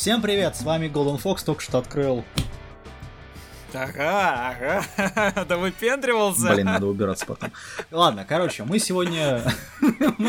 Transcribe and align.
Всем 0.00 0.22
привет, 0.22 0.56
с 0.56 0.62
вами 0.62 0.86
Golden 0.86 1.22
Fox, 1.22 1.44
только 1.44 1.60
что 1.60 1.76
открыл. 1.76 2.24
Ага, 3.74 4.82
ага, 4.96 5.44
да 5.46 5.58
выпендривался. 5.58 6.54
Блин, 6.54 6.64
надо 6.64 6.86
убираться 6.86 7.26
потом. 7.26 7.52
Ладно, 7.90 8.24
короче, 8.26 8.64
мы 8.64 8.78
сегодня... 8.78 9.42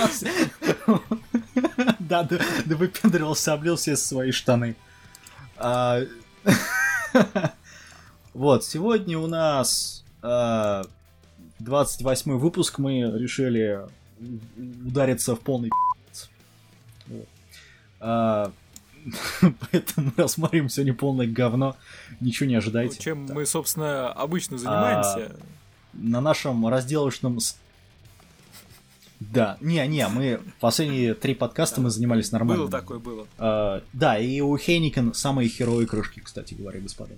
Да, 1.99 2.23
да, 2.23 2.37
да 2.65 2.75
выпендривался, 2.75 3.53
облил 3.53 3.77
все 3.77 3.95
свои 3.95 4.31
штаны. 4.31 4.75
А, 5.55 6.01
вот, 8.33 8.65
сегодня 8.65 9.17
у 9.17 9.27
нас 9.27 10.03
28 10.21 12.33
выпуск, 12.33 12.77
мы 12.77 13.03
решили 13.17 13.79
удариться 14.85 15.37
в 15.37 15.39
полный 15.39 15.69
Поэтому 19.71 20.11
рассмотрим 20.17 20.69
сегодня 20.69 20.93
полное 20.93 21.27
говно. 21.27 21.75
Ничего 22.19 22.47
не 22.47 22.55
ожидайте. 22.55 22.95
Ну, 22.97 23.03
чем 23.03 23.25
мы, 23.25 23.45
собственно, 23.45 24.11
обычно 24.11 24.57
занимаемся. 24.57 25.31
А, 25.31 25.37
на 25.93 26.21
нашем 26.21 26.67
разделочном... 26.67 27.39
Да, 29.19 29.57
не-не, 29.61 30.07
мы 30.07 30.41
последние 30.59 31.13
три 31.13 31.35
подкаста 31.35 31.79
мы 31.79 31.91
занимались 31.91 32.31
нормально. 32.31 32.63
Было 32.63 32.71
такое, 32.71 32.99
было. 32.99 33.27
А, 33.37 33.83
да, 33.93 34.17
и 34.17 34.41
у 34.41 34.57
Хейникен 34.57 35.13
самые 35.13 35.47
херовые 35.47 35.87
крышки, 35.87 36.19
кстати 36.19 36.55
говоря, 36.55 36.79
господа. 36.79 37.13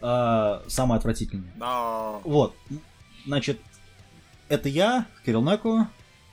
А, 0.00 0.62
самые 0.66 0.98
отвратительные. 0.98 1.52
Да. 1.56 2.18
Вот, 2.24 2.54
значит, 3.24 3.58
это 4.48 4.68
я, 4.68 5.06
Кирилл 5.24 5.42
Наку. 5.42 5.86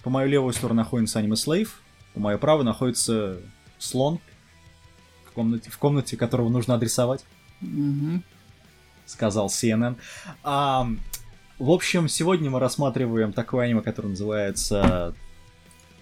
По 0.03 0.09
мою 0.09 0.29
левую 0.29 0.53
сторону 0.53 0.81
находится 0.81 1.19
Аниме 1.19 1.35
Слейв. 1.35 1.81
По 2.13 2.19
мою 2.19 2.37
правую 2.37 2.65
находится 2.65 3.39
Слон 3.79 4.19
комнате, 5.35 5.69
в 5.69 5.77
комнате 5.77 6.17
которого 6.17 6.49
нужно 6.49 6.75
адресовать. 6.75 7.25
Угу. 7.61 8.21
Сказал 9.05 9.47
CNN. 9.47 9.97
А, 10.43 10.87
в 11.59 11.69
общем, 11.69 12.07
сегодня 12.09 12.49
мы 12.49 12.59
рассматриваем 12.59 13.33
такое 13.33 13.65
аниме, 13.65 13.81
которое 13.81 14.09
называется 14.09 15.13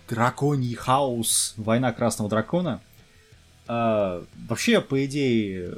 Драконий 0.10 0.74
хаос. 0.76 1.54
Война 1.58 1.92
Красного 1.92 2.30
Дракона. 2.30 2.82
А, 3.68 4.24
вообще, 4.48 4.82
по 4.82 5.06
идее, 5.06 5.78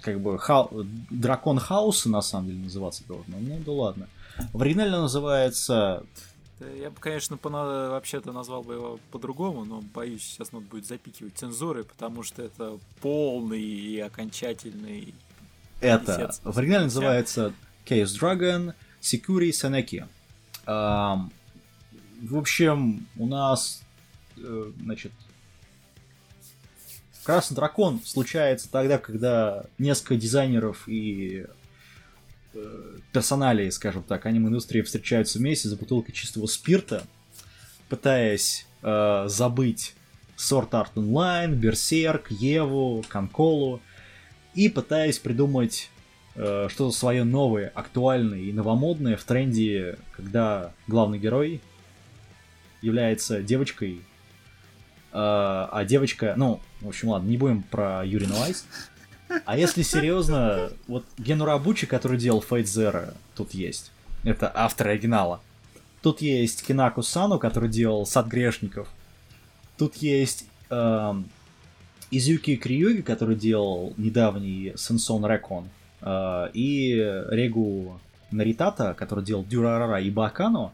как 0.00 0.20
бы 0.20 0.38
ха... 0.38 0.68
Дракон 1.10 1.58
Хаоса 1.58 2.08
на 2.08 2.20
самом 2.20 2.48
деле 2.48 2.60
называться 2.64 3.04
должен. 3.06 3.34
Ну 3.38 3.58
да 3.64 3.72
ладно. 3.72 4.08
В 4.52 4.62
оригинале 4.62 4.90
называется 4.90 6.04
я 6.60 6.90
бы, 6.90 6.96
конечно, 7.00 7.38
вообще-то 7.42 8.32
назвал 8.32 8.62
бы 8.62 8.74
его 8.74 9.00
по-другому, 9.10 9.64
но 9.64 9.80
боюсь, 9.80 10.22
сейчас 10.22 10.52
надо 10.52 10.66
будет 10.66 10.86
запикивать 10.86 11.36
цензурой, 11.36 11.84
потому 11.84 12.22
что 12.22 12.42
это 12.42 12.78
полный 13.00 13.62
и 13.62 13.98
окончательный. 13.98 15.14
Это 15.80 16.32
в 16.44 16.58
оригинале 16.58 16.84
называется 16.84 17.52
Chaos 17.84 18.18
Dragon 18.20 18.74
Security 19.00 19.50
Seneki. 19.50 20.06
в 20.66 22.36
общем, 22.36 23.06
у 23.16 23.26
нас, 23.26 23.82
э, 24.36 24.72
значит, 24.80 25.12
Красный 27.24 27.54
дракон 27.54 28.00
случается 28.04 28.68
тогда, 28.68 28.98
когда 28.98 29.64
несколько 29.78 30.16
дизайнеров 30.16 30.88
и 30.88 31.46
Э, 31.46 31.61
персоналии, 33.12 33.70
скажем 33.70 34.02
так, 34.02 34.26
аниме-индустрии 34.26 34.82
встречаются 34.82 35.38
вместе 35.38 35.68
за 35.68 35.76
бутылкой 35.76 36.14
чистого 36.14 36.46
спирта, 36.46 37.04
пытаясь 37.88 38.66
э, 38.82 39.24
забыть 39.28 39.94
Sword 40.36 40.70
Art 40.70 40.94
Online, 40.94 41.54
Берсерк, 41.54 42.30
Еву, 42.30 43.04
Конколу, 43.08 43.80
и 44.54 44.68
пытаясь 44.68 45.18
придумать 45.18 45.90
э, 46.34 46.68
что-то 46.70 46.90
свое 46.96 47.24
новое, 47.24 47.70
актуальное 47.74 48.40
и 48.40 48.52
новомодное 48.52 49.16
в 49.16 49.24
тренде, 49.24 49.98
когда 50.16 50.72
главный 50.86 51.18
герой 51.18 51.60
является 52.80 53.42
девочкой, 53.42 53.96
э, 53.96 54.00
а 55.12 55.84
девочка, 55.86 56.34
ну, 56.36 56.60
в 56.80 56.88
общем, 56.88 57.08
ладно, 57.08 57.28
не 57.28 57.36
будем 57.36 57.62
про 57.62 58.04
Юрий 58.04 58.26
Новайс, 58.26 58.66
а 59.44 59.56
если 59.56 59.82
серьезно, 59.82 60.70
вот 60.88 61.04
Гену 61.18 61.44
Рабучи, 61.44 61.86
который 61.86 62.18
делал 62.18 62.44
Fate 62.48 62.64
Zero, 62.64 63.14
тут 63.34 63.52
есть. 63.52 63.90
Это 64.24 64.50
автор 64.54 64.88
оригинала. 64.88 65.40
Тут 66.00 66.20
есть 66.20 66.66
Кинаку 66.66 67.02
Сану, 67.02 67.38
который 67.38 67.68
делал 67.68 68.06
Сад 68.06 68.26
грешников. 68.26 68.88
Тут 69.78 69.96
есть 69.96 70.46
эм, 70.70 71.28
Изюки 72.10 72.56
Криюги, 72.56 73.02
который 73.02 73.36
делал 73.36 73.94
недавний 73.96 74.72
Сенсон 74.76 75.24
Рекон. 75.26 75.68
Э, 76.00 76.48
и 76.52 76.94
Регу 77.28 78.00
Наритата, 78.30 78.94
который 78.94 79.24
делал 79.24 79.44
Дюрарара 79.44 80.00
и 80.00 80.10
Бакано. 80.10 80.72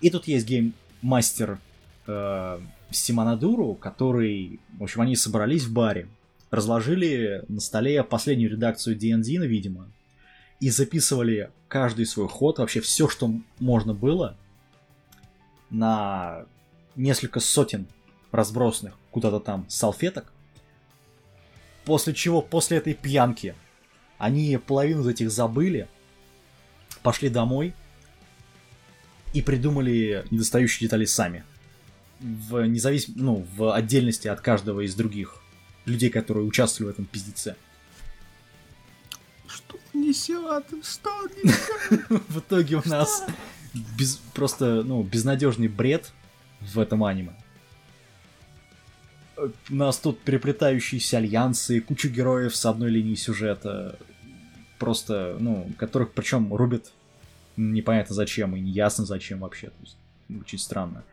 И 0.00 0.10
тут 0.10 0.28
есть 0.28 0.46
гейммастер 0.46 1.58
э, 2.06 2.60
Симонадуру, 2.90 3.74
который... 3.74 4.60
В 4.78 4.82
общем, 4.82 5.00
они 5.02 5.16
собрались 5.16 5.64
в 5.64 5.72
баре 5.72 6.08
разложили 6.50 7.44
на 7.48 7.60
столе 7.60 8.02
последнюю 8.02 8.50
редакцию 8.50 8.96
D&D, 8.96 9.46
видимо, 9.46 9.90
и 10.58 10.70
записывали 10.70 11.50
каждый 11.68 12.06
свой 12.06 12.28
ход, 12.28 12.58
вообще 12.58 12.80
все, 12.80 13.08
что 13.08 13.32
можно 13.58 13.94
было, 13.94 14.36
на 15.70 16.44
несколько 16.96 17.40
сотен 17.40 17.86
разбросанных 18.32 18.94
куда-то 19.10 19.40
там 19.40 19.64
салфеток. 19.68 20.32
После 21.84 22.12
чего, 22.12 22.42
после 22.42 22.78
этой 22.78 22.94
пьянки, 22.94 23.54
они 24.18 24.58
половину 24.58 25.02
из 25.02 25.06
этих 25.06 25.30
забыли, 25.30 25.88
пошли 27.02 27.28
домой 27.28 27.74
и 29.32 29.40
придумали 29.40 30.24
недостающие 30.30 30.86
детали 30.86 31.04
сами. 31.04 31.44
В 32.18 32.66
независим... 32.66 33.14
ну, 33.16 33.46
в 33.56 33.74
отдельности 33.74 34.28
от 34.28 34.40
каждого 34.40 34.82
из 34.84 34.94
других 34.94 35.40
людей, 35.84 36.10
которые 36.10 36.44
участвовали 36.44 36.90
в 36.90 36.94
этом 36.94 37.04
пиздеце. 37.06 37.56
Что 39.46 39.78
несет? 39.92 40.66
Что 40.82 41.28
несет? 41.42 42.08
В 42.28 42.38
итоге 42.38 42.76
у 42.76 42.88
нас 42.88 43.24
без, 43.74 44.16
просто, 44.34 44.82
ну, 44.82 45.02
безнадежный 45.02 45.68
бред 45.68 46.12
в 46.60 46.78
этом 46.78 47.04
аниме. 47.04 47.32
у 49.36 49.74
нас 49.74 49.98
тут 49.98 50.20
переплетающиеся 50.20 51.18
альянсы, 51.18 51.80
куча 51.80 52.08
героев 52.08 52.54
с 52.54 52.66
одной 52.66 52.90
линии 52.90 53.14
сюжета, 53.14 53.98
просто, 54.78 55.36
ну, 55.40 55.70
которых 55.78 56.12
причем 56.12 56.52
рубят 56.54 56.92
непонятно 57.56 58.14
зачем 58.14 58.56
и 58.56 58.60
неясно 58.60 59.04
зачем 59.04 59.40
вообще, 59.40 59.68
то 59.68 59.76
есть 59.82 59.96
очень 60.40 60.58
странно. 60.58 61.04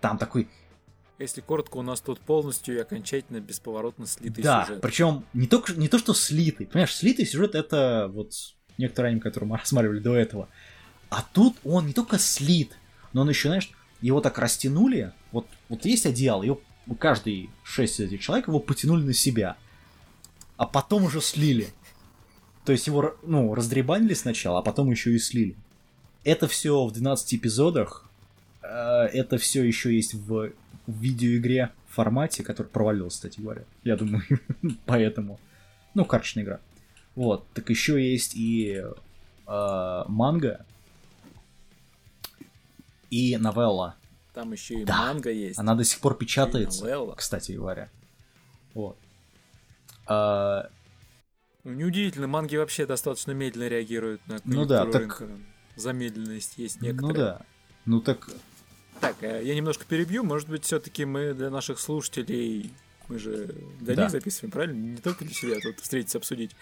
Там 0.00 0.18
такой 0.18 0.48
если 1.18 1.40
коротко, 1.40 1.78
у 1.78 1.82
нас 1.82 2.00
тут 2.00 2.20
полностью 2.20 2.76
и 2.76 2.78
окончательно 2.78 3.40
бесповоротно 3.40 4.06
слитый 4.06 4.42
да, 4.44 4.64
сюжет. 4.64 4.80
причем 4.80 5.24
не, 5.34 5.46
только, 5.46 5.72
не 5.74 5.88
то, 5.88 5.98
что 5.98 6.14
слитый. 6.14 6.66
Понимаешь, 6.66 6.94
слитый 6.94 7.26
сюжет 7.26 7.54
это 7.54 8.08
вот 8.12 8.32
некоторые 8.78 9.10
аниме, 9.10 9.20
которые 9.20 9.50
мы 9.50 9.56
рассматривали 9.58 9.98
до 9.98 10.14
этого. 10.14 10.48
А 11.10 11.22
тут 11.22 11.56
он 11.64 11.86
не 11.86 11.92
только 11.92 12.18
слит, 12.18 12.76
но 13.12 13.22
он 13.22 13.28
еще, 13.28 13.48
знаешь, 13.48 13.70
его 14.00 14.20
так 14.20 14.38
растянули. 14.38 15.12
Вот, 15.32 15.46
вот 15.68 15.84
есть 15.84 16.06
одеяло, 16.06 16.42
его 16.42 16.60
каждый 16.98 17.50
шесть 17.64 18.00
этих 18.00 18.20
человек 18.20 18.48
его 18.48 18.60
потянули 18.60 19.02
на 19.02 19.12
себя. 19.12 19.56
А 20.56 20.66
потом 20.66 21.04
уже 21.04 21.20
слили. 21.20 21.72
То 22.64 22.72
есть 22.72 22.86
его, 22.86 23.16
ну, 23.22 23.54
раздребанили 23.54 24.14
сначала, 24.14 24.58
а 24.58 24.62
потом 24.62 24.90
еще 24.90 25.14
и 25.14 25.18
слили. 25.18 25.56
Это 26.24 26.48
все 26.48 26.84
в 26.84 26.92
12 26.92 27.34
эпизодах. 27.34 28.08
Э, 28.62 29.04
это 29.06 29.38
все 29.38 29.64
еще 29.64 29.94
есть 29.94 30.14
в 30.14 30.52
в 30.88 30.98
видеоигре 31.00 31.70
формате, 31.86 32.42
который 32.42 32.66
провалился, 32.66 33.18
кстати 33.18 33.40
говоря. 33.40 33.62
Я 33.84 33.96
думаю, 33.96 34.24
поэтому. 34.86 35.38
Ну, 35.94 36.04
карточная 36.04 36.42
игра. 36.42 36.60
Вот. 37.14 37.46
Так 37.54 37.70
еще 37.70 38.00
есть 38.12 38.34
и 38.34 38.82
э, 39.46 40.04
манга 40.08 40.64
и 43.10 43.36
новелла. 43.36 43.96
Там 44.34 44.52
еще 44.52 44.80
и 44.80 44.84
Да. 44.84 44.98
манга 45.12 45.30
есть. 45.30 45.58
Она 45.58 45.74
до 45.74 45.84
сих 45.84 46.00
пор 46.00 46.16
печатается, 46.16 46.84
новелла. 46.84 47.14
кстати 47.14 47.52
говоря. 47.52 47.88
Вот. 48.74 48.96
А, 50.06 50.70
Ну, 51.64 51.72
неудивительно, 51.72 52.26
манги 52.28 52.56
вообще 52.56 52.86
достаточно 52.86 53.32
медленно 53.32 53.68
реагируют 53.68 54.26
на 54.28 54.38
Ну 54.44 54.64
да, 54.64 54.86
так- 54.86 55.20
рынка. 55.20 55.28
Замедленность 55.76 56.56
есть 56.58 56.80
ну 56.80 56.88
некоторая. 56.88 57.14
да. 57.16 57.42
Ну 57.84 58.00
так, 58.00 58.28
Так, 59.00 59.16
э, 59.22 59.42
я 59.44 59.54
немножко 59.54 59.84
перебью. 59.84 60.24
Может 60.24 60.48
быть, 60.48 60.64
все-таки 60.64 61.04
мы 61.04 61.34
для 61.34 61.50
наших 61.50 61.78
слушателей... 61.78 62.72
Мы 63.08 63.18
же 63.18 63.54
для 63.80 63.94
Да. 63.94 64.02
них 64.02 64.10
записываем, 64.10 64.50
правильно? 64.50 64.74
Не 64.76 64.96
только 64.98 65.24
для 65.24 65.32
себя 65.34 65.56
тут 65.62 65.80
встретиться, 65.80 66.18
обсудить. 66.18 66.54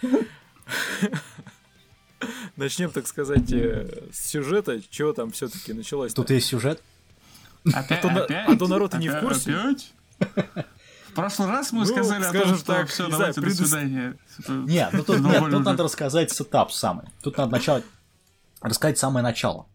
Начнем, 2.55 2.89
так 2.89 3.05
сказать, 3.07 3.51
э, 3.51 4.07
с 4.11 4.25
сюжета. 4.27 4.81
Чего 4.89 5.13
там 5.13 5.31
все-таки 5.31 5.73
началось? 5.73 6.13
тут 6.13 6.29
есть 6.31 6.47
сюжет. 6.47 6.81
Опять, 7.73 8.01
то 8.01 8.07
опять? 8.09 8.47
а 8.49 8.55
то 8.55 8.67
народ 8.67 8.95
и 8.95 8.97
не 8.97 9.09
в 9.09 9.19
курсе. 9.19 9.53
Опять? 9.53 9.93
В 11.09 11.13
прошлый 11.13 11.49
раз 11.49 11.71
мы 11.71 11.79
Ну, 11.79 11.85
сказали 11.85 12.23
о 12.23 12.31
том, 12.31 12.55
что 12.55 12.65
так, 12.65 12.87
все, 12.89 13.07
давайте 13.09 13.41
знаю, 13.41 13.55
до 13.55 13.63
свидания. 13.65 14.17
Нет, 14.47 14.89
ну 14.93 15.03
тут, 15.03 15.19
нет, 15.19 15.43
тут 15.51 15.63
надо 15.65 15.83
рассказать 15.83 16.31
setup 16.31 16.71
самый. 16.71 17.07
Тут 17.21 17.37
надо 17.37 17.51
начало 17.51 17.83
рассказать 18.61 18.97
самое 18.97 19.23
начало. 19.23 19.65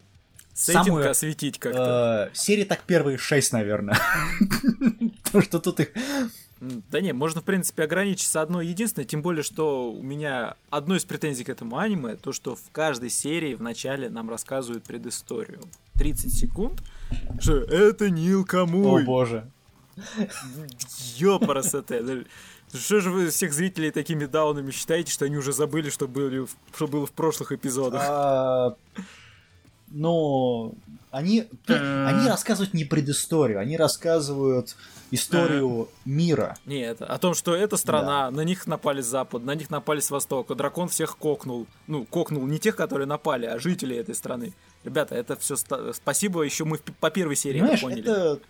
Сеттинг 0.54 0.84
самую, 0.84 1.10
осветить 1.10 1.58
как-то. 1.58 2.30
Э, 2.30 2.36
серии 2.36 2.64
так 2.64 2.82
первые 2.82 3.18
шесть, 3.18 3.52
наверное. 3.52 3.98
Потому 5.24 5.42
что 5.42 5.58
тут 5.58 5.80
их... 5.80 5.88
Да 6.60 7.00
не, 7.00 7.12
можно, 7.12 7.40
в 7.40 7.44
принципе, 7.44 7.82
ограничиться 7.82 8.40
одной 8.40 8.68
единственной, 8.68 9.04
тем 9.04 9.20
более, 9.20 9.42
что 9.42 9.90
у 9.90 10.00
меня 10.02 10.54
одной 10.70 10.98
из 10.98 11.04
претензий 11.04 11.42
к 11.42 11.48
этому 11.48 11.78
аниме, 11.78 12.14
то, 12.14 12.32
что 12.32 12.54
в 12.54 12.70
каждой 12.70 13.10
серии 13.10 13.54
в 13.54 13.62
начале 13.62 14.08
нам 14.08 14.30
рассказывают 14.30 14.84
предысторию. 14.84 15.60
30 15.94 16.32
секунд, 16.32 16.80
что 17.40 17.56
это 17.56 18.10
Нил 18.10 18.42
О 18.42 18.44
Камуй. 18.44 19.04
боже. 19.04 19.50
Ёпарасоте. 21.16 22.24
Что 22.72 23.00
же 23.00 23.10
вы 23.10 23.28
всех 23.28 23.52
зрителей 23.52 23.90
такими 23.90 24.24
даунами 24.26 24.70
считаете, 24.70 25.12
что 25.12 25.24
они 25.24 25.36
уже 25.36 25.52
забыли, 25.52 25.90
что, 25.90 26.08
были, 26.08 26.46
что 26.74 26.86
было 26.86 27.06
в 27.06 27.12
прошлых 27.12 27.52
эпизодах? 27.52 28.76
Но 29.94 30.72
они, 31.10 31.48
Э. 31.68 32.06
они 32.06 32.26
рассказывают 32.28 32.72
не 32.74 32.84
предысторию, 32.84 33.60
они 33.60 33.76
рассказывают 33.76 34.74
историю 35.10 35.88
мира. 36.06 36.56
Нет, 36.64 37.02
о 37.02 37.18
том, 37.18 37.34
что 37.34 37.54
эта 37.54 37.76
страна, 37.76 38.30
на 38.30 38.40
них 38.40 38.66
напали 38.66 39.02
с 39.02 39.06
запада, 39.06 39.44
на 39.44 39.54
них 39.54 39.68
напали 39.68 40.00
с 40.00 40.10
востока, 40.10 40.54
дракон 40.54 40.88
всех 40.88 41.18
кокнул. 41.18 41.66
Ну, 41.86 42.06
кокнул 42.06 42.46
не 42.46 42.58
тех, 42.58 42.74
которые 42.76 43.06
напали, 43.06 43.44
а 43.44 43.58
жителей 43.58 43.96
этой 43.98 44.14
страны. 44.14 44.54
Ребята, 44.84 45.14
это 45.14 45.36
все 45.36 45.56
спасибо, 45.92 46.42
еще 46.42 46.64
мы 46.64 46.78
по 46.78 47.10
первой 47.10 47.36
серии 47.36 47.60
Понимаешь, 47.60 47.82
поняли. 47.82 48.00
это 48.00 48.40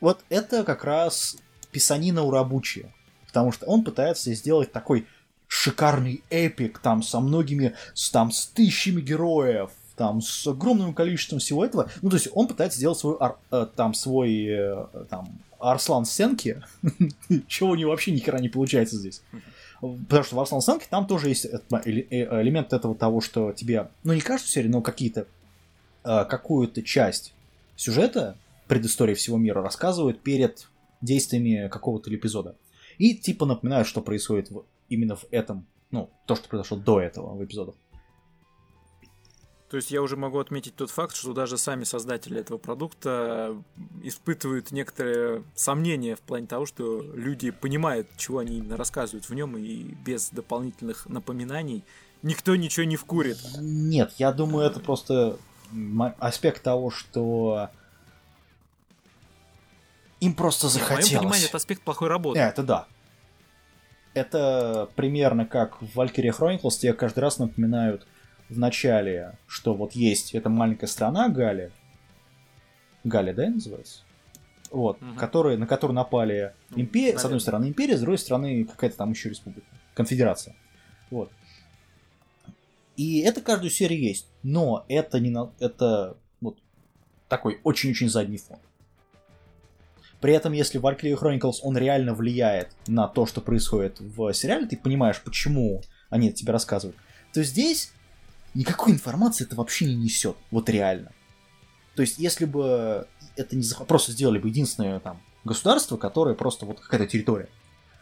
вот 0.00 0.20
это 0.28 0.64
как 0.64 0.84
раз 0.84 1.36
писанина 1.70 2.24
Урабучи. 2.24 2.92
Потому 3.28 3.52
что 3.52 3.66
он 3.66 3.84
пытается 3.84 4.32
сделать 4.34 4.72
такой 4.72 5.06
шикарный 5.46 6.22
эпик, 6.30 6.78
там, 6.78 7.02
со 7.02 7.20
многими, 7.20 7.74
там, 8.12 8.30
с 8.32 8.46
тысячами 8.46 9.00
героев, 9.00 9.70
там, 9.98 10.22
с 10.22 10.46
огромным 10.46 10.94
количеством 10.94 11.40
всего 11.40 11.64
этого. 11.64 11.90
Ну, 12.00 12.08
то 12.08 12.16
есть 12.16 12.28
он 12.32 12.46
пытается 12.46 12.78
сделать 12.78 12.96
свой, 12.98 13.18
э, 13.50 13.66
там, 13.76 13.92
свой, 13.94 14.46
э, 14.46 14.86
там, 15.10 15.28
Арслан 15.58 16.04
Сенки, 16.04 16.62
чего 17.48 17.70
у 17.70 17.74
него 17.74 17.90
вообще 17.90 18.12
ни 18.12 18.18
хера 18.18 18.38
не 18.38 18.48
получается 18.48 18.96
здесь. 18.96 19.22
Потому 19.80 20.22
что 20.24 20.36
в 20.36 20.40
Арслан 20.40 20.62
Сенке 20.62 20.86
там 20.88 21.06
тоже 21.06 21.28
есть 21.28 21.46
э, 21.46 21.50
элемент 21.70 22.72
этого 22.72 22.94
того, 22.94 23.20
что 23.20 23.52
тебе, 23.52 23.88
ну, 24.04 24.14
не 24.14 24.20
каждую 24.20 24.48
серию, 24.48 24.70
но 24.70 24.80
какие-то, 24.80 25.26
какую-то 26.04 26.82
часть 26.82 27.34
сюжета, 27.76 28.36
предыстории 28.68 29.14
всего 29.14 29.36
мира 29.36 29.62
рассказывают 29.62 30.20
перед 30.20 30.68
действиями 31.00 31.68
какого-то 31.68 32.14
эпизода. 32.14 32.54
И 32.98 33.14
типа 33.14 33.46
напоминают, 33.46 33.88
что 33.88 34.00
происходит 34.00 34.50
в- 34.50 34.64
именно 34.88 35.16
в 35.16 35.24
этом, 35.30 35.66
ну, 35.90 36.08
то, 36.26 36.34
что 36.36 36.48
произошло 36.48 36.76
до 36.78 37.00
этого 37.00 37.34
в 37.34 37.44
эпизодах. 37.44 37.74
То 39.70 39.76
есть 39.76 39.90
я 39.90 40.00
уже 40.00 40.16
могу 40.16 40.38
отметить 40.38 40.74
тот 40.76 40.90
факт, 40.90 41.14
что 41.14 41.34
даже 41.34 41.58
сами 41.58 41.84
создатели 41.84 42.40
этого 42.40 42.56
продукта 42.56 43.54
испытывают 44.02 44.70
некоторые 44.72 45.44
сомнения 45.54 46.16
в 46.16 46.20
плане 46.20 46.46
того, 46.46 46.64
что 46.64 47.02
люди 47.14 47.50
понимают, 47.50 48.08
чего 48.16 48.38
они 48.38 48.58
именно 48.58 48.78
рассказывают 48.78 49.28
в 49.28 49.34
нем, 49.34 49.58
и 49.58 49.82
без 50.04 50.30
дополнительных 50.30 51.06
напоминаний 51.06 51.84
никто 52.22 52.56
ничего 52.56 52.84
не 52.86 52.96
вкурит. 52.96 53.36
Нет, 53.60 54.14
я 54.16 54.32
думаю, 54.32 54.66
это 54.66 54.80
просто 54.80 55.36
аспект 56.18 56.62
того, 56.62 56.90
что 56.90 57.68
им 60.20 60.34
просто 60.34 60.68
В 60.68 60.74
моем 60.74 60.88
захотелось. 60.88 61.18
понимании, 61.18 61.46
это 61.46 61.56
аспект 61.58 61.82
плохой 61.82 62.08
работы. 62.08 62.38
Э, 62.40 62.44
Это 62.48 62.62
да. 62.62 62.86
Это 64.14 64.88
примерно 64.96 65.44
как 65.44 65.80
в 65.82 65.98
Valkyrie 65.98 66.32
Chronicles 66.36 66.78
тебе 66.80 66.94
каждый 66.94 67.20
раз 67.20 67.38
напоминают 67.38 68.06
в 68.48 68.58
начале, 68.58 69.38
что 69.46 69.74
вот 69.74 69.92
есть 69.92 70.34
эта 70.34 70.48
маленькая 70.48 70.86
страна 70.86 71.28
Гали. 71.28 71.70
Гали, 73.04 73.32
да, 73.32 73.48
называется? 73.48 74.00
Вот, 74.70 75.00
Мгм. 75.00 75.16
которые, 75.16 75.56
на 75.56 75.66
которую 75.66 75.94
напали 75.94 76.52
Ну, 76.70 76.80
империя, 76.82 77.12
с 77.12 77.14
наверное. 77.14 77.26
одной 77.26 77.40
стороны 77.40 77.68
империя, 77.68 77.96
с 77.96 78.00
другой 78.00 78.18
стороны 78.18 78.64
какая-то 78.64 78.96
там 78.98 79.10
еще 79.10 79.30
республика, 79.30 79.66
конфедерация. 79.94 80.54
Вот. 81.10 81.30
И 82.96 83.20
это 83.20 83.40
каждую 83.40 83.70
серию 83.70 84.00
есть, 84.00 84.26
но 84.42 84.84
это 84.88 85.20
не 85.20 85.30
на... 85.30 85.52
это 85.60 86.16
вот 86.40 86.58
такой 87.28 87.60
очень-очень 87.64 88.08
задний 88.10 88.38
фон. 88.38 88.58
При 90.20 90.32
этом, 90.34 90.52
если 90.52 90.80
Valkyrie 90.80 91.16
Chronicles 91.16 91.58
он 91.62 91.78
реально 91.78 92.12
влияет 92.12 92.72
на 92.88 93.06
то, 93.06 93.24
что 93.24 93.40
происходит 93.40 94.00
в 94.00 94.32
сериале, 94.34 94.66
ты 94.66 94.76
понимаешь, 94.76 95.22
почему 95.22 95.80
они 96.10 96.28
это 96.28 96.36
тебе 96.38 96.52
рассказывают, 96.52 96.96
то 97.32 97.42
здесь 97.44 97.92
никакой 98.58 98.92
информации 98.92 99.44
это 99.44 99.56
вообще 99.56 99.86
не 99.86 99.94
несет. 99.96 100.36
Вот 100.50 100.68
реально. 100.68 101.12
То 101.94 102.02
есть, 102.02 102.18
если 102.18 102.44
бы 102.44 103.06
это 103.36 103.56
не 103.56 103.62
зах- 103.62 103.84
просто 103.86 104.12
сделали 104.12 104.38
бы 104.38 104.48
единственное 104.48 105.00
там 105.00 105.20
государство, 105.44 105.96
которое 105.96 106.34
просто 106.34 106.66
вот 106.66 106.80
какая-то 106.80 107.06
территория, 107.06 107.48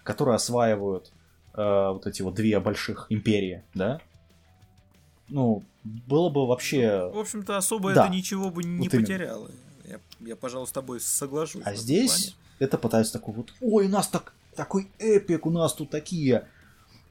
которая 0.03 0.37
осваивают 0.37 1.13
э, 1.55 1.89
вот 1.93 2.07
эти 2.07 2.23
вот 2.23 2.35
две 2.35 2.59
больших 2.61 3.07
империи, 3.11 3.63
да? 3.75 4.01
Ну, 5.29 5.65
было 5.85 6.29
бы 6.31 6.47
вообще... 6.47 7.11
В 7.13 7.19
общем-то, 7.19 7.57
особо 7.57 7.93
Да. 7.95 8.05
это 8.07 8.15
ничего 8.15 8.51
бы 8.51 8.63
не 8.63 8.79
Вот 8.87 8.95
именно. 8.95 9.07
потеряло. 9.07 9.51
Я, 9.85 10.01
я, 10.21 10.37
пожалуй, 10.37 10.67
с 10.69 10.73
тобой 10.73 11.01
соглашусь. 11.01 11.63
А 11.65 11.75
здесь 11.75 12.11
плане. 12.33 12.37
это 12.61 12.79
пытаются 12.79 13.13
такой 13.15 13.35
вот, 13.35 13.53
ой, 13.61 13.87
у 13.87 13.89
нас 13.89 14.09
так, 14.09 14.33
такой 14.55 14.91
эпик, 14.99 15.47
у 15.47 15.51
нас 15.51 15.73
тут 15.75 15.91
такие 15.91 16.47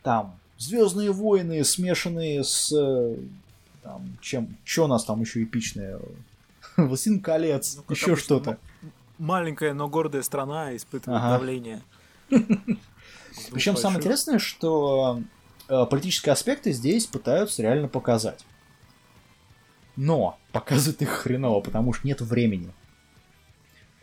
там 0.04 0.40
Звездные 0.58 1.12
войны, 1.12 1.64
смешанные 1.64 2.44
с 2.44 2.72
э, 2.72 3.18
там, 3.84 4.18
чем, 4.22 4.58
что 4.64 4.86
у 4.86 4.88
нас 4.88 5.04
там 5.04 5.22
еще 5.22 5.44
эпичное? 5.44 6.00
Властелин 6.78 7.22
колец, 7.22 7.76
Ну, 7.78 7.84
еще 7.90 8.16
что-то. 8.16 8.58
Маленькая, 9.18 9.74
но 9.74 9.88
гордая 9.88 10.24
страна 10.24 10.76
испытывает 10.76 11.22
Ага. 11.22 11.38
давление. 11.38 11.82
Причем 13.52 13.78
самое 13.78 14.00
интересное, 14.00 14.40
что 14.40 15.22
э, 15.68 15.86
политические 15.90 16.34
аспекты 16.34 16.72
здесь 16.72 17.06
пытаются 17.06 17.62
реально 17.62 17.88
показать. 17.88 18.46
Но 19.96 20.38
показывают 20.52 21.02
их 21.02 21.10
хреново, 21.10 21.62
потому 21.62 21.94
что 21.94 22.08
нет 22.08 22.22
времени. 22.22 22.72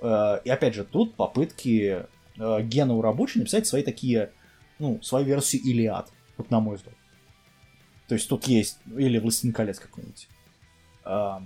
Э, 0.01 0.39
и 0.45 0.51
опять 0.51 0.75
же, 0.75 0.85
тут 0.85 1.15
попытки 1.15 2.07
э, 2.39 2.63
Гену 2.63 3.01
Рабочий 3.01 3.41
написать 3.41 3.67
свои 3.67 3.83
такие, 3.83 4.31
ну, 4.79 5.01
свою 5.03 5.27
версию 5.27 5.63
Илиад, 5.63 6.11
вот 6.37 6.51
на 6.51 6.61
мой 6.61 6.77
взгляд. 6.77 6.95
То 8.09 8.15
есть 8.15 8.29
тут 8.29 8.47
есть, 8.47 8.79
или 8.97 9.19
Властелин 9.19 9.55
колец 9.55 9.79
какой-нибудь. 9.79 10.29
А, 11.05 11.43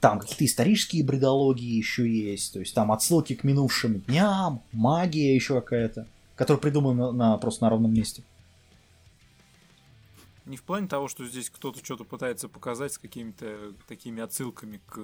там 0.00 0.18
какие-то 0.18 0.44
исторические 0.44 1.04
бредологии 1.04 1.76
еще 1.76 2.08
есть, 2.08 2.52
то 2.52 2.58
есть 2.60 2.74
там 2.74 2.90
отсылки 2.90 3.34
к 3.34 3.44
минувшим 3.44 4.00
дням, 4.00 4.62
магия 4.72 5.34
еще 5.34 5.60
какая-то, 5.60 6.08
которая 6.36 6.60
придумана 6.60 7.12
на, 7.12 7.36
просто 7.36 7.64
на 7.64 7.70
ровном 7.70 7.92
месте. 7.92 8.22
Не 10.46 10.56
в 10.56 10.62
плане 10.62 10.88
того, 10.88 11.06
что 11.06 11.24
здесь 11.26 11.50
кто-то 11.50 11.84
что-то 11.84 12.04
пытается 12.04 12.48
показать 12.48 12.94
с 12.94 12.98
какими-то 12.98 13.74
такими 13.86 14.22
отсылками 14.22 14.80
к 14.86 15.00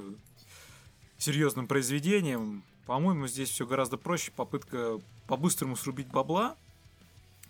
серьезным 1.18 1.68
произведениям. 1.68 2.64
По-моему, 2.86 3.28
здесь 3.28 3.50
все 3.50 3.66
гораздо 3.66 3.96
проще. 3.96 4.32
Попытка 4.32 4.98
по-быстрому 5.28 5.76
срубить 5.76 6.08
бабла, 6.08 6.56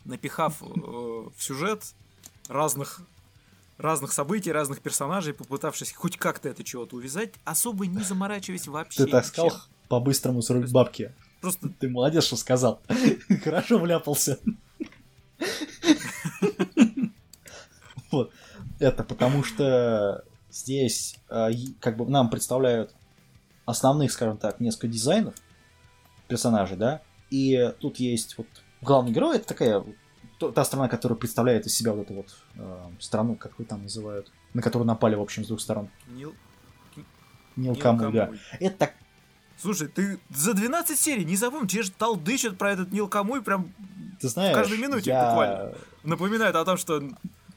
напихав 0.07 0.63
э, 0.63 0.67
в 0.67 1.35
сюжет 1.39 1.83
разных 2.49 3.01
разных 3.79 4.13
событий, 4.13 4.53
разных 4.53 4.81
персонажей, 4.81 5.35
попытавшись 5.35 5.93
хоть 5.93 6.17
как-то 6.17 6.49
это 6.49 6.65
чего-то 6.65 6.97
увязать, 6.97 7.35
особо 7.45 7.87
не 7.87 8.03
заморачиваясь 8.03 8.67
вообще. 8.69 9.05
Ты 9.05 9.11
так 9.11 9.27
сказал, 9.27 9.53
по-быстрому 9.89 10.41
срубить 10.43 10.73
бабки. 10.73 11.13
Просто... 11.41 11.69
Ты 11.69 11.89
молодец, 11.89 12.25
что 12.25 12.37
сказал. 12.37 12.81
Хорошо 13.45 13.79
вляпался. 13.79 14.39
Вот. 18.13 18.31
Это 18.79 19.03
потому 19.03 19.43
что 19.43 20.25
здесь 20.49 21.19
э, 21.29 21.51
как 21.81 21.97
бы 21.97 22.09
нам 22.09 22.31
представляют 22.31 22.95
основных, 23.67 24.13
скажем 24.13 24.39
так, 24.39 24.61
несколько 24.61 24.89
дизайнов 24.89 25.35
персонажей, 26.29 26.77
да, 26.77 27.03
и 27.31 27.75
тут 27.81 27.97
есть 27.99 28.39
вот 28.39 28.47
главный 28.87 29.13
герой, 29.13 29.37
это 29.37 29.47
такая 29.47 29.85
та 30.39 30.65
страна, 30.65 30.89
которая 30.89 31.19
представляет 31.19 31.67
из 31.67 31.75
себя 31.75 31.93
вот 31.93 32.07
эту 32.07 32.15
вот 32.15 32.37
э, 32.57 32.87
страну, 33.01 33.37
как 33.37 33.59
вы 33.59 33.65
там 33.65 33.83
называют, 33.83 34.31
на 34.55 34.63
которую 34.63 34.87
напали, 34.87 35.15
в 35.15 35.21
общем, 35.21 35.45
с 35.45 35.49
двух 35.49 35.61
сторон. 35.61 35.89
Нил... 36.09 36.35
Нил 37.57 37.75
Камуль, 37.77 38.13
да. 38.13 38.31
Это 38.61 38.77
так... 38.77 38.95
Слушай, 39.59 39.89
ты 39.89 40.19
за 40.29 40.53
12 40.53 40.99
серий 40.99 41.25
не 41.25 41.37
запомни, 41.37 41.69
тебе 41.69 41.83
же 41.83 41.91
толдычат 41.91 42.59
про 42.59 42.73
этот 42.73 42.93
Нил 42.93 43.09
Камуй 43.09 43.43
прям 43.43 43.73
ты 44.21 44.29
знаешь, 44.29 44.57
в 44.57 44.59
каждой 44.59 44.79
минуте 44.79 45.11
я... 45.11 45.29
буквально. 45.29 45.75
Напоминает 46.05 46.55
о 46.55 46.65
том, 46.65 46.77
что 46.77 47.03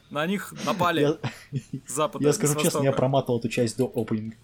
на 0.10 0.26
них 0.26 0.54
напали 0.66 1.20
с 1.86 1.94
запада. 1.94 2.26
Я 2.26 2.34
скажу 2.34 2.56
честно, 2.60 2.84
я 2.84 2.92
проматывал 2.92 3.40
эту 3.40 3.50
часть 3.50 3.78
до 3.78 3.92
опенинга. 3.94 4.36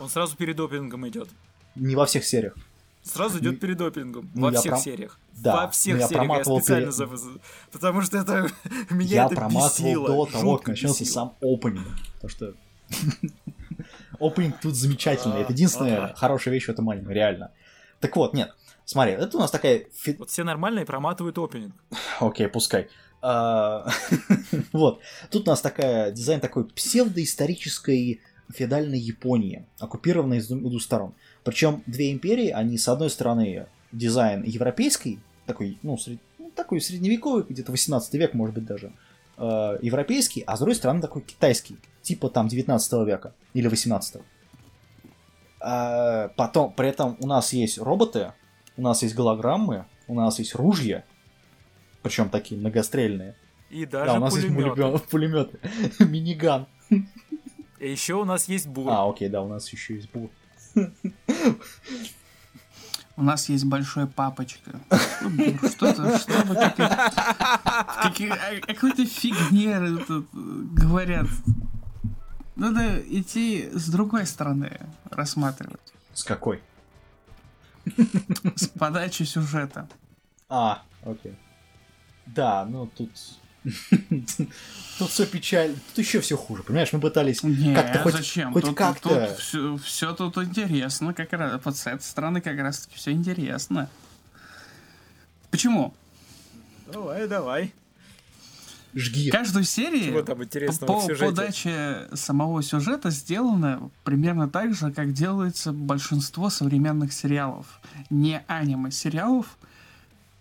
Он 0.00 0.08
сразу 0.08 0.36
перед 0.36 0.58
опенингом 0.58 1.08
идет. 1.08 1.28
Не 1.74 1.94
во 1.94 2.06
всех 2.06 2.24
сериях. 2.24 2.54
Сразу 3.02 3.40
идет 3.40 3.54
ну, 3.54 3.58
перед 3.58 3.80
опенингом. 3.80 4.30
Ну, 4.34 4.42
во 4.42 4.52
всех 4.52 4.72
пром... 4.72 4.82
сериях. 4.82 5.18
Да, 5.32 5.62
во 5.62 5.70
всех 5.70 5.98
я 5.98 6.08
сериях. 6.08 6.28
Я 6.28 6.44
специально 6.44 6.92
перед... 6.92 6.94
за... 6.94 7.08
Потому 7.72 8.02
что 8.02 8.18
это 8.18 8.48
меня 8.90 9.10
я 9.10 9.26
это 9.26 9.34
проматывал 9.34 10.06
до 10.06 10.26
того, 10.26 10.58
как 10.58 10.68
начался 10.68 11.04
сам 11.04 11.34
опенинг. 11.40 11.86
Потому 12.20 12.30
что 12.30 12.54
опенинг 14.20 14.60
тут 14.60 14.76
замечательный. 14.76 15.40
Это 15.40 15.52
единственная 15.52 16.14
хорошая 16.14 16.54
вещь 16.54 16.66
в 16.66 16.68
этом 16.68 16.88
аниме, 16.90 17.12
реально. 17.12 17.50
Так 17.98 18.16
вот, 18.16 18.34
нет. 18.34 18.54
Смотри, 18.84 19.12
это 19.14 19.36
у 19.36 19.40
нас 19.40 19.50
такая... 19.50 19.86
Вот 20.18 20.30
все 20.30 20.44
нормальные 20.44 20.86
проматывают 20.86 21.38
опенинг. 21.38 21.74
Окей, 22.20 22.48
пускай. 22.48 22.88
А, 23.20 23.86
вот. 24.72 25.00
Тут 25.30 25.46
у 25.46 25.50
нас 25.50 25.60
такая 25.60 26.10
дизайн 26.12 26.40
такой 26.40 26.64
псевдоисторической 26.64 28.20
феодальной 28.52 28.98
Японии, 28.98 29.66
оккупированной 29.78 30.40
с 30.40 30.48
двух 30.48 30.82
сторон. 30.82 31.14
Причем 31.44 31.82
две 31.86 32.12
империи, 32.12 32.48
они 32.48 32.78
с 32.78 32.88
одной 32.88 33.10
стороны 33.10 33.66
дизайн 33.90 34.42
европейский, 34.44 35.18
такой, 35.46 35.78
ну, 35.82 35.98
сред... 35.98 36.20
ну 36.38 36.50
такой 36.50 36.80
средневековый, 36.80 37.44
где-то 37.48 37.72
18 37.72 38.14
век, 38.14 38.34
может 38.34 38.54
быть, 38.54 38.64
даже, 38.64 38.92
э, 39.36 39.78
европейский, 39.82 40.44
а 40.46 40.56
с 40.56 40.60
другой 40.60 40.76
стороны 40.76 41.00
такой 41.00 41.22
китайский, 41.22 41.76
типа 42.02 42.28
там 42.28 42.48
19 42.48 42.92
века 43.06 43.34
или 43.54 43.68
18 43.68 44.22
а, 45.64 46.28
потом, 46.36 46.72
при 46.72 46.88
этом 46.88 47.16
у 47.20 47.26
нас 47.26 47.52
есть 47.52 47.78
роботы, 47.78 48.32
у 48.76 48.82
нас 48.82 49.02
есть 49.02 49.14
голограммы, 49.14 49.84
у 50.08 50.14
нас 50.14 50.40
есть 50.40 50.56
ружья, 50.56 51.04
причем 52.02 52.30
такие 52.30 52.60
многострельные. 52.60 53.36
И 53.70 53.86
даже 53.86 54.06
да, 54.06 54.16
у 54.16 54.20
нас 54.20 54.34
пулеметы. 54.34 54.80
есть 54.80 55.08
пулеметы. 55.08 55.60
Миниган. 56.00 56.66
И 56.90 57.90
еще 57.90 58.14
у 58.14 58.24
нас 58.24 58.48
есть 58.48 58.66
бур. 58.66 58.90
А, 58.90 59.08
окей, 59.08 59.28
да, 59.28 59.40
у 59.40 59.48
нас 59.48 59.72
еще 59.72 59.94
есть 59.94 60.10
бур. 60.10 60.30
У 63.16 63.22
нас 63.22 63.48
есть 63.48 63.64
большой 63.64 64.06
папочка. 64.06 64.70
Что 65.70 65.86
это? 65.86 66.18
Что 66.18 66.42
вы 66.44 66.54
какой-то 68.60 69.06
фигне 69.06 69.78
тут 70.06 70.28
говорят. 70.32 71.26
Надо 72.56 73.00
идти 73.00 73.68
с 73.72 73.88
другой 73.88 74.26
стороны 74.26 74.80
рассматривать. 75.10 75.92
С 76.12 76.24
какой? 76.24 76.62
С 78.56 78.68
подачи 78.68 79.24
сюжета. 79.24 79.88
А, 80.48 80.82
окей. 81.04 81.34
Да, 82.26 82.64
ну 82.64 82.86
тут 82.86 83.10
Тут 84.98 85.10
все 85.10 85.26
печально. 85.26 85.76
Тут 85.94 86.04
еще 86.04 86.20
все 86.20 86.36
хуже, 86.36 86.62
понимаешь? 86.62 86.92
Мы 86.92 87.00
пытались 87.00 87.40
как-то 87.40 88.00
хоть, 88.00 88.14
зачем? 88.14 88.52
хоть 88.52 88.64
тут, 88.64 88.76
как-то... 88.76 89.26
Тут 89.26 89.38
все, 89.38 89.76
все 89.78 90.14
тут 90.14 90.36
интересно, 90.38 91.14
как 91.14 91.32
раз. 91.32 91.60
Вот 91.64 91.76
с 91.76 91.86
этой 91.86 92.02
стороны 92.02 92.40
как 92.40 92.58
раз 92.58 92.80
таки 92.80 92.96
все 92.96 93.12
интересно. 93.12 93.88
Почему? 95.50 95.94
Давай, 96.92 97.26
давай. 97.26 97.72
Жги. 98.94 99.30
Каждую 99.30 99.64
серию 99.64 100.04
Чего 100.04 100.22
там 100.22 100.44
интересного 100.44 100.92
по 100.92 101.00
в 101.00 101.04
сюжете? 101.04 101.24
подаче 101.24 102.08
самого 102.12 102.62
сюжета 102.62 103.10
сделано 103.10 103.90
примерно 104.04 104.50
так 104.50 104.74
же, 104.74 104.92
как 104.92 105.12
делается 105.14 105.72
большинство 105.72 106.50
современных 106.50 107.12
сериалов. 107.12 107.80
Не 108.10 108.42
аниме-сериалов, 108.46 109.56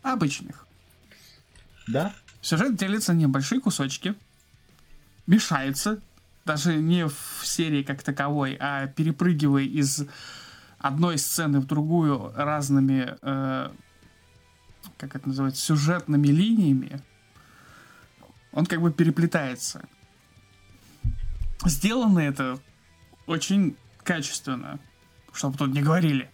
а 0.03 0.13
обычных. 0.13 0.67
Да? 1.87 2.13
Сюжет 2.41 2.75
делится 2.75 3.13
на 3.13 3.17
небольшие 3.17 3.61
кусочки, 3.61 4.15
мешается, 5.27 6.01
даже 6.45 6.75
не 6.75 7.07
в 7.07 7.41
серии 7.43 7.83
как 7.83 8.01
таковой, 8.01 8.57
а 8.59 8.87
перепрыгивая 8.87 9.63
из 9.63 10.05
одной 10.79 11.19
сцены 11.19 11.59
в 11.59 11.67
другую 11.67 12.33
разными, 12.35 13.15
э, 13.21 13.69
как 14.97 15.15
это 15.15 15.27
называется, 15.27 15.61
сюжетными 15.61 16.27
линиями, 16.27 17.01
он 18.51 18.65
как 18.65 18.81
бы 18.81 18.91
переплетается. 18.91 19.87
Сделано 21.63 22.19
это 22.19 22.59
очень 23.27 23.77
качественно, 24.03 24.79
чтобы 25.31 25.57
тут 25.57 25.71
не 25.71 25.81
говорили. 25.81 26.31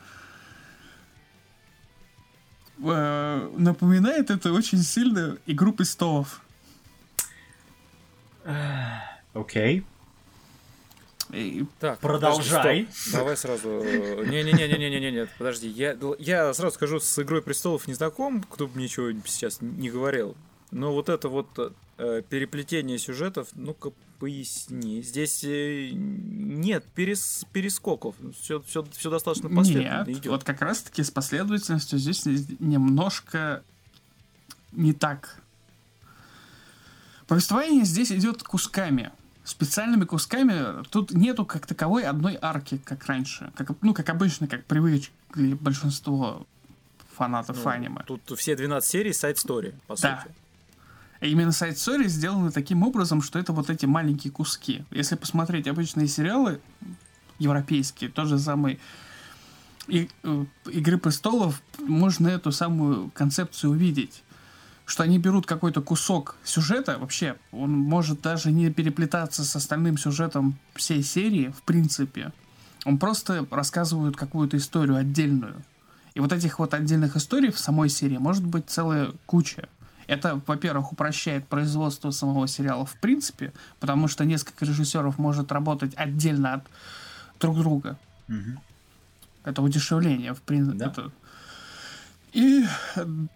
Э, 2.84 3.50
напоминает 3.57 4.29
это 4.29 4.51
очень 4.53 4.79
сильно 4.79 5.38
«Игру 5.46 5.74
престолов». 5.74 6.41
Окей. 9.34 9.84
И 11.31 11.65
Так, 11.79 12.00
Продолжай. 12.00 12.86
подожди. 12.86 13.12
Давай 13.12 13.36
сразу. 13.36 13.67
Не-не-не-не-не-не, 13.84 15.12
нет, 15.12 15.29
подожди. 15.38 15.67
Я, 15.67 15.98
я 16.19 16.53
сразу 16.53 16.75
скажу, 16.75 17.00
с 17.01 17.19
Игрой 17.19 17.41
престолов 17.41 17.88
не 17.88 17.93
знаком, 17.93 18.43
кто 18.43 18.67
бы 18.67 18.79
ничего 18.79 19.12
сейчас 19.25 19.57
не 19.60 19.89
говорил. 19.89 20.38
Но 20.71 20.93
вот 20.93 21.09
это 21.09 21.29
вот 21.29 21.75
э, 21.97 22.21
переплетение 22.29 22.97
сюжетов, 23.00 23.47
ну-ка 23.53 23.91
поясни. 24.19 25.01
Здесь 25.01 25.43
э, 25.43 25.91
нет 25.93 26.83
перес, 26.95 27.45
перескоков. 27.53 28.15
Все, 28.41 28.62
все, 28.62 28.83
все 28.91 29.09
достаточно 29.09 29.50
последовательно 29.50 30.00
Нет, 30.07 30.09
идет. 30.09 30.25
вот 30.31 30.43
как 30.43 30.62
раз-таки 30.62 31.03
с 31.03 31.12
последовательностью 31.12 32.00
здесь 32.00 32.25
немножко 32.59 33.63
не 34.74 34.93
так. 34.93 35.39
Повествование 37.27 37.83
здесь 37.86 38.12
идет 38.12 38.43
кусками. 38.43 39.12
Специальными 39.43 40.03
кусками. 40.05 40.83
Тут 40.89 41.12
нету 41.12 41.45
как 41.45 41.65
таковой 41.65 42.03
одной 42.03 42.38
арки, 42.41 42.77
как 42.83 43.05
раньше. 43.05 43.51
Как, 43.55 43.69
ну, 43.81 43.93
как 43.93 44.09
обычно, 44.09 44.47
как 44.47 44.65
привыкли 44.65 45.53
большинство 45.53 46.45
фанатов 47.15 47.57
Ну, 47.63 47.69
аниме. 47.69 48.03
Тут 48.05 48.21
все 48.38 48.55
12 48.55 48.89
серий 48.89 49.13
сайт-стори, 49.13 49.74
по 49.88 49.95
Да. 49.95 50.21
сути. 50.24 50.36
Именно 51.21 51.51
сайт 51.51 51.75
Story 51.75 52.07
сделаны 52.07 52.51
таким 52.51 52.83
образом, 52.83 53.21
что 53.21 53.39
это 53.39 53.53
вот 53.53 53.69
эти 53.69 53.86
маленькие 53.86 54.31
куски. 54.31 54.83
Если 54.91 55.15
посмотреть 55.15 55.67
обычные 55.67 56.07
сериалы 56.07 56.59
европейские, 57.39 58.09
тот 58.09 58.27
же 58.27 58.38
самый 58.38 58.79
и, 59.88 60.09
э, 60.24 60.45
Игры 60.65 60.97
престолов, 60.97 61.62
можно 61.79 62.27
эту 62.27 62.51
самую 62.51 63.09
концепцию 63.12 63.71
увидеть. 63.71 64.24
Что 64.86 65.03
они 65.03 65.17
берут 65.17 65.45
какой-то 65.45 65.81
кусок 65.81 66.36
сюжета, 66.43 66.97
вообще, 67.00 67.36
он 67.51 67.71
может 67.71 68.21
даже 68.21 68.51
не 68.51 68.71
переплетаться 68.71 69.43
с 69.43 69.55
остальным 69.55 69.97
сюжетом 69.97 70.57
всей 70.75 71.03
серии, 71.03 71.50
в 71.57 71.62
принципе. 71.63 72.31
Он 72.86 72.97
просто 72.97 73.45
рассказывает 73.51 74.15
какую-то 74.15 74.57
историю 74.57 74.95
отдельную. 74.95 75.63
И 76.15 76.19
вот 76.19 76.31
этих 76.31 76.59
вот 76.59 76.74
отдельных 76.74 77.15
историй 77.15 77.51
в 77.51 77.59
самой 77.59 77.89
серии 77.89 78.17
может 78.17 78.45
быть 78.45 78.69
целая 78.69 79.12
куча. 79.25 79.67
Это, 80.08 80.42
во-первых, 80.48 80.94
упрощает 80.94 81.48
производство 81.48 82.12
самого 82.12 82.48
сериала 82.48 82.86
в 82.86 82.96
принципе, 82.96 83.52
потому 83.80 84.08
что 84.08 84.26
несколько 84.26 84.66
режиссеров 84.66 85.18
может 85.18 85.52
работать 85.52 85.94
отдельно 85.96 86.54
от 86.54 86.64
друг 87.40 87.58
друга. 87.58 87.98
Мгм. 88.28 88.60
Это 89.44 89.62
удешевление, 89.62 90.34
в 90.34 90.42
принципе. 90.42 90.78
Да. 90.78 90.86
Это... 90.88 91.12
И 92.34 92.66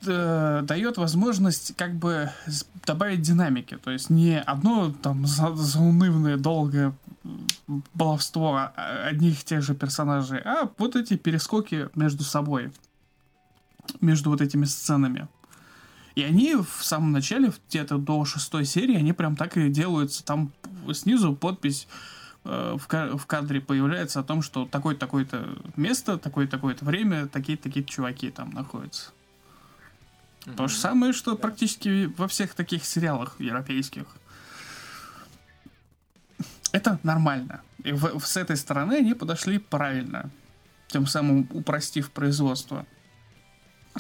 э, 0.06 0.62
дает 0.64 0.98
возможность 0.98 1.76
как 1.76 1.96
бы 1.96 2.30
добавить 2.86 3.22
динамики. 3.22 3.78
То 3.78 3.92
есть 3.92 4.10
не 4.10 4.40
одно 4.40 4.92
там 4.92 5.26
за- 5.26 5.56
заунывное, 5.56 6.38
долгое 6.38 6.94
баловство 7.94 8.58
а- 8.58 9.08
одних 9.08 9.42
и 9.42 9.46
тех 9.46 9.62
же 9.62 9.74
персонажей, 9.76 10.40
а 10.40 10.70
вот 10.78 10.96
эти 10.96 11.16
перескоки 11.16 11.90
между 11.96 12.24
собой, 12.24 12.72
между 14.02 14.30
вот 14.30 14.42
этими 14.42 14.66
сценами. 14.66 15.28
И 16.16 16.24
они 16.24 16.56
в 16.56 16.84
самом 16.84 17.12
начале, 17.12 17.52
где-то 17.70 17.98
до 17.98 18.26
шестой 18.26 18.66
серии, 18.66 18.96
они 18.98 19.14
прям 19.14 19.36
так 19.36 19.56
и 19.58 19.70
делаются. 19.70 20.24
Там 20.26 20.52
снизу 20.94 21.34
подпись 21.36 21.88
э, 22.44 22.76
в, 22.78 22.88
ка- 22.88 23.18
в 23.18 23.26
кадре 23.26 23.62
появляется 23.62 24.20
о 24.20 24.24
том, 24.24 24.42
что 24.42 24.66
такое-такое-то 24.66 25.58
место, 25.78 26.18
такое-такое-то 26.18 26.84
время, 26.84 27.28
такие-такие 27.28 27.86
чуваки 27.86 28.30
там 28.30 28.50
находятся. 28.52 29.12
То 30.58 30.68
же 30.68 30.76
самое, 30.76 31.14
что 31.14 31.36
практически 31.38 32.06
во 32.18 32.28
всех 32.28 32.56
таких 32.56 32.84
сериалах 32.84 33.40
европейских. 33.40 34.06
Это 36.72 37.00
нормально. 37.04 37.62
И 37.84 37.92
в- 37.92 38.20
с 38.26 38.38
этой 38.38 38.58
стороны 38.58 38.94
они 38.96 39.14
подошли 39.14 39.60
правильно, 39.60 40.30
тем 40.88 41.06
самым 41.06 41.48
упростив 41.52 42.12
производство. 42.12 42.86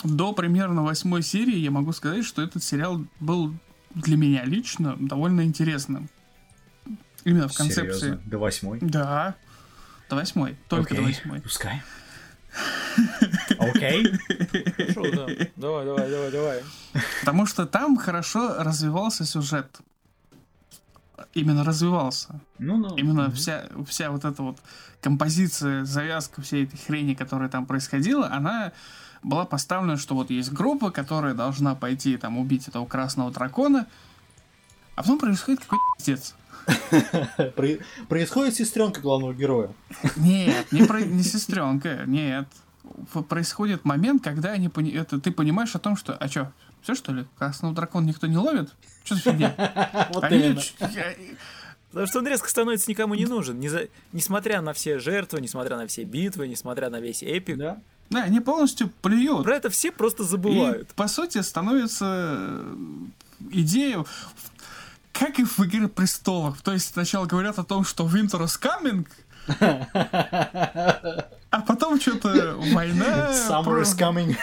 До 0.03 0.33
примерно 0.33 0.83
восьмой 0.83 1.21
серии 1.21 1.57
я 1.57 1.71
могу 1.71 1.91
сказать, 1.91 2.25
что 2.25 2.41
этот 2.41 2.63
сериал 2.63 3.03
был 3.19 3.53
для 3.93 4.17
меня 4.17 4.45
лично 4.45 4.95
довольно 5.00 5.43
интересным. 5.43 6.10
Именно 7.24 7.48
в 7.48 7.55
концепции. 7.55 8.00
Серьезно? 8.00 8.21
До 8.25 8.38
восьмой? 8.39 8.79
Да. 8.81 9.36
До 10.10 10.15
восьмой. 10.15 10.57
Только 10.69 10.95
до 10.95 11.01
Окей, 11.01 11.13
восьмой. 11.13 11.41
Пускай. 11.41 11.81
Окей. 13.60 14.12
Хорошо, 14.77 15.12
да. 15.12 15.27
Давай, 15.55 15.86
давай, 15.86 16.10
давай, 16.10 16.31
давай. 16.31 16.63
Потому 17.19 17.45
что 17.45 17.65
там 17.65 17.98
хорошо 17.98 18.55
развивался 18.57 19.25
сюжет. 19.25 19.79
Именно 21.33 21.63
развивался. 21.63 22.41
Ну, 22.57 22.77
ну. 22.77 22.95
Именно 22.95 23.31
вся, 23.31 23.65
вся 23.88 24.10
вот 24.10 24.25
эта 24.25 24.41
вот 24.41 24.57
композиция, 25.01 25.86
завязка 25.86 26.41
всей 26.41 26.65
этой 26.65 26.77
хрени, 26.77 27.13
которая 27.13 27.48
там 27.48 27.65
происходила, 27.65 28.29
она 28.31 28.74
была 29.24 29.46
поставлена, 29.46 29.98
что 29.98 30.16
вот 30.16 30.30
есть 30.30 30.51
группа, 30.51 30.92
которая 30.92 31.34
должна 31.34 31.75
пойти 31.75 32.18
там 32.18 32.38
убить 32.38 32.68
этого 32.68 32.86
красного 32.86 33.32
дракона, 33.32 33.88
а 34.96 35.01
потом 35.04 35.20
происходит 35.20 35.62
какой-то 35.62 35.84
пиздец. 35.98 36.36
Про- 37.56 37.80
Происходит 38.08 38.56
сестренка 38.56 39.01
главного 39.01 39.34
героя. 39.34 39.72
Нет, 40.16 40.72
не, 40.72 40.84
про, 40.86 41.01
не 41.01 41.24
сестренка, 41.24 42.04
нет. 42.06 42.48
Происходит 43.30 43.86
момент, 43.86 44.24
когда 44.24 44.51
они 44.51 44.70
пони- 44.70 44.92
это, 44.94 45.20
ты 45.20 45.32
понимаешь 45.32 45.75
о 45.75 45.80
том, 45.80 45.96
что, 45.96 46.16
а 46.16 46.29
чё, 46.29 46.51
все 46.81 46.94
что 46.96 47.14
ли, 47.14 47.25
красного 47.38 47.74
дракона 47.74 48.05
никто 48.07 48.27
не 48.27 48.38
ловит? 48.38 48.74
Что 49.03 49.16
за 49.16 49.22
фигня? 49.22 50.10
Вот 50.14 50.24
Они 50.24 50.55
Потому 51.90 52.07
что 52.07 52.20
он 52.20 52.27
резко 52.27 52.48
становится 52.50 52.90
никому 52.90 53.16
не 53.16 53.25
нужен. 53.25 53.60
Не 53.60 53.68
за- 53.68 53.88
Несмотря 54.14 54.62
на 54.62 54.72
все 54.74 54.98
жертвы, 55.00 55.42
несмотря 55.42 55.75
на 55.77 55.88
все 55.88 56.03
битвы, 56.05 56.48
несмотря 56.48 56.90
на 56.90 57.01
весь 57.01 57.22
эпик. 57.22 57.57
Да? 57.57 57.81
Да, 58.11 58.24
они 58.24 58.41
полностью 58.41 58.89
плюют. 59.01 59.43
Про 59.43 59.55
это 59.55 59.69
все 59.69 59.89
просто 59.91 60.24
И, 60.24 60.25
забывают. 60.25 60.89
по 60.95 61.07
сути, 61.07 61.41
становится 61.41 62.05
э, 62.37 62.75
идея, 63.51 64.05
как 65.13 65.39
и 65.39 65.45
в 65.45 65.59
«Игре 65.61 65.87
престолов». 65.87 66.61
То 66.61 66.74
есть 66.74 66.93
сначала 66.93 67.25
говорят 67.25 67.57
о 67.57 67.63
том, 67.63 67.85
что 67.85 68.05
Winter 68.05 68.43
is 68.43 68.59
coming, 68.61 69.07
а 71.50 71.61
потом 71.61 72.00
что-то 72.01 72.57
война, 72.74 73.31
Summer 73.31 73.81
is 73.81 73.97
coming. 73.97 74.35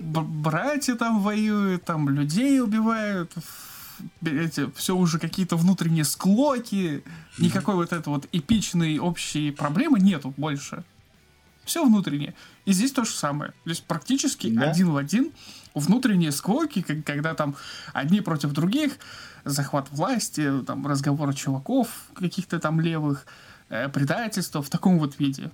братья 0.00 0.94
там 0.94 1.20
воюют, 1.20 1.84
там 1.84 2.08
людей 2.08 2.60
убивают, 2.62 3.32
эти, 4.24 4.70
все 4.76 4.96
уже 4.96 5.18
какие-то 5.18 5.56
внутренние 5.56 6.04
склоки, 6.04 7.04
никакой 7.38 7.74
вот 7.74 7.92
этой 7.92 8.08
вот 8.08 8.26
эпичной 8.32 8.98
общей 8.98 9.50
проблемы 9.50 10.00
нету 10.00 10.32
больше. 10.36 10.84
Все 11.66 11.84
внутреннее. 11.84 12.34
И 12.64 12.72
здесь 12.72 12.92
то 12.92 13.04
же 13.04 13.10
самое. 13.10 13.52
Здесь 13.66 13.80
практически 13.80 14.48
Да. 14.48 14.70
один 14.70 14.90
в 14.90 14.96
один 14.96 15.32
внутренние 15.74 16.32
склоки, 16.32 16.80
когда 16.80 17.34
там 17.34 17.54
одни 17.92 18.22
против 18.22 18.52
других, 18.52 18.92
захват 19.44 19.88
власти, 19.90 20.62
там 20.66 20.86
разговор 20.86 21.34
чуваков 21.34 21.88
каких-то 22.14 22.58
там 22.60 22.80
левых, 22.80 23.26
э, 23.68 23.88
предательство 23.90 24.62
в 24.62 24.70
таком 24.70 24.98
вот 24.98 25.18
виде. 25.18 25.50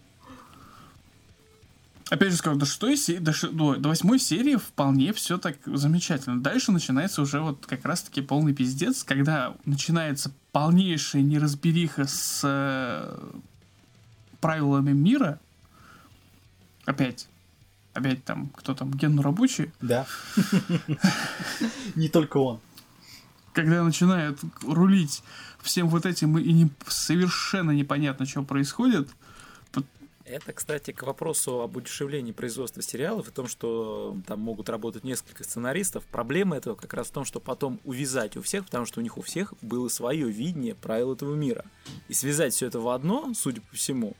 Опять 2.10 2.32
же 2.32 2.36
скажу, 2.36 2.58
до 2.58 2.66
шестой 2.66 2.96
се- 2.98 3.20
до, 3.20 3.32
ши- 3.32 3.48
до, 3.50 3.76
до 3.76 3.88
восьмой 3.88 4.18
серии 4.18 4.56
вполне 4.56 5.14
все 5.14 5.38
так 5.38 5.56
замечательно. 5.64 6.40
Дальше 6.42 6.70
начинается 6.72 7.22
уже 7.22 7.40
вот 7.40 7.64
как 7.66 7.86
раз-таки 7.86 8.20
полный 8.20 8.52
пиздец, 8.52 9.02
когда 9.02 9.54
начинается 9.64 10.30
полнейшая 10.52 11.22
неразбериха 11.22 12.06
с 12.06 12.42
э, 12.44 13.30
правилами 14.40 14.92
мира. 14.92 15.40
Опять. 16.84 17.28
Опять 17.94 18.24
там, 18.24 18.48
кто 18.56 18.74
там, 18.74 18.90
Ген 18.92 19.18
рабочий. 19.20 19.70
Да. 19.80 20.06
Не 21.94 22.08
только 22.08 22.38
он. 22.38 22.60
когда 23.52 23.82
начинают 23.84 24.38
рулить 24.62 25.22
всем 25.62 25.88
вот 25.88 26.06
этим 26.06 26.38
и 26.38 26.52
не- 26.52 26.70
совершенно 26.86 27.70
непонятно, 27.70 28.24
что 28.26 28.42
происходит. 28.42 29.08
Это, 30.24 30.52
кстати, 30.52 30.92
к 30.92 31.02
вопросу 31.02 31.60
об 31.60 31.76
удешевлении 31.76 32.32
производства 32.32 32.80
сериалов 32.80 33.28
и 33.28 33.32
том, 33.32 33.48
что 33.48 34.16
там 34.26 34.40
могут 34.40 34.68
работать 34.70 35.02
несколько 35.04 35.42
сценаристов. 35.44 36.04
Проблема 36.06 36.56
этого 36.56 36.76
как 36.76 36.94
раз 36.94 37.08
в 37.08 37.10
том, 37.10 37.24
что 37.24 37.40
потом 37.40 37.80
увязать 37.84 38.36
у 38.36 38.40
всех, 38.42 38.64
потому 38.64 38.86
что 38.86 39.00
у 39.00 39.02
них 39.02 39.18
у 39.18 39.22
всех 39.22 39.52
было 39.60 39.88
свое 39.88 40.30
видение 40.30 40.76
правил 40.76 41.12
этого 41.12 41.34
мира. 41.34 41.64
И 42.08 42.14
связать 42.14 42.54
все 42.54 42.66
это 42.68 42.78
в 42.80 42.88
одно, 42.88 43.32
судя 43.34 43.60
по 43.62 43.76
всему, 43.76 44.16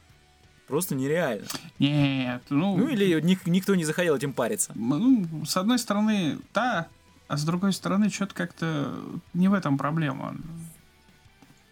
просто 0.73 0.95
нереально. 0.95 1.45
Нет, 1.79 2.41
ну, 2.49 2.79
Ну 2.79 2.89
или 2.89 3.21
ник- 3.21 3.47
никто 3.47 3.75
не 3.75 3.85
захотел 3.85 4.17
этим 4.17 4.33
париться. 4.33 4.73
ну, 4.75 5.45
с 5.45 5.55
одной 5.59 5.79
стороны, 5.79 6.39
да, 6.55 6.89
а 7.29 7.37
с 7.37 7.45
другой 7.45 7.75
стороны, 7.75 8.09
что-то 8.09 8.35
как-то 8.35 8.99
не 9.35 9.49
в 9.49 9.53
этом 9.53 9.77
проблема. 9.77 10.35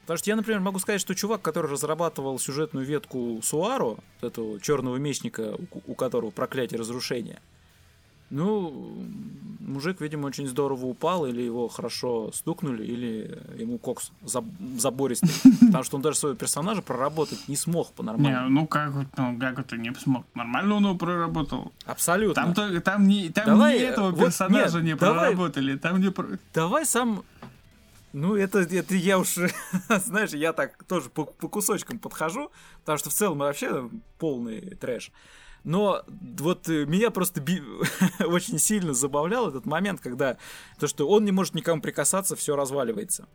Потому 0.03 0.19
что 0.19 0.29
я, 0.29 0.37
например, 0.37 0.61
могу 0.61 0.79
сказать, 0.81 1.01
что 1.01 1.15
чувак, 1.15 1.41
который 1.41 1.71
разрабатывал 1.71 2.39
сюжетную 2.39 2.85
ветку 2.85 3.41
Суару, 3.43 4.01
этого 4.21 4.61
черного 4.61 4.97
мечника, 4.97 5.55
у 5.87 5.95
которого 5.95 6.31
проклятие 6.31 6.79
разрушения, 6.79 7.41
ну, 8.31 9.05
мужик, 9.61 10.01
видимо, 10.01 10.27
очень 10.27 10.47
здорово 10.47 10.87
упал, 10.87 11.27
или 11.27 11.43
его 11.43 11.69
хорошо 11.69 12.31
стукнули, 12.33 12.85
или 12.85 13.43
ему 13.59 13.79
кокс 13.79 14.11
заб- 14.25 14.79
забористый. 14.79 15.31
Потому 15.61 15.85
что 15.85 15.97
он 15.97 16.03
даже 16.03 16.19
своего 16.19 16.37
персонажа 16.37 16.83
проработать 16.83 17.47
не 17.49 17.57
смог 17.57 17.89
Не, 17.91 17.95
по-нормальному. 17.97 18.49
ну 18.51 18.67
как 18.67 18.93
ну 19.17 19.39
как 19.39 19.59
это 19.59 19.77
не 19.77 19.93
смог? 19.95 20.25
Нормально 20.35 20.77
он 20.77 20.85
его 20.85 20.95
проработал. 20.97 21.73
Абсолютно. 21.85 22.35
Там, 22.43 22.55
только, 22.55 22.81
там, 22.81 23.07
не, 23.07 23.29
там 23.31 23.47
Давай, 23.47 23.79
не 23.79 23.85
этого 23.85 24.11
вот 24.11 24.19
персонажа 24.27 24.79
нет, 24.79 24.85
не 24.85 24.95
давай. 24.95 25.19
проработали. 25.33 25.77
Там 25.77 26.01
не 26.01 26.11
про- 26.11 26.39
Давай 26.55 26.87
сам... 26.87 27.23
Ну, 28.13 28.35
это, 28.35 28.59
это 28.61 28.97
я 28.97 29.19
уж, 29.21 29.37
знаешь, 30.05 30.31
я 30.31 30.53
так 30.53 30.83
тоже 30.85 31.11
по, 31.11 31.27
по 31.27 31.47
кусочкам 31.49 32.01
подхожу, 32.01 32.51
потому 32.81 32.99
что 32.99 33.09
в 33.11 33.13
целом 33.13 33.39
вообще 33.39 33.89
полный 34.19 34.61
трэш. 34.81 35.13
Но 35.65 36.03
вот 36.39 36.69
э, 36.69 36.87
меня 36.87 37.11
просто 37.11 37.41
би- 37.41 37.63
очень 38.25 38.59
сильно 38.59 38.95
забавлял 38.95 39.49
этот 39.49 39.67
момент, 39.67 40.01
когда 40.01 40.37
то, 40.79 40.87
что 40.87 41.09
он 41.09 41.25
не 41.25 41.33
может 41.33 41.55
никому 41.55 41.83
прикасаться, 41.83 42.35
все 42.37 42.57
разваливается. 42.57 43.29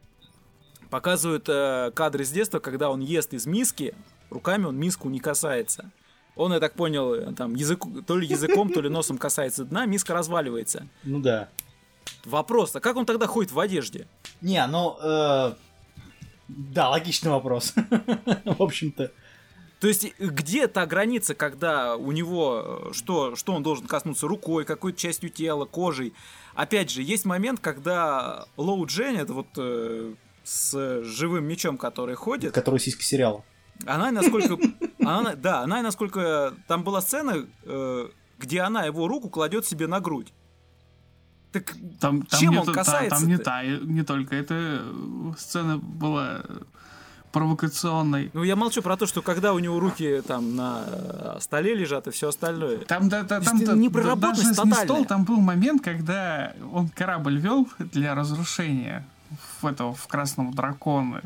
Показывают 0.90 1.48
э, 1.50 1.92
кадры 1.96 2.24
с 2.26 2.32
детства, 2.32 2.60
когда 2.60 2.90
он 2.90 3.00
ест 3.02 3.34
из 3.34 3.46
миски, 3.46 3.94
руками 4.30 4.66
он 4.66 4.78
миску 4.78 5.10
не 5.10 5.20
касается. 5.20 5.92
Он, 6.36 6.52
я 6.54 6.60
так 6.60 6.74
понял, 6.74 7.14
э, 7.14 7.34
там 7.34 7.56
язык, 7.56 7.84
то 8.06 8.18
ли 8.18 8.28
языком, 8.28 8.72
то 8.72 8.82
ли 8.82 8.90
носом 8.90 9.18
касается 9.18 9.66
дна, 9.66 9.86
миска 9.86 10.14
разваливается. 10.14 10.88
Ну 11.04 11.20
да. 11.20 11.50
Вопрос, 12.24 12.76
а 12.76 12.80
как 12.80 12.96
он 12.98 13.06
тогда 13.06 13.26
ходит 13.28 13.52
в 13.52 13.60
одежде? 13.60 14.08
Не, 14.42 14.66
ну... 14.68 14.96
э, 15.02 15.54
Да, 16.48 16.90
логичный 16.90 17.32
вопрос. 17.32 17.74
В 18.46 18.62
общем-то. 18.62 19.12
То 19.80 19.88
есть 19.88 20.06
э, 20.06 20.12
где 20.20 20.68
та 20.68 20.86
граница, 20.86 21.36
когда 21.36 21.96
у 21.96 22.12
него 22.12 22.90
э, 22.90 22.94
что, 22.94 23.36
что 23.36 23.54
он 23.54 23.64
должен 23.64 23.88
коснуться 23.88 24.28
рукой, 24.28 24.66
какой-то 24.66 24.98
частью 24.98 25.30
тела, 25.30 25.66
кожей? 25.66 26.14
Опять 26.54 26.90
же, 26.90 27.02
есть 27.02 27.26
момент, 27.26 27.60
когда 27.60 28.46
Лоу 28.58 28.86
Джен, 28.86 29.18
это 29.18 29.34
вот 29.34 29.48
э, 29.58 30.14
с 30.44 31.04
живым 31.04 31.46
мечом, 31.46 31.78
который 31.78 32.16
ходит, 32.16 32.54
Который 32.54 32.80
сиськи 32.80 33.04
сериала. 33.04 33.44
она 33.86 34.12
насколько... 34.12 34.58
Она, 35.00 35.36
да, 35.36 35.62
она 35.62 35.82
насколько... 35.82 36.54
Там 36.68 36.84
была 36.84 37.02
сцена, 37.02 37.46
э, 37.64 38.10
где 38.38 38.62
она 38.62 38.86
его 38.86 39.08
руку 39.08 39.30
кладет 39.30 39.66
себе 39.66 39.88
на 39.88 40.00
грудь. 40.00 40.34
Так 41.52 41.74
Там, 42.00 42.24
там 42.24 42.40
чем 42.40 42.52
не 42.52 42.58
он 42.60 42.74
касается? 42.74 43.20
Там 43.20 43.28
не 43.28 43.38
та, 43.38 43.64
не 43.64 44.04
только. 44.04 44.36
Эта 44.36 44.82
э, 44.82 45.34
сцена 45.38 45.78
была 45.78 46.44
провокационной. 47.36 48.32
Ну, 48.34 48.44
я 48.44 48.56
молчу 48.56 48.82
про 48.82 48.96
то, 48.96 49.06
что 49.06 49.22
когда 49.22 49.52
у 49.54 49.60
него 49.60 49.78
руки 49.78 50.22
там 50.26 50.56
на 50.56 51.36
столе 51.42 51.76
лежат 51.76 52.08
и 52.08 52.12
все 52.12 52.30
остальное. 52.30 52.78
Там, 52.78 53.10
да, 53.10 53.24
да, 53.24 53.42
там 53.42 53.60
да, 53.60 53.74
непроработанность 53.74 54.58
если 54.58 54.66
не 54.66 54.74
стол, 54.74 55.04
там 55.04 55.26
был 55.26 55.42
момент, 55.42 55.84
когда 55.84 56.54
он 56.72 56.88
корабль 56.88 57.38
вел 57.38 57.68
для 57.78 58.16
разрушения 58.16 59.06
в 59.62 59.66
этого 59.68 59.94
в 59.94 60.08
красного 60.08 60.54
дракона. 60.54 61.22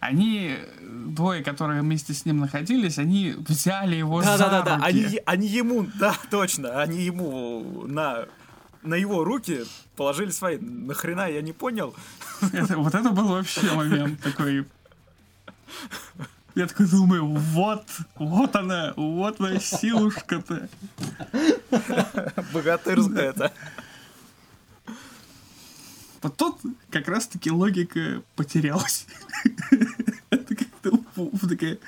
Они, 0.00 0.56
двое, 0.80 1.44
которые 1.44 1.80
вместе 1.82 2.12
с 2.12 2.26
ним 2.26 2.40
находились, 2.40 2.98
они 2.98 3.36
взяли 3.38 3.94
его 3.94 4.20
Да, 4.20 4.36
за 4.36 4.44
да, 4.44 4.50
да, 4.50 4.62
да. 4.62 4.76
руки. 4.78 4.88
Они, 4.88 5.20
они 5.26 5.46
ему, 5.46 5.86
да, 5.94 6.16
точно, 6.28 6.80
они 6.82 7.02
ему 7.02 7.84
на, 7.86 8.24
на 8.82 8.96
его 8.96 9.22
руки 9.22 9.60
положили 9.94 10.30
свои. 10.32 10.58
Нахрена, 10.58 11.28
я 11.30 11.40
не 11.40 11.52
понял. 11.52 11.94
Это- 12.52 12.76
вот 12.78 12.96
это 12.96 13.10
был 13.10 13.28
вообще 13.28 13.70
момент 13.76 14.20
такой. 14.20 14.66
Я 16.54 16.66
такой 16.66 16.86
думаю, 16.86 17.26
вот, 17.26 17.84
вот 18.16 18.54
она, 18.56 18.92
вот 18.96 19.40
моя 19.40 19.58
силушка-то. 19.58 20.68
Богатырская 22.52 23.30
это. 23.30 23.52
Вот 26.20 26.36
тут 26.36 26.58
как 26.90 27.08
раз-таки 27.08 27.50
логика 27.50 28.22
потерялась. 28.36 29.06
Это 30.30 30.54
как-то 30.54 30.90
уф, 31.16 31.40
такая... 31.48 31.78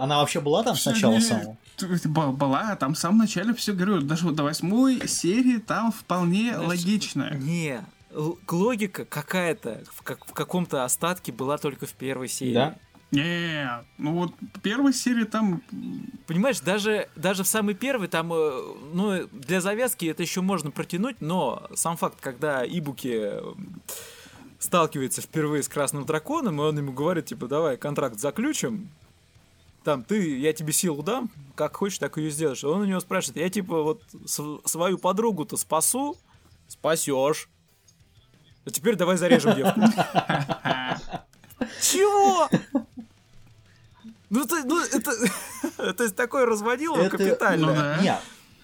Она 0.00 0.18
вообще 0.18 0.40
была 0.40 0.64
там 0.64 0.74
сначала 0.74 1.20
самого? 1.20 1.56
б- 1.80 2.32
Была, 2.32 2.74
там 2.76 2.94
в 2.94 2.98
самом 2.98 3.18
начале 3.18 3.54
все 3.54 3.74
говорю, 3.74 4.00
даже 4.00 4.30
до 4.32 4.42
восьмой 4.42 5.06
серии 5.06 5.58
там 5.58 5.92
вполне 5.92 6.56
логично. 6.56 7.30
Не, 7.34 7.76
л- 7.76 7.84
логика 8.10 9.04
какая-то 9.04 9.84
в, 9.92 10.02
как, 10.02 10.24
в 10.26 10.32
каком-то 10.32 10.84
остатке 10.84 11.32
была 11.32 11.58
только 11.58 11.86
в 11.86 11.92
первой 11.92 12.28
серии. 12.28 12.54
Да? 12.54 12.78
Не, 13.10 13.84
ну 13.96 14.12
вот 14.12 14.32
первой 14.62 14.92
серии 14.92 15.24
там 15.24 15.62
Понимаешь, 16.26 16.60
даже, 16.60 17.08
даже 17.16 17.42
в 17.42 17.46
самой 17.48 17.74
первой 17.74 18.06
там, 18.08 18.30
э, 18.34 18.60
ну, 18.92 19.26
для 19.32 19.62
завязки 19.62 20.04
это 20.04 20.22
еще 20.22 20.42
можно 20.42 20.70
протянуть, 20.70 21.22
но 21.22 21.66
сам 21.74 21.96
факт, 21.96 22.18
когда 22.20 22.62
Ибуки 22.66 23.18
э, 23.18 23.42
сталкивается 24.58 25.22
впервые 25.22 25.62
с 25.62 25.68
Красным 25.68 26.04
Драконом, 26.04 26.60
и 26.60 26.64
он 26.64 26.76
ему 26.76 26.92
говорит, 26.92 27.26
типа, 27.26 27.46
давай 27.46 27.78
контракт 27.78 28.18
заключим, 28.18 28.90
там, 29.84 30.04
ты, 30.04 30.38
я 30.38 30.52
тебе 30.52 30.74
силу 30.74 31.02
дам, 31.02 31.30
как 31.54 31.76
хочешь, 31.76 31.98
так 31.98 32.18
ее 32.18 32.30
сделаешь. 32.30 32.62
И 32.62 32.66
он 32.66 32.82
у 32.82 32.84
него 32.84 33.00
спрашивает, 33.00 33.38
я, 33.38 33.48
типа, 33.48 33.82
вот 33.82 34.02
св- 34.26 34.60
свою 34.66 34.98
подругу-то 34.98 35.56
спасу? 35.56 36.14
Спасешь. 36.68 37.48
А 38.68 38.70
теперь 38.70 38.96
давай 38.96 39.16
зарежем 39.16 39.56
девку. 39.56 39.80
Чего? 41.80 42.50
Ну, 44.28 44.44
ты, 44.44 44.62
ну, 44.64 44.84
это, 44.84 45.10
то 45.94 46.02
есть 46.04 46.14
такое 46.14 46.44
разводило 46.44 46.98
Это- 46.98 47.16
капитально. 47.16 47.66
Ну 47.68 47.74
да. 47.74 47.98
Нет, 48.02 48.18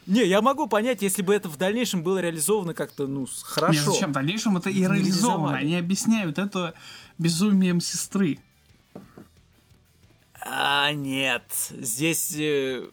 Не, 0.07 0.25
я 0.27 0.43
могу 0.43 0.67
понять, 0.67 1.01
если 1.01 1.23
бы 1.23 1.35
это 1.35 1.49
в 1.49 1.57
дальнейшем 1.57 2.03
было 2.03 2.19
реализовано 2.19 2.75
как-то, 2.75 3.07
ну, 3.07 3.27
с- 3.27 3.39
Не, 3.39 3.45
хорошо. 3.49 3.93
зачем? 3.93 4.11
В 4.11 4.13
дальнейшем 4.13 4.59
это 4.59 4.69
и 4.69 4.81
реализовано. 4.81 5.57
Они 5.57 5.75
объясняют 5.75 6.39
это 6.39 6.75
безумием 7.17 7.81
сестры. 7.81 8.39
А, 10.43 10.93
нет. 10.93 11.45
Здесь... 11.71 12.37
э, 12.37 12.91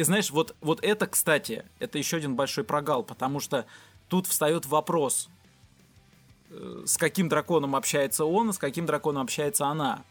знаешь, 0.00 0.30
вот, 0.30 0.54
вот 0.60 0.84
это, 0.84 1.06
кстати, 1.06 1.64
это 1.78 1.96
еще 1.96 2.18
один 2.18 2.36
большой 2.36 2.64
прогал, 2.64 3.02
потому 3.02 3.40
что 3.40 3.64
тут 4.08 4.26
встает 4.26 4.66
вопрос, 4.66 5.30
с 6.84 6.96
каким 6.96 7.28
драконом 7.28 7.76
общается 7.76 8.24
он, 8.24 8.50
а 8.50 8.52
с 8.52 8.58
каким 8.58 8.86
драконом 8.86 9.22
общается 9.22 9.66
она. 9.66 10.02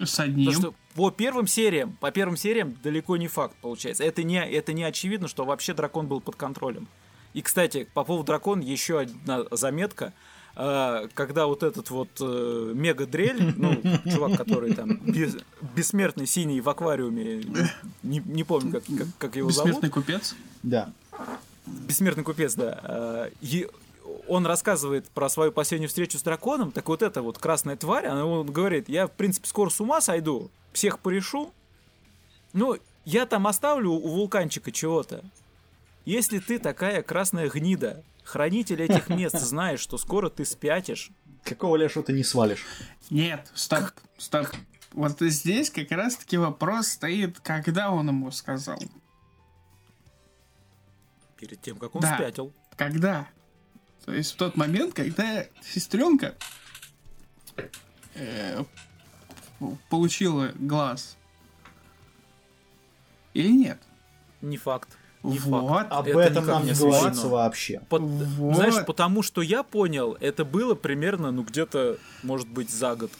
С 0.00 0.20
одним. 0.20 0.46
Потому 0.46 0.62
что 0.62 0.74
по 0.94 1.10
первым 1.10 1.46
сериям, 1.46 1.96
по 2.00 2.10
первым 2.10 2.36
сериям 2.36 2.76
далеко 2.82 3.16
не 3.16 3.26
факт 3.26 3.56
получается. 3.60 4.04
Это 4.04 4.22
не, 4.22 4.38
это 4.44 4.72
не 4.72 4.84
очевидно, 4.84 5.28
что 5.28 5.44
вообще 5.44 5.74
дракон 5.74 6.06
был 6.06 6.20
под 6.20 6.36
контролем. 6.36 6.86
И, 7.34 7.42
кстати, 7.42 7.88
по 7.94 8.04
поводу 8.04 8.26
дракона 8.26 8.62
еще 8.62 9.00
одна 9.00 9.44
заметка. 9.50 10.12
Э, 10.56 11.08
Когда 11.14 11.46
вот 11.46 11.62
этот 11.62 11.90
вот 11.90 12.08
э, 12.20 12.72
мега-дрель, 12.74 13.54
ну, 13.56 13.80
чувак, 14.10 14.36
который 14.36 14.74
там 14.74 14.98
бес- 14.98 15.38
бессмертный 15.74 16.26
синий 16.26 16.60
в 16.60 16.68
аквариуме, 16.68 17.42
не, 18.02 18.20
не 18.24 18.44
помню, 18.44 18.72
как, 18.72 18.84
как, 18.84 19.08
как 19.18 19.36
его 19.36 19.50
зовут. 19.50 19.70
Бессмертный 19.70 19.90
купец. 19.90 20.36
да. 20.62 20.92
Бессмертный 21.66 22.24
купец, 22.24 22.54
да. 22.54 23.28
и 23.42 23.68
он 24.28 24.46
рассказывает 24.46 25.08
про 25.10 25.28
свою 25.28 25.52
последнюю 25.52 25.88
встречу 25.88 26.18
с 26.18 26.22
драконом, 26.22 26.72
так 26.72 26.88
вот 26.88 27.02
эта 27.02 27.22
вот 27.22 27.38
красная 27.38 27.76
тварь, 27.76 28.06
она 28.06 28.24
он 28.26 28.46
говорит, 28.46 28.88
я, 28.88 29.06
в 29.06 29.12
принципе, 29.12 29.48
скоро 29.48 29.70
с 29.70 29.80
ума 29.80 30.00
сойду, 30.00 30.50
всех 30.72 30.98
порешу, 31.00 31.52
ну, 32.52 32.76
я 33.04 33.26
там 33.26 33.46
оставлю 33.46 33.90
у 33.92 34.08
вулканчика 34.08 34.70
чего-то. 34.72 35.24
Если 36.04 36.38
ты 36.38 36.58
такая 36.58 37.02
красная 37.02 37.48
гнида, 37.50 38.02
хранитель 38.24 38.82
этих 38.82 39.08
мест, 39.10 39.38
знаешь, 39.40 39.80
что 39.80 39.98
скоро 39.98 40.28
ты 40.30 40.44
спятишь, 40.44 41.10
Какого 41.44 41.76
лешего 41.76 42.04
ты 42.04 42.12
не 42.12 42.24
свалишь? 42.24 42.66
Нет, 43.08 43.50
стоп, 43.54 43.90
стоп. 44.18 44.48
Вот 44.92 45.18
здесь 45.20 45.70
как 45.70 45.90
раз-таки 45.92 46.36
вопрос 46.36 46.88
стоит, 46.88 47.40
когда 47.40 47.90
он 47.90 48.08
ему 48.08 48.30
сказал. 48.30 48.78
перед 51.38 51.60
тем, 51.62 51.78
как 51.78 51.94
он 51.94 52.02
Да. 52.02 52.16
спятил. 52.16 52.52
Когда? 52.76 53.28
То 54.04 54.12
есть 54.12 54.32
в 54.32 54.36
тот 54.36 54.56
момент, 54.56 54.94
когда 54.94 55.44
сестренка 55.62 56.34
э, 58.14 58.64
получила 59.90 60.52
глаз. 60.58 61.16
Или 63.34 63.50
нет? 63.52 63.78
Не 64.40 64.56
факт. 64.56 64.88
Не 65.22 65.38
факт. 65.38 65.50
вот. 65.50 65.86
Об 65.90 66.06
Это 66.08 66.20
этом 66.20 66.46
нам 66.46 66.64
не 66.64 66.72
говорится 66.72 67.28
вообще. 67.28 67.80
Пот- 67.88 68.02
Вот. 68.02 68.56
Знаешь, 68.56 68.86
потому 68.86 69.22
что 69.22 69.42
я 69.42 69.62
понял, 69.62 70.16
это 70.20 70.44
было 70.44 70.74
примерно, 70.74 71.30
ну, 71.30 71.42
где-то, 71.42 71.98
может 72.22 72.48
быть, 72.48 72.70
за 72.70 72.94
год 72.94 73.10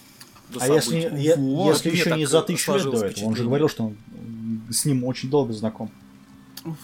до 0.51 0.61
А 0.62 0.67
если, 0.67 1.09
Вот, 1.37 1.75
если 1.77 1.91
мне 1.91 1.99
еще 1.99 2.17
не 2.17 2.27
за 2.27 2.43
тысячу 2.43 2.75
лет 2.75 2.85
до 2.85 3.05
этого? 3.05 3.27
Он 3.27 3.37
же 3.37 3.45
говорил, 3.45 3.69
что 3.69 3.87
он 3.87 3.97
с 4.71 4.85
ним 4.85 5.05
очень 5.05 5.29
долго 5.29 5.53
знаком. 5.53 5.91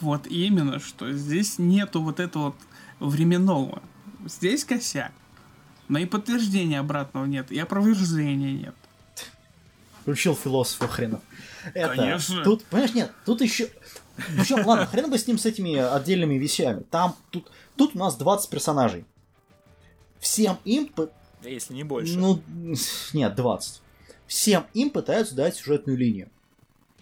Вот 0.01 0.27
именно, 0.27 0.81
что 0.81 1.13
здесь 1.13 1.59
нету 1.59 2.03
вот 2.03 2.21
этого 2.21 2.45
вот 2.47 2.57
временного. 3.01 3.83
Здесь 4.27 4.65
косяк. 4.65 5.13
Но 5.89 5.99
и 5.99 6.07
подтверждения 6.07 6.81
обратного 6.81 7.27
нет, 7.27 7.53
и 7.53 7.59
опровержения 7.59 8.53
нет. 8.53 8.75
Включил 10.01 10.35
философа 10.35 10.89
хренов. 10.89 11.21
Это, 11.75 11.95
Конечно. 11.95 12.43
Тут, 12.45 12.65
понимаешь, 12.65 12.95
нет, 12.95 13.13
тут 13.25 13.41
еще... 13.41 13.69
Причем, 14.37 14.65
ладно, 14.67 14.87
хрен 14.87 15.11
бы 15.11 15.19
с 15.19 15.27
ним, 15.27 15.39
с 15.39 15.47
этими 15.47 15.77
отдельными 15.77 16.35
вещами. 16.35 16.83
Там, 16.91 17.17
тут, 17.31 17.51
тут 17.77 17.97
у 17.97 17.99
нас 17.99 18.17
20 18.17 18.49
персонажей. 18.49 19.05
Всем 20.21 20.59
им, 20.65 20.91
Да, 20.97 21.09
Если 21.43 21.75
не 21.75 21.85
больше. 21.85 22.17
ну, 22.17 22.41
нет, 23.13 23.35
20. 23.35 23.83
Всем 24.27 24.67
им 24.73 24.91
пытаются 24.91 25.35
дать 25.35 25.57
сюжетную 25.57 25.99
линию. 25.99 26.29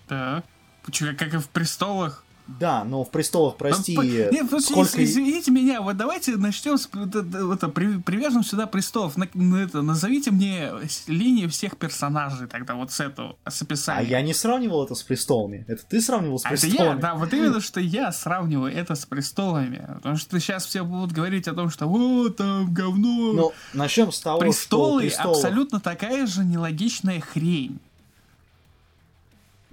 Да. 0.08 0.42
Чё, 0.90 1.14
Как 1.16 1.34
и 1.34 1.38
в 1.38 1.48
престолах. 1.48 2.24
Да, 2.48 2.82
но 2.84 3.04
в 3.04 3.10
престолах, 3.10 3.56
прости, 3.56 3.94
по- 3.94 4.02
Нет, 4.02 4.50
просто 4.50 4.72
сколько... 4.72 5.00
из- 5.00 5.12
извините 5.12 5.50
меня, 5.52 5.80
вот 5.80 5.96
давайте 5.96 6.36
начнем 6.36 6.76
с 6.76 6.86
это, 6.86 7.68
при- 7.68 7.98
привяжем 7.98 8.42
сюда 8.44 8.66
престолов. 8.66 9.16
На- 9.16 9.28
это, 9.62 9.80
назовите 9.80 10.32
мне 10.32 10.70
линии 11.06 11.46
всех 11.46 11.76
персонажей 11.76 12.48
тогда 12.48 12.74
вот 12.74 12.90
с 12.92 12.98
этого, 13.00 13.36
с 13.48 13.62
А 13.62 13.64
описания. 13.64 14.08
я 14.08 14.22
не 14.22 14.34
сравнивал 14.34 14.84
это 14.84 14.94
с 14.96 15.02
престолами. 15.02 15.64
Это 15.68 15.82
ты 15.88 16.00
сравнивал 16.00 16.38
с 16.40 16.44
А 16.44 16.50
это 16.52 16.60
престолами. 16.62 16.96
я, 16.96 17.00
да, 17.00 17.14
вот 17.14 17.32
именно, 17.32 17.60
что 17.60 17.80
я 17.80 18.10
сравниваю 18.12 18.72
это 18.74 18.96
с 18.96 19.06
престолами. 19.06 19.86
Потому 19.94 20.16
что 20.16 20.38
сейчас 20.40 20.66
все 20.66 20.82
будут 20.84 21.12
говорить 21.12 21.46
о 21.48 21.54
том, 21.54 21.70
что 21.70 21.86
вот 21.86 22.36
там 22.36 22.74
говно. 22.74 23.32
Ну, 23.32 23.52
начнем 23.72 24.10
с 24.10 24.20
того, 24.20 24.40
Престолы 24.40 25.08
что 25.08 25.16
престолов- 25.22 25.36
абсолютно 25.36 25.80
такая 25.80 26.26
же 26.26 26.44
нелогичная 26.44 27.20
хрень. 27.20 27.78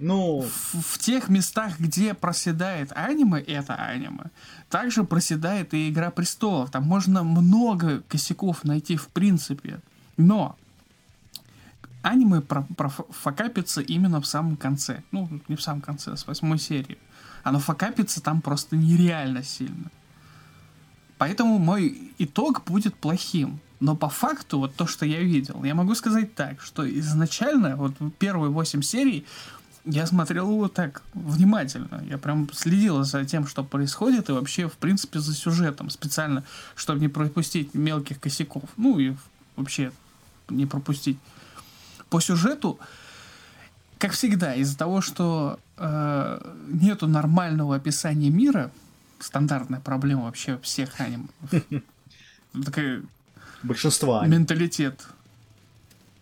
Ну, 0.00 0.40
В, 0.40 0.80
в 0.80 0.98
тех 0.98 1.28
местах, 1.28 1.78
где 1.78 2.14
проседает 2.14 2.90
аниме, 2.92 3.40
это 3.40 3.74
аниме, 3.74 4.30
также 4.70 5.04
проседает 5.04 5.74
и 5.74 5.90
Игра 5.90 6.10
Престолов. 6.10 6.70
Там 6.70 6.84
можно 6.84 7.22
много 7.22 8.00
косяков 8.08 8.64
найти 8.64 8.96
в 8.96 9.08
принципе. 9.08 9.80
Но 10.16 10.56
аниме 12.02 12.40
про, 12.40 12.62
профокапится 12.76 13.82
именно 13.82 14.20
в 14.20 14.26
самом 14.26 14.56
конце. 14.56 15.02
Ну, 15.12 15.28
не 15.48 15.56
в 15.56 15.62
самом 15.62 15.82
конце, 15.82 16.12
а 16.12 16.16
с 16.16 16.26
восьмой 16.26 16.58
серии. 16.58 16.96
Оно 17.42 17.58
фокапится 17.58 18.22
там 18.22 18.40
просто 18.40 18.76
нереально 18.76 19.42
сильно. 19.42 19.90
Поэтому 21.18 21.58
мой 21.58 22.12
итог 22.18 22.64
будет 22.64 22.94
плохим. 22.94 23.60
Но 23.80 23.96
по 23.96 24.08
факту, 24.08 24.58
вот 24.58 24.74
то, 24.74 24.86
что 24.86 25.06
я 25.06 25.20
видел, 25.20 25.64
я 25.64 25.74
могу 25.74 25.94
сказать 25.94 26.34
так, 26.34 26.60
что 26.60 26.88
изначально, 26.98 27.76
вот 27.76 27.94
первые 28.18 28.50
8 28.50 28.82
серий, 28.82 29.26
я 29.84 30.06
смотрел 30.06 30.50
его 30.50 30.68
так 30.68 31.02
внимательно. 31.14 32.04
Я 32.08 32.18
прям 32.18 32.50
следил 32.52 33.02
за 33.04 33.24
тем, 33.24 33.46
что 33.46 33.64
происходит, 33.64 34.28
и 34.28 34.32
вообще, 34.32 34.68
в 34.68 34.74
принципе, 34.74 35.20
за 35.20 35.34
сюжетом 35.34 35.90
специально, 35.90 36.44
чтобы 36.74 37.00
не 37.00 37.08
пропустить 37.08 37.74
мелких 37.74 38.20
косяков. 38.20 38.64
Ну 38.76 38.98
и 38.98 39.14
вообще 39.56 39.92
не 40.48 40.66
пропустить. 40.66 41.18
По 42.10 42.20
сюжету, 42.20 42.78
как 43.98 44.12
всегда, 44.12 44.54
из-за 44.54 44.76
того, 44.76 45.00
что 45.00 45.58
э, 45.76 46.54
нету 46.68 47.06
нормального 47.06 47.76
описания 47.76 48.30
мира, 48.30 48.70
стандартная 49.18 49.80
проблема 49.80 50.24
вообще 50.24 50.58
всех 50.62 51.00
аним. 51.00 51.30
Такая 52.64 53.02
Большинство. 53.62 54.24
менталитет 54.24 55.06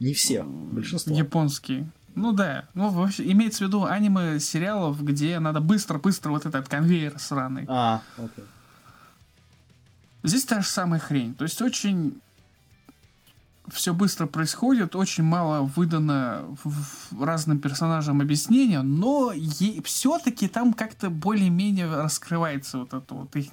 Не 0.00 0.12
все, 0.12 0.42
большинство. 0.42 1.16
японский. 1.16 1.86
Ну 2.18 2.32
да, 2.32 2.64
ну 2.74 2.88
вообще 2.90 3.30
имеется 3.32 3.64
в 3.64 3.68
виду 3.68 3.84
аниме 3.84 4.40
сериалов, 4.40 5.02
где 5.02 5.38
надо 5.38 5.60
быстро-быстро 5.60 6.30
вот 6.30 6.46
этот 6.46 6.68
конвейер 6.68 7.18
сраный. 7.18 7.64
А, 7.68 8.02
окей. 8.16 8.44
Здесь 10.24 10.44
та 10.44 10.60
же 10.60 10.66
самая 10.66 10.98
хрень. 10.98 11.34
То 11.34 11.44
есть 11.44 11.62
очень 11.62 12.20
все 13.68 13.94
быстро 13.94 14.26
происходит, 14.26 14.96
очень 14.96 15.24
мало 15.24 15.62
выдано 15.62 16.44
разным 17.20 17.60
персонажам 17.60 18.20
объяснения, 18.20 18.82
но 18.82 19.32
все-таки 19.84 20.48
там 20.48 20.72
как-то 20.72 21.10
более-менее 21.10 21.94
раскрывается 21.94 22.78
вот 22.78 22.94
эта 22.94 23.14
вот 23.14 23.36
их 23.36 23.52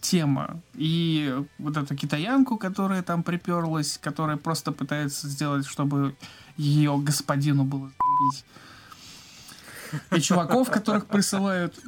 тема. 0.00 0.60
И 0.74 1.34
вот 1.58 1.76
эту 1.76 1.96
китаянку, 1.96 2.58
которая 2.58 3.02
там 3.02 3.22
приперлась, 3.22 3.98
которая 3.98 4.36
просто 4.36 4.70
пытается 4.70 5.28
сделать, 5.28 5.66
чтобы 5.66 6.14
ее 6.56 6.96
господину 6.98 7.64
было. 7.64 7.90
И 10.10 10.20
чуваков, 10.20 10.70
которых 10.70 11.06
присылают 11.06 11.78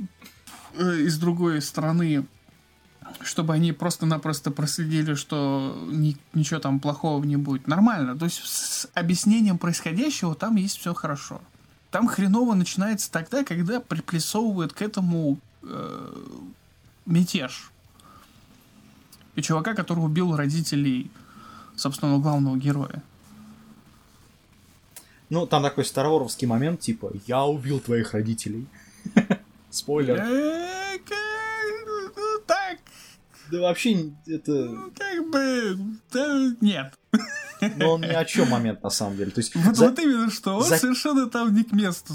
э, 0.74 1.00
из 1.00 1.18
другой 1.18 1.60
страны, 1.60 2.26
чтобы 3.20 3.54
они 3.54 3.72
просто-напросто 3.72 4.50
проследили, 4.50 5.14
что 5.14 5.76
ни- 5.90 6.16
ничего 6.34 6.60
там 6.60 6.80
плохого 6.80 7.22
не 7.24 7.36
будет. 7.36 7.66
Нормально. 7.66 8.16
То 8.16 8.26
есть 8.26 8.44
с 8.44 8.88
объяснением 8.94 9.58
происходящего 9.58 10.34
там 10.34 10.56
есть 10.56 10.78
все 10.78 10.94
хорошо. 10.94 11.40
Там 11.90 12.08
хреново 12.08 12.54
начинается 12.54 13.10
тогда, 13.10 13.44
когда 13.44 13.80
приплесовывают 13.80 14.72
к 14.72 14.82
этому 14.82 15.38
э, 15.62 16.14
мятеж. 17.06 17.70
И 19.34 19.42
чувака, 19.42 19.74
который 19.74 20.00
убил 20.00 20.36
родителей, 20.36 21.10
собственно, 21.76 22.18
главного 22.18 22.56
героя. 22.56 23.02
Ну, 25.30 25.46
там 25.46 25.62
такой 25.62 25.84
староворовский 25.84 26.46
момент, 26.46 26.80
типа, 26.80 27.12
я 27.26 27.44
убил 27.44 27.80
твоих 27.80 28.12
родителей. 28.14 28.66
Спойлер. 29.70 30.16
Э, 30.20 30.98
ну, 32.16 32.38
Так, 32.46 32.78
Да 33.50 33.60
вообще, 33.60 34.10
это... 34.26 34.52
ну, 34.52 34.92
как 34.96 35.30
бы, 35.30 35.78
да, 36.12 36.54
нет. 36.60 36.94
Ну, 37.76 37.88
он 37.90 38.00
ни 38.02 38.06
о 38.06 38.24
чем 38.24 38.48
момент, 38.50 38.82
на 38.82 38.90
самом 38.90 39.16
деле. 39.16 39.30
То 39.30 39.40
есть, 39.40 39.54
Вот, 39.56 39.76
за- 39.76 39.88
вот 39.88 39.98
именно 39.98 40.30
что, 40.30 40.56
он 40.56 40.62
за- 40.64 40.76
совершенно 40.78 41.28
там 41.28 41.54
не 41.54 41.64
к 41.64 41.72
месту. 41.72 42.14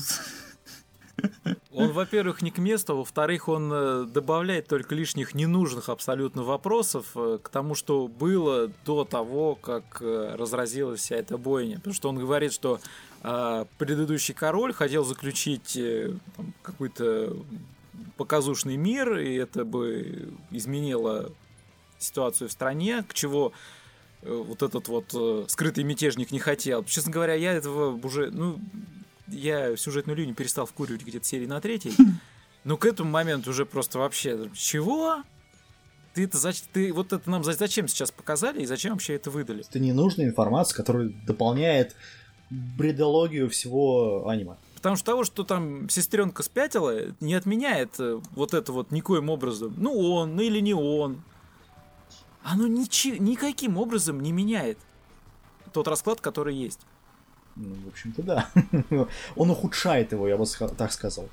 Он, 1.73 1.91
во-первых, 1.91 2.41
не 2.41 2.51
к 2.51 2.57
месту, 2.57 2.97
во-вторых, 2.97 3.47
он 3.47 3.71
э, 3.71 4.05
добавляет 4.05 4.67
только 4.67 4.93
лишних 4.93 5.33
ненужных 5.33 5.87
абсолютно 5.87 6.43
вопросов 6.43 7.11
э, 7.15 7.39
к 7.41 7.47
тому, 7.47 7.75
что 7.75 8.09
было 8.09 8.69
до 8.85 9.05
того, 9.05 9.55
как 9.55 10.01
э, 10.01 10.35
разразилась 10.37 10.99
вся 10.99 11.15
эта 11.15 11.37
бойня. 11.37 11.77
Потому 11.77 11.93
что 11.93 12.09
он 12.09 12.17
говорит, 12.17 12.53
что 12.53 12.79
предыдущий 13.77 14.33
король 14.33 14.73
хотел 14.73 15.03
заключить 15.03 15.79
какой-то 16.63 17.37
показушный 18.17 18.77
мир, 18.77 19.19
и 19.19 19.35
это 19.35 19.63
бы 19.63 20.33
изменило 20.49 21.31
ситуацию 21.99 22.49
в 22.49 22.51
стране, 22.51 23.05
к 23.07 23.13
чего 23.13 23.53
вот 24.23 24.63
этот 24.63 24.87
вот 24.87 25.51
скрытый 25.51 25.83
мятежник 25.83 26.31
не 26.31 26.39
хотел. 26.39 26.83
Честно 26.83 27.11
говоря, 27.11 27.35
я 27.35 27.53
этого 27.53 27.95
уже, 28.03 28.31
ну, 28.31 28.59
я 29.31 29.75
сюжетную 29.77 30.17
линию 30.17 30.35
перестал 30.35 30.65
вкуривать 30.65 31.03
где-то 31.03 31.25
серии 31.25 31.45
на 31.45 31.59
третьей. 31.61 31.93
Но 32.63 32.77
к 32.77 32.85
этому 32.85 33.09
моменту 33.09 33.49
уже 33.49 33.65
просто 33.65 33.97
вообще... 33.99 34.49
Чего? 34.53 35.23
Ты 36.13 36.25
это 36.25 36.37
зач- 36.37 36.63
ты 36.73 36.93
вот 36.93 37.13
это 37.13 37.29
нам 37.29 37.43
за- 37.43 37.53
зачем 37.53 37.87
сейчас 37.87 38.11
показали 38.11 38.61
и 38.61 38.65
зачем 38.65 38.93
вообще 38.93 39.15
это 39.15 39.31
выдали? 39.31 39.63
это 39.67 39.79
ненужная 39.79 40.25
информация, 40.27 40.75
которая 40.75 41.09
дополняет 41.25 41.95
бредологию 42.49 43.49
всего 43.49 44.27
аниме. 44.27 44.57
Потому 44.75 44.95
что 44.97 45.05
того, 45.05 45.23
что 45.23 45.43
там 45.43 45.89
сестренка 45.89 46.43
спятила, 46.43 47.15
не 47.19 47.33
отменяет 47.33 47.99
э, 47.99 48.19
вот 48.31 48.53
это 48.53 48.71
вот 48.73 48.91
никоим 48.91 49.29
образом. 49.29 49.73
Ну 49.77 49.97
он, 49.97 50.35
ну 50.35 50.41
или 50.41 50.59
не 50.59 50.73
он. 50.73 51.23
Оно 52.43 52.67
ничи- 52.67 53.19
никаким 53.19 53.77
образом 53.77 54.19
не 54.19 54.31
меняет 54.31 54.77
тот 55.71 55.87
расклад, 55.87 56.19
который 56.19 56.55
есть. 56.55 56.79
Ну, 57.55 57.75
в 57.85 57.87
общем-то, 57.89 58.23
да. 58.23 58.49
Он 59.35 59.49
ухудшает 59.49 60.11
его, 60.11 60.27
я 60.27 60.37
бы 60.37 60.45
так 60.77 60.91
сказал. 60.91 61.27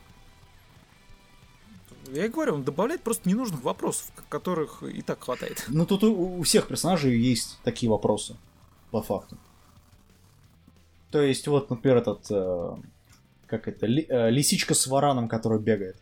Я 2.12 2.24
и 2.24 2.28
говорю, 2.28 2.54
он 2.54 2.64
добавляет 2.64 3.02
просто 3.02 3.28
ненужных 3.28 3.62
вопросов, 3.62 4.10
которых 4.30 4.82
и 4.82 5.02
так 5.02 5.22
хватает. 5.22 5.64
Ну, 5.68 5.84
тут 5.84 6.04
у 6.04 6.38
у 6.38 6.42
всех 6.42 6.66
персонажей 6.66 7.18
есть 7.18 7.58
такие 7.64 7.90
вопросы, 7.90 8.34
по 8.90 9.02
факту. 9.02 9.36
То 11.10 11.20
есть, 11.22 11.46
вот, 11.48 11.70
например, 11.70 11.98
этот... 11.98 12.26
э, 12.30 12.76
как 13.46 13.68
это? 13.68 13.86
ли- 13.86 14.06
э, 14.08 14.30
лисичка 14.30 14.74
с 14.74 14.86
вараном, 14.86 15.28
которая 15.28 15.58
бегает. 15.58 15.96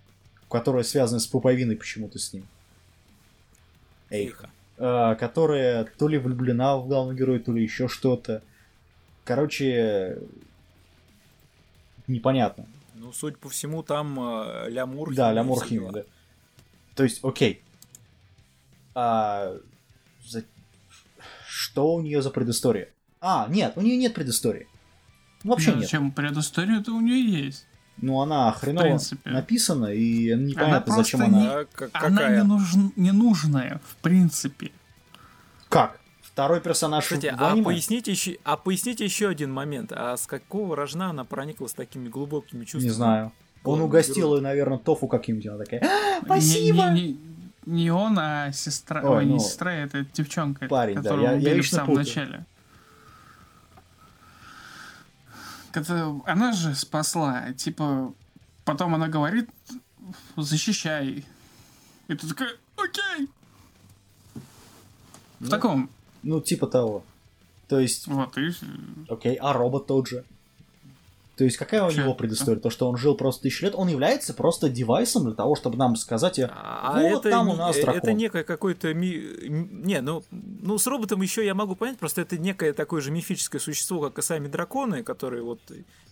Которая 0.49 0.85
связана 0.85 1.19
с 1.21 1.27
пуповиной 1.27 1.77
почему-то 1.77 2.19
с 2.19 2.33
ним. 2.33 2.47
Эйха. 4.11 4.51
Э, 4.79 5.17
которая 5.19 5.85
то 5.99 6.09
ли 6.09 6.19
влюблена 6.19 6.77
в 6.77 6.87
главного 6.87 7.17
героя, 7.17 7.39
то 7.41 7.53
ли 7.53 7.63
еще 7.63 7.89
что-то. 7.89 8.43
Короче, 9.27 10.19
непонятно. 12.07 12.67
Ну, 12.95 13.12
судя 13.12 13.37
по 13.37 13.49
всему, 13.49 13.83
там 13.83 14.19
э, 14.21 14.71
лямур. 14.71 15.12
Да, 15.15 15.33
Лямур 15.33 15.62
Химия, 15.65 15.81
дела. 15.81 15.93
да. 15.93 16.03
То 16.95 17.03
есть, 17.03 17.23
окей. 17.23 17.61
А, 18.95 19.53
за- 20.25 20.45
Что 21.47 21.95
у 21.95 22.01
нее 22.01 22.23
за 22.23 22.31
предыстория? 22.31 22.89
А, 23.21 23.47
нет, 23.51 23.73
у 23.77 23.83
нее 23.83 23.97
нет 23.97 24.15
предыстории. 24.15 24.69
Ну, 25.43 25.51
Вообще 25.51 25.71
Ну, 25.73 25.77
нет. 25.79 25.85
Зачем 25.87 26.12
предысторию-то 26.12 26.93
у 26.93 27.01
нее 27.01 27.47
есть? 27.47 27.67
Ну, 27.99 28.21
она 28.21 28.53
хреново 28.53 28.99
написана, 29.25 29.87
и 29.87 30.33
непонятно, 30.35 30.95
Она 30.95 31.03
зачем 31.03 31.23
она... 31.25 31.41
не- 31.41 31.47
А 31.49 31.65
как- 31.65 31.91
Она 31.95 32.17
какая? 32.19 32.43
не, 32.45 32.49
нужн- 32.49 32.93
не 32.97 33.11
нужная, 33.11 33.81
в 33.89 33.97
принципе. 33.97 34.71
Как? 35.69 35.99
Второй 36.37 36.61
персонаж 36.61 37.05
Кстати, 37.05 37.35
в 37.35 37.40
а 37.42 37.53
аниме? 37.53 37.64
поясните, 37.64 38.11
еще, 38.11 38.37
а 38.44 38.59
поясните 38.59 39.07
еще 39.07 39.29
один 39.29 39.51
момент. 39.55 39.90
А 39.96 40.18
с 40.18 40.27
какого 40.27 40.77
рожна 40.77 41.09
она 41.09 41.25
проникла 41.25 41.66
с 41.66 41.72
такими 41.72 42.11
глубокими 42.11 42.64
чувствами? 42.66 42.83
Не 42.85 42.90
знаю. 42.90 43.33
Он 43.64 43.81
угостил 43.81 44.35
ее, 44.37 44.42
наверное, 44.42 44.77
тофу 44.77 45.09
каким-нибудь. 45.09 45.46
Она 45.46 45.64
такая, 45.64 45.81
«А, 45.83 46.20
спасибо! 46.22 46.90
Не, 46.90 47.01
не- 47.01 47.09
не- 47.64 47.72
не 47.85 47.90
он, 47.90 48.18
а 48.18 48.53
сестра. 48.53 49.01
Ой, 49.03 49.16
Ой, 49.16 49.25
не 49.25 49.33
ну, 49.33 49.38
сестра, 49.38 49.72
это 49.72 50.05
девчонка, 50.12 50.68
парень, 50.68 50.96
да, 50.96 51.03
которую 51.05 51.22
я- 51.25 51.31
я 51.33 51.37
убили 51.38 51.53
в 51.55 51.57
вечно 51.57 51.77
самом 51.79 51.87
путаю. 51.87 52.07
начале. 52.07 52.44
Когда- 55.72 56.14
Она 56.27 56.53
же 56.53 56.75
спасла, 56.75 57.55
типа, 57.55 58.12
потом 58.66 58.94
она 58.94 59.09
говорит, 59.09 59.49
защищай. 60.37 61.25
И 62.09 62.14
ты 62.14 62.29
такая, 62.29 62.51
окей. 62.77 63.27
В 65.40 65.44
Ну, 65.44 65.49
таком, 65.49 65.90
Ну, 66.27 66.41
типа 66.41 66.67
того. 66.67 67.05
То 67.69 67.81
есть, 67.81 68.07
вот, 68.07 68.37
и 68.39 68.51
окей, 69.09 69.37
а 69.41 69.53
робот 69.53 69.87
тот 69.87 70.09
же. 70.09 70.25
То 71.37 71.45
есть, 71.45 71.59
какая 71.59 71.83
у 71.85 71.91
него 71.91 72.15
предыстория? 72.15 72.59
То, 72.59 72.71
что 72.71 72.89
он 72.89 72.97
жил 72.97 73.15
просто 73.15 73.43
тысячу 73.43 73.67
лет, 73.67 73.75
он 73.75 73.89
является 73.89 74.33
просто 74.33 74.71
девайсом 74.71 75.25
для 75.25 75.35
того, 75.35 75.55
чтобы 75.55 75.77
нам 75.77 75.95
сказать, 75.97 76.39
э, 76.39 76.49
А 76.51 76.99
Вот 76.99 77.21
это, 77.27 77.31
там 77.31 77.49
у 77.51 77.55
нас 77.57 77.77
э, 77.77 77.83
дракон. 77.83 77.99
это 78.01 78.12
некое 78.15 78.43
какое-то... 78.43 78.95
ми- 78.95 79.23
Не, 79.51 80.01
ну, 80.01 80.23
ну, 80.31 80.79
с 80.79 80.87
роботом 80.87 81.21
еще 81.21 81.45
я 81.45 81.55
могу 81.55 81.77
понять, 81.77 81.99
просто 81.99 82.23
это 82.23 82.39
некое 82.39 82.73
такое 82.73 83.03
же 83.03 83.11
мифическое 83.11 83.61
существо, 83.61 84.01
как 84.01 84.19
и 84.19 84.23
сами 84.23 84.49
драконы, 84.49 85.03
которые 85.03 85.43
вот 85.43 85.61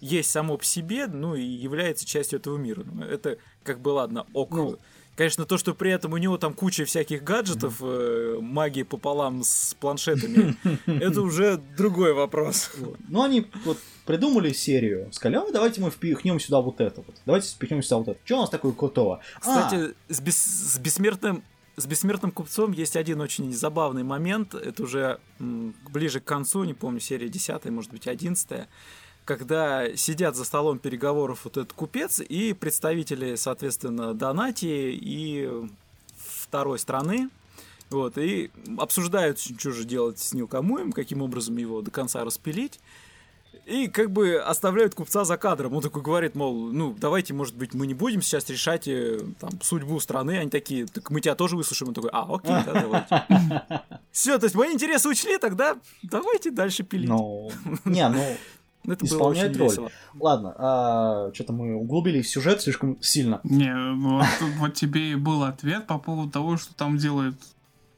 есть 0.03 0.31
само 0.31 0.59
по 0.59 0.65
себе, 0.65 1.07
ну, 1.07 1.35
и 1.35 1.43
является 1.43 2.05
частью 2.05 2.39
этого 2.39 2.59
мира. 2.59 2.85
Ну, 2.85 3.05
Это 3.05 3.39
как 3.63 3.81
бы, 3.81 3.91
ладно, 3.91 4.27
ок. 4.35 4.51
Ну. 4.51 4.77
Конечно, 5.17 5.45
то, 5.45 5.59
что 5.59 5.75
при 5.75 5.93
этом 5.93 6.13
у 6.13 6.17
него 6.17 6.39
там 6.39 6.55
куча 6.55 6.85
всяких 6.85 7.23
гаджетов, 7.23 7.77
э, 7.81 8.39
магии 8.41 8.83
пополам 8.83 9.45
с 9.45 9.75
планшетами, 9.79 10.57
это 10.87 11.21
уже 11.23 11.61
другой 11.77 12.15
вопрос. 12.15 12.71
Вот. 12.79 12.99
Ну, 13.09 13.23
они 13.23 13.47
вот 13.65 13.79
придумали 14.07 14.53
серию, 14.53 15.09
сказали, 15.13 15.37
а 15.37 15.53
давайте 15.53 15.81
мы 15.81 15.91
впихнем 15.91 16.41
сюда 16.41 16.61
вот 16.61 16.81
это 16.81 17.03
вот. 17.03 17.15
Давайте 17.27 17.49
впихнем 17.49 17.83
сюда 17.83 17.99
вот 17.99 18.09
это. 18.09 18.21
Что 18.25 18.39
у 18.39 18.41
нас 18.41 18.51
такое 18.51 18.73
крутого? 18.73 19.21
А, 19.37 19.41
Кстати, 19.41 19.95
с, 20.09 20.21
бес- 20.21 20.35
с 20.75 20.79
бессмертным 20.79 21.45
с 21.77 21.87
бессмертным 21.87 22.31
купцом 22.31 22.71
есть 22.71 22.97
один 22.97 23.21
очень 23.21 23.53
забавный 23.53 24.05
момент. 24.05 24.55
Это 24.55 24.83
уже 24.83 25.19
ближе 25.41 26.21
к 26.21 26.25
концу, 26.25 26.63
не 26.63 26.75
помню, 26.75 27.01
серия 27.01 27.29
10, 27.29 27.65
может 27.67 27.91
быть, 27.91 28.07
11. 28.07 28.69
Когда 29.25 29.97
сидят 29.97 30.37
за 30.37 30.45
столом 30.45 30.79
переговоров 30.79 31.41
вот 31.45 31.57
этот 31.57 31.73
купец 31.73 32.21
и 32.21 32.53
представители, 32.53 33.37
соответственно, 33.37 34.15
Донати 34.15 34.93
и 34.93 35.49
второй 36.17 36.79
страны, 36.79 37.31
вот, 37.91 38.19
и 38.19 38.51
обсуждают, 38.79 39.39
что 39.39 39.73
же 39.73 39.85
делать 39.85 40.19
с 40.19 40.33
Нилкамуем, 40.33 40.93
каким 40.93 41.23
образом 41.23 41.57
его 41.57 41.81
до 41.81 41.91
конца 41.91 42.25
распилить. 42.25 42.81
И 43.67 43.89
как 43.89 44.11
бы 44.11 44.37
оставляют 44.37 44.95
купца 44.95 45.25
за 45.25 45.39
кадром. 45.39 45.75
Он 45.75 45.83
такой 45.83 46.03
говорит, 46.03 46.35
мол, 46.35 46.71
ну, 46.71 46.95
давайте, 46.99 47.33
может 47.33 47.57
быть, 47.57 47.73
мы 47.73 47.87
не 47.87 47.95
будем 47.95 48.21
сейчас 48.21 48.51
решать 48.51 48.87
э, 48.89 49.21
там, 49.41 49.59
судьбу 49.63 49.99
страны. 50.01 50.39
Они 50.39 50.51
такие, 50.51 50.87
так 50.87 51.11
мы 51.11 51.23
тебя 51.23 51.35
тоже 51.35 51.57
выслушаем. 51.57 51.89
Он 51.89 51.95
такой, 51.95 52.11
а, 52.13 52.27
окей, 52.29 52.51
да, 52.51 52.73
давайте. 52.73 53.85
Все, 54.13 54.39
то 54.39 54.45
есть 54.45 54.55
мои 54.55 54.71
интересы 54.71 55.09
учли, 55.09 55.39
тогда 55.39 55.79
давайте 56.03 56.51
дальше 56.51 56.83
пилить. 56.83 57.09
Ну, 57.09 57.51
не, 57.87 58.07
ну, 58.07 58.37
Это 58.85 58.97
было 58.97 58.97
очень 58.99 59.07
исполняет 59.07 59.57
роль. 59.57 59.69
весело. 59.69 59.91
Ладно, 60.19 60.55
а, 60.59 61.31
что-то 61.35 61.53
мы 61.53 61.75
углубились 61.75 62.27
в 62.27 62.31
сюжет 62.31 62.61
слишком 62.61 63.01
сильно. 63.03 63.41
Не, 63.45 63.75
ну, 63.75 64.19
вот, 64.19 64.27
вот 64.59 64.75
тебе 64.75 65.13
и 65.13 65.15
был 65.15 65.43
ответ 65.45 65.87
по 65.87 65.99
поводу 65.99 66.31
того, 66.31 66.57
что 66.57 66.75
там 66.75 66.97
делает 66.99 67.35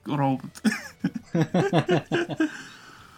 робот. 0.04 0.50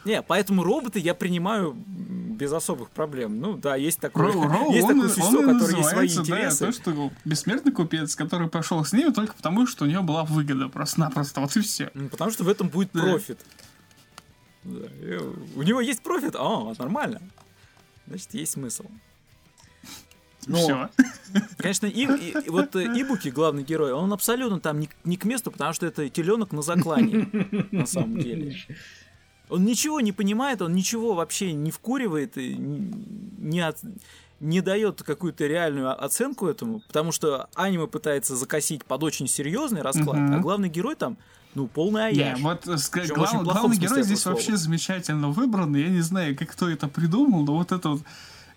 Не, 0.05 0.23
поэтому 0.23 0.63
роботы 0.63 0.99
я 1.01 1.13
принимаю 1.15 1.75
без 1.87 2.53
особых 2.53 2.89
проблем. 2.91 3.41
Ну 3.41 3.57
да, 3.59 3.77
есть 3.77 4.01
такое, 4.01 4.33
Роу, 4.33 4.43
Роу, 4.49 4.73
есть 4.73 4.85
он, 4.87 4.95
такое 4.95 5.09
существо, 5.09 5.41
он 5.41 5.59
которое 5.59 5.77
есть 5.77 5.91
свои 5.91 6.09
да, 6.09 6.23
интересы. 6.23 6.67
то, 6.67 6.73
что 6.73 7.11
бессмертный 7.25 7.73
купец, 7.73 8.15
который 8.17 8.49
пошел 8.49 8.83
с 8.85 8.93
ними 8.93 9.11
только 9.11 9.35
потому, 9.35 9.67
что 9.67 9.85
у 9.85 9.89
него 9.89 10.03
была 10.03 10.25
выгода 10.25 10.69
просто-напросто, 10.69 11.41
вот 11.41 11.55
и 11.57 11.61
все. 11.61 11.91
М, 11.95 12.09
Потому 12.09 12.31
что 12.31 12.45
в 12.45 12.49
этом 12.49 12.69
будет 12.69 12.91
Да. 12.95 13.03
профит. 13.03 13.39
Да, 14.65 14.87
У 15.57 15.63
него 15.63 15.81
есть 15.81 16.01
профит? 16.01 16.37
А, 16.39 16.73
нормально. 16.79 17.21
Значит, 18.09 18.35
есть 18.35 18.53
смысл. 18.53 18.85
Ну, 20.47 20.57
все. 20.57 20.89
Конечно, 21.59 21.87
и, 21.87 22.05
и- 22.07 22.47
и 22.47 22.49
вот 22.51 22.75
э, 22.75 22.85
Ибуки, 22.85 23.29
главный 23.29 23.63
герой, 23.65 23.93
он 23.93 24.13
абсолютно 24.13 24.61
там 24.61 24.81
не, 24.81 24.89
не 25.05 25.17
к 25.19 25.25
месту, 25.25 25.51
потому 25.51 25.73
что 25.75 25.85
это 25.87 26.09
теленок 26.09 26.53
на 26.53 26.63
заклане, 26.63 27.29
на 27.71 27.85
самом 27.87 28.19
деле. 28.19 28.57
Он 29.51 29.65
ничего 29.65 30.01
не 30.01 30.13
понимает, 30.13 30.63
он 30.63 30.75
ничего 30.75 31.15
вообще 31.15 31.53
не 31.53 31.71
вкуривает, 31.71 32.39
и 32.39 32.55
не 32.57 33.61
от- 33.61 33.83
не 34.41 34.61
дает 34.61 35.03
какую-то 35.03 35.47
реальную 35.47 36.03
оценку 36.05 36.47
этому, 36.47 36.81
потому 36.87 37.13
что 37.13 37.49
аниме 37.55 37.87
пытается 37.87 38.37
закосить 38.37 38.85
под 38.85 39.03
очень 39.03 39.27
серьезный 39.29 39.83
расклад, 39.83 40.17
Мгм. 40.19 40.35
а 40.37 40.39
главный 40.39 40.69
герой 40.69 40.95
там, 40.95 41.17
ну, 41.55 41.67
полный 41.67 42.13
Не, 42.13 42.23
аяж. 42.23 42.41
вот 42.41 42.69
э, 42.69 42.77
Причем 42.93 43.15
глав- 43.15 43.43
главный 43.43 43.77
герой 43.77 44.03
здесь 44.05 44.25
вообще 44.27 44.57
замечательно 44.57 45.29
выбран. 45.31 45.75
Я 45.75 45.89
не 45.89 46.01
знаю, 46.03 46.37
как 46.37 46.51
кто 46.51 46.69
это 46.69 46.87
придумал, 46.89 47.45
но 47.45 47.57
вот 47.57 47.73
это 47.73 47.89
вот 47.89 48.03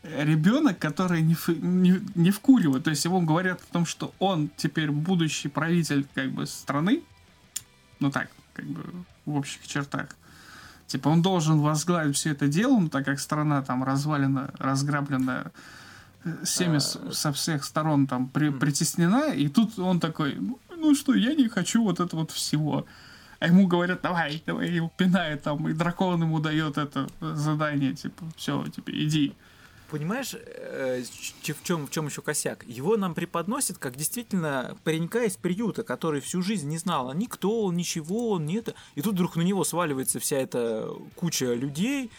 ребенок, 0.03 0.77
который 0.77 1.21
не, 1.21 1.33
ф- 1.33 1.47
не, 1.49 1.99
не 2.15 2.31
вкуривает. 2.31 2.83
То 2.83 2.89
есть 2.91 3.03
ему 3.05 3.21
говорят 3.21 3.61
о 3.69 3.73
том, 3.73 3.85
что 3.85 4.13
он 4.19 4.49
теперь 4.57 4.91
будущий 4.91 5.47
правитель 5.47 6.05
как 6.13 6.31
бы 6.31 6.45
страны. 6.45 7.01
Ну 7.99 8.11
так, 8.11 8.29
как 8.53 8.65
бы 8.65 8.83
в 9.25 9.35
общих 9.35 9.65
чертах. 9.67 10.15
Типа 10.91 11.07
он 11.07 11.21
должен 11.21 11.59
возглавить 11.61 12.17
все 12.17 12.31
это 12.31 12.47
дело, 12.49 12.77
ну, 12.79 12.89
так 12.89 13.05
как 13.05 13.19
страна 13.19 13.61
там 13.61 13.83
развалена, 13.83 14.51
разграблена, 14.59 15.51
э, 16.25 16.43
всеми 16.43 16.77
А, 16.77 17.11
со 17.13 17.31
всех 17.31 17.63
сторон 17.63 18.07
там 18.07 18.27
при- 18.27 18.49
притеснена, 18.51 19.33
и 19.33 19.47
тут 19.47 19.79
он 19.79 19.99
такой, 20.01 20.35
ну, 20.35 20.59
ну 20.77 20.93
что, 20.95 21.13
я 21.13 21.33
не 21.33 21.47
хочу 21.47 21.81
вот 21.83 21.99
это 22.01 22.15
вот 22.17 22.31
всего. 22.31 22.85
А 23.39 23.47
ему 23.47 23.67
говорят, 23.67 24.01
давай, 24.01 24.43
давай, 24.45 24.69
его 24.69 24.91
пинает 24.97 25.43
там, 25.43 25.67
и 25.69 25.73
дракон 25.73 26.21
ему 26.21 26.39
дает 26.39 26.77
это 26.77 27.07
э, 27.21 27.35
задание, 27.35 27.93
типа, 27.93 28.25
все, 28.35 28.63
типа, 28.67 28.91
иди. 28.91 29.33
Понимаешь, 29.91 30.33
э, 30.33 31.03
в 31.03 31.63
чем, 31.63 31.85
в 31.85 31.91
чем 31.91 32.07
еще 32.07 32.21
косяк? 32.21 32.63
Его 32.65 32.95
нам 32.95 33.13
преподносят 33.13 33.77
как 33.77 33.97
действительно 33.97 34.77
паренька 34.85 35.25
из 35.25 35.35
приюта, 35.35 35.83
который 35.83 36.21
всю 36.21 36.41
жизнь 36.41 36.69
не 36.69 36.77
знал, 36.77 37.09
а 37.09 37.13
никто 37.13 37.63
он, 37.65 37.75
ничего, 37.75 38.29
он 38.29 38.45
не 38.45 38.55
это. 38.55 38.73
И 38.95 39.01
тут 39.01 39.15
вдруг 39.15 39.35
на 39.35 39.41
него 39.41 39.65
сваливается 39.65 40.21
вся 40.21 40.37
эта 40.37 40.89
куча 41.17 41.53
людей, 41.53 42.09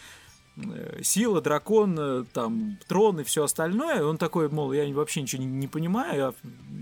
э, 0.55 0.99
сила, 1.01 1.41
дракон, 1.41 1.97
э, 1.99 2.25
там, 2.31 2.77
трон 2.87 3.21
и 3.21 3.23
все 3.23 3.45
остальное. 3.45 4.05
Он 4.05 4.19
такой, 4.19 4.49
мол, 4.49 4.71
я 4.71 4.87
вообще 4.93 5.23
ничего 5.23 5.41
не, 5.41 5.49
не 5.49 5.67
понимаю, 5.67 6.35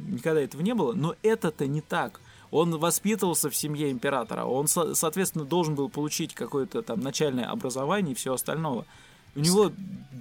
никогда 0.10 0.42
этого 0.42 0.62
не 0.62 0.74
было. 0.74 0.92
Но 0.92 1.16
это-то 1.24 1.68
не 1.68 1.80
так. 1.80 2.20
Он 2.52 2.78
воспитывался 2.78 3.50
в 3.50 3.56
семье 3.56 3.92
императора, 3.92 4.44
он, 4.44 4.68
со- 4.68 4.94
соответственно, 4.94 5.46
должен 5.46 5.76
был 5.76 5.88
получить 5.88 6.34
какое-то 6.36 6.82
там 6.82 7.00
начальное 7.00 7.50
образование 7.50 8.12
и 8.12 8.16
все 8.16 8.34
остальное. 8.34 8.86
У 9.36 9.40
него 9.40 9.72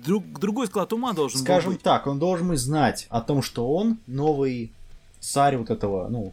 друг, 0.04 0.24
другой 0.38 0.66
склад 0.66 0.92
ума 0.92 1.12
должен 1.12 1.40
Скажем 1.40 1.72
быть. 1.72 1.82
так, 1.82 2.06
он 2.06 2.18
должен 2.18 2.48
быть 2.48 2.58
знать 2.60 3.06
о 3.10 3.20
том, 3.20 3.42
что 3.42 3.72
он 3.74 3.98
новый 4.06 4.72
царь 5.20 5.56
вот 5.56 5.70
этого, 5.70 6.08
ну, 6.08 6.32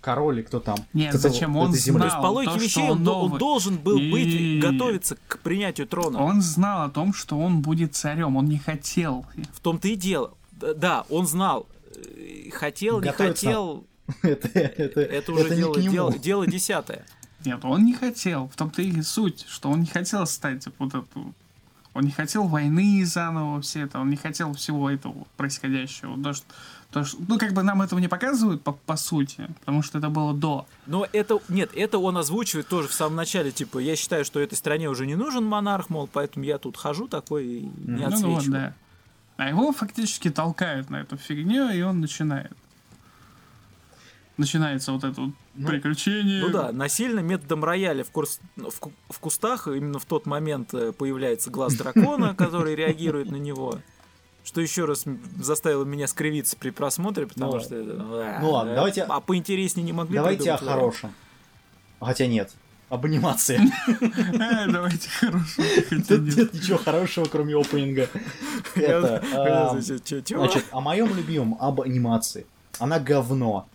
король 0.00 0.36
или 0.36 0.42
кто 0.42 0.60
там. 0.60 0.76
Нет, 0.92 1.14
этого- 1.14 1.32
зачем? 1.32 1.56
Он 1.56 1.72
земли. 1.74 2.00
То 2.00 2.04
есть, 2.06 2.16
по 2.16 2.20
знал 2.22 2.34
логике 2.34 2.52
то, 2.54 2.58
вещей, 2.64 2.88
он 2.90 3.08
он, 3.08 3.38
должен 3.38 3.76
был 3.78 3.96
быть, 3.96 4.26
Не-не-не. 4.26 4.60
готовиться 4.60 5.16
к 5.28 5.38
принятию 5.40 5.86
трона. 5.86 6.22
Он 6.22 6.42
знал 6.42 6.82
о 6.86 6.90
том, 6.90 7.12
что 7.14 7.38
он 7.38 7.60
будет 7.62 7.94
царем, 7.94 8.36
он 8.36 8.46
не 8.46 8.58
хотел. 8.58 9.24
В 9.52 9.60
том-то 9.60 9.88
и 9.88 9.96
дело. 9.96 10.32
Да, 10.52 11.04
он 11.10 11.26
знал. 11.26 11.66
Э, 11.94 12.50
Хотел, 12.52 13.00
не 13.00 13.10
хотел, 13.12 13.84
это, 14.22 14.48
это, 14.58 15.00
это 15.00 15.32
уже 15.32 15.56
дело, 16.20 16.46
десятое. 16.46 17.04
Нет, 17.44 17.64
он 17.64 17.84
не 17.84 17.92
хотел. 17.94 18.48
В 18.48 18.56
том-то 18.56 18.82
и 18.82 19.02
суть, 19.02 19.44
что 19.48 19.70
он 19.70 19.80
не 19.80 19.86
хотел 19.86 20.26
стать 20.26 20.64
вот 20.78 20.94
эту... 20.94 21.34
Он 21.96 22.04
не 22.04 22.10
хотел 22.10 22.46
войны 22.46 23.04
заново, 23.06 23.60
все 23.62 23.80
это. 23.82 23.98
Он 23.98 24.10
не 24.10 24.16
хотел 24.16 24.52
всего 24.52 24.90
этого 24.90 25.26
происходящего. 25.38 26.22
То, 26.22 26.34
что, 26.34 26.46
то, 26.90 27.04
что- 27.04 27.18
ну, 27.26 27.38
как 27.38 27.52
бы 27.54 27.62
нам 27.62 27.80
этого 27.80 27.98
не 27.98 28.08
показывают 28.08 28.62
по, 28.62 28.72
по 28.72 28.96
сути, 28.96 29.48
потому 29.60 29.82
что 29.82 29.98
это 29.98 30.10
было 30.10 30.34
до. 30.34 30.66
Но 30.86 31.06
это, 31.12 31.38
нет, 31.48 31.70
это 31.74 31.98
он 31.98 32.18
озвучивает 32.18 32.68
тоже 32.68 32.88
в 32.88 32.92
самом 32.92 33.16
начале, 33.16 33.50
типа, 33.50 33.78
я 33.78 33.96
считаю, 33.96 34.24
что 34.26 34.40
этой 34.40 34.56
стране 34.56 34.90
уже 34.90 35.06
не 35.06 35.14
нужен 35.14 35.44
монарх, 35.44 35.88
мол, 35.88 36.06
поэтому 36.12 36.44
я 36.44 36.58
тут 36.58 36.76
хожу 36.76 37.08
такой 37.08 37.46
и 37.46 37.60
не 37.62 38.06
Ну, 38.06 38.10
ну 38.20 38.34
вот, 38.34 38.46
да. 38.50 38.74
А 39.38 39.48
его 39.48 39.72
фактически 39.72 40.30
толкают 40.30 40.90
на 40.90 40.96
эту 40.96 41.16
фигню, 41.16 41.70
и 41.70 41.80
он 41.82 42.00
начинает. 42.00 42.52
Начинается 44.36 44.92
вот 44.92 45.02
это 45.04 45.20
вот 45.20 45.30
Ну, 45.54 45.66
приключение. 45.68 46.42
Ну 46.42 46.50
да, 46.50 46.70
насильно 46.72 47.20
методом 47.20 47.64
рояля 47.64 48.04
в, 48.04 48.10
курс, 48.10 48.38
в, 48.56 48.78
ку- 48.78 48.92
в 49.08 49.18
кустах 49.18 49.66
именно 49.66 49.98
в 49.98 50.04
тот 50.04 50.26
момент 50.26 50.74
э, 50.74 50.92
появляется 50.92 51.50
глаз 51.50 51.74
дракона, 51.78 52.34
который 52.34 52.74
реагирует 52.74 53.30
на 53.30 53.36
него. 53.36 53.78
Что 54.44 54.60
еще 54.60 54.84
раз 54.84 55.04
заставило 55.40 55.84
меня 55.84 56.06
скривиться 56.06 56.56
при 56.56 56.70
просмотре, 56.70 57.26
потому 57.26 57.54
Ну, 57.54 57.60
что... 57.60 57.74
это, 57.76 58.38
ну 58.42 58.50
ладно, 58.50 58.70
э, 58.70 58.74
давайте- 58.76 59.02
А 59.04 59.20
поинтереснее 59.20 59.84
не 59.84 59.92
могли 59.92 60.16
Давайте 60.16 60.52
о 60.52 60.58
хорошем. 60.58 61.12
Хотя 61.98 62.26
нет. 62.26 62.52
Об 62.88 63.04
анимации. 63.06 63.58
Э, 64.38 64.70
Давайте 64.70 65.08
хорошего. 65.08 65.64
нет. 66.20 66.52
ничего 66.54 66.78
хорошего, 66.78 67.24
кроме 67.24 67.56
опенинга. 67.56 68.08
Значит, 70.28 70.64
о 70.70 70.80
моем 70.80 71.14
любимом, 71.14 71.56
об 71.60 71.80
анимации. 71.80 72.46
Она 72.78 72.98
говно. 73.00 73.68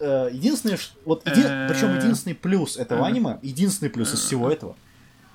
Э, 0.00 0.28
Единственное, 0.32 0.78
вот 1.04 1.26
Э. 1.26 1.68
причем 1.68 1.96
единственный 1.96 2.34
плюс 2.34 2.76
этого 2.76 3.06
аниме, 3.06 3.38
единственный 3.42 3.90
плюс 3.90 4.14
из 4.14 4.20
всего 4.20 4.50
этого, 4.50 4.76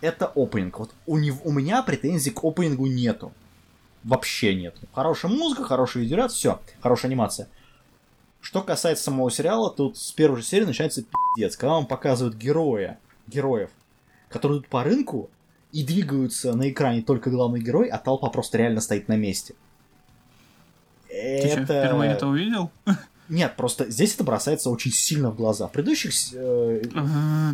это 0.02 0.32
опенинг. 0.36 0.80
Вот 0.80 0.92
у, 1.06 1.18
него, 1.18 1.40
у 1.44 1.52
меня 1.52 1.82
претензий 1.84 2.32
к 2.32 2.44
опенингу 2.44 2.88
нету. 2.88 3.32
Вообще 4.04 4.54
нету. 4.54 4.82
Хорошая 4.94 5.32
музыка, 5.32 5.64
хороший 5.64 6.02
видеоряд, 6.02 6.32
все, 6.32 6.60
хорошая 6.82 7.10
анимация. 7.12 7.48
Что 8.42 8.62
касается 8.62 9.06
самого 9.06 9.32
сериала, 9.32 9.72
тут 9.72 9.98
с 9.98 10.12
первой 10.12 10.42
же 10.42 10.44
серии 10.44 10.66
начинается 10.66 11.04
пиздец, 11.04 11.56
когда 11.56 11.76
вам 11.76 11.86
показывают 11.86 12.36
героя, 12.36 13.00
героев, 13.28 13.70
которые 14.28 14.60
идут 14.60 14.68
по 14.68 14.84
рынку 14.84 15.30
и 15.72 15.86
двигаются 15.86 16.54
на 16.54 16.70
экране 16.70 17.02
только 17.02 17.30
главный 17.30 17.62
герой, 17.62 17.88
а 17.88 17.98
толпа 17.98 18.30
просто 18.30 18.58
реально 18.58 18.82
стоит 18.82 19.08
на 19.08 19.16
месте. 19.16 19.56
Ты 21.08 21.48
что, 21.48 21.64
впервые 21.64 22.12
это 22.12 22.28
увидел? 22.28 22.72
Нет, 23.30 23.56
просто 23.56 23.90
здесь 23.90 24.16
это 24.16 24.24
бросается 24.24 24.70
очень 24.70 24.92
сильно 24.92 25.30
в 25.32 25.36
глаза. 25.36 25.68
В 25.68 25.72
предыдущих... 25.72 26.12
э, 26.34 26.82
Э, 26.94 27.54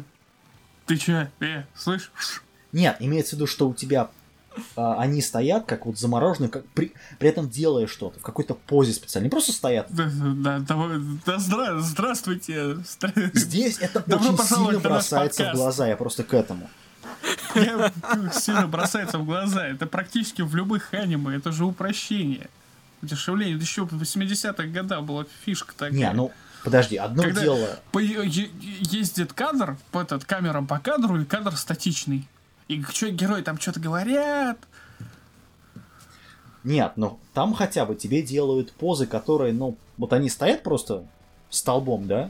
Ты 0.86 0.98
чё? 0.98 1.28
Э, 1.40 1.64
слышь? 1.76 2.12
Нет, 2.72 2.98
имеется 3.00 3.32
в 3.32 3.34
виду, 3.34 3.48
что 3.48 3.68
у 3.70 3.74
тебя 3.74 4.10
а, 4.76 4.96
они 5.00 5.22
стоят 5.22 5.66
как 5.66 5.86
вот 5.86 5.98
замороженные, 5.98 6.50
как 6.50 6.66
при, 6.70 6.92
при 7.20 7.30
этом 7.30 7.50
делая 7.50 7.88
что-то, 7.88 8.20
в 8.20 8.24
какой-то 8.24 8.56
позе 8.56 8.94
специально. 8.94 9.26
Не 9.26 9.30
просто 9.30 9.52
стоят. 9.54 9.88
Да, 9.90 10.10
да, 10.14 10.60
давай- 10.60 11.00
да, 11.26 11.36
здра- 11.38 11.80
здравствуйте. 11.80 12.54
Здра- 12.84 13.32
Здесь 13.34 13.78
это 13.80 14.04
Добро 14.06 14.34
очень 14.34 14.44
сильно 14.44 14.80
бросается 14.80 15.52
в 15.52 15.56
глаза, 15.56 15.88
я 15.88 15.96
просто 15.96 16.24
к 16.24 16.34
этому. 16.34 16.70
Я- 17.56 17.92
Сильно 18.34 18.68
бросается 18.68 19.18
в 19.20 19.26
глаза. 19.26 19.68
Это 19.68 19.86
практически 19.86 20.42
в 20.42 20.56
любых 20.56 20.94
аниме. 20.94 21.36
Это 21.38 21.52
же 21.52 21.66
упрощение. 21.66 22.50
Удешевление. 23.02 23.56
Это 23.56 23.64
еще 23.64 23.86
в 23.86 23.94
80-х 23.94 24.64
годах 24.68 25.04
была 25.04 25.26
фишка 25.46 25.74
такая. 25.74 25.92
Не, 25.92 26.12
ну, 26.12 26.32
подожди, 26.64 26.98
одно 26.98 27.24
Когда 27.24 27.42
дело... 27.42 27.80
по- 27.92 28.00
ездит 28.00 29.34
кадр, 29.34 29.78
по 29.92 30.00
этот, 30.00 30.26
камера 30.26 30.62
по 30.62 30.80
кадру, 30.80 31.22
и 31.22 31.26
кадр 31.26 31.56
статичный. 31.56 32.28
И 32.68 32.84
чё, 32.94 33.10
герои 33.10 33.42
там 33.42 33.60
что-то 33.60 33.80
говорят, 33.80 34.58
Нет, 36.64 36.94
но 36.98 37.20
там 37.34 37.54
хотя 37.54 37.86
бы 37.86 37.96
тебе 37.96 38.22
делают 38.22 38.72
позы, 38.74 39.08
которые, 39.08 39.54
ну, 39.54 39.78
вот 39.98 40.14
они 40.14 40.30
стоят 40.30 40.62
просто 40.64 41.06
столбом, 41.50 42.08
да? 42.08 42.30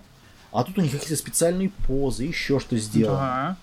А 0.52 0.64
тут 0.64 0.78
у 0.78 0.82
них 0.82 0.92
какие-то 0.92 1.16
специальные 1.16 1.70
позы, 1.70 2.24
еще 2.24 2.60
что 2.60 2.78
сделано. 2.78 3.18
Да. 3.18 3.58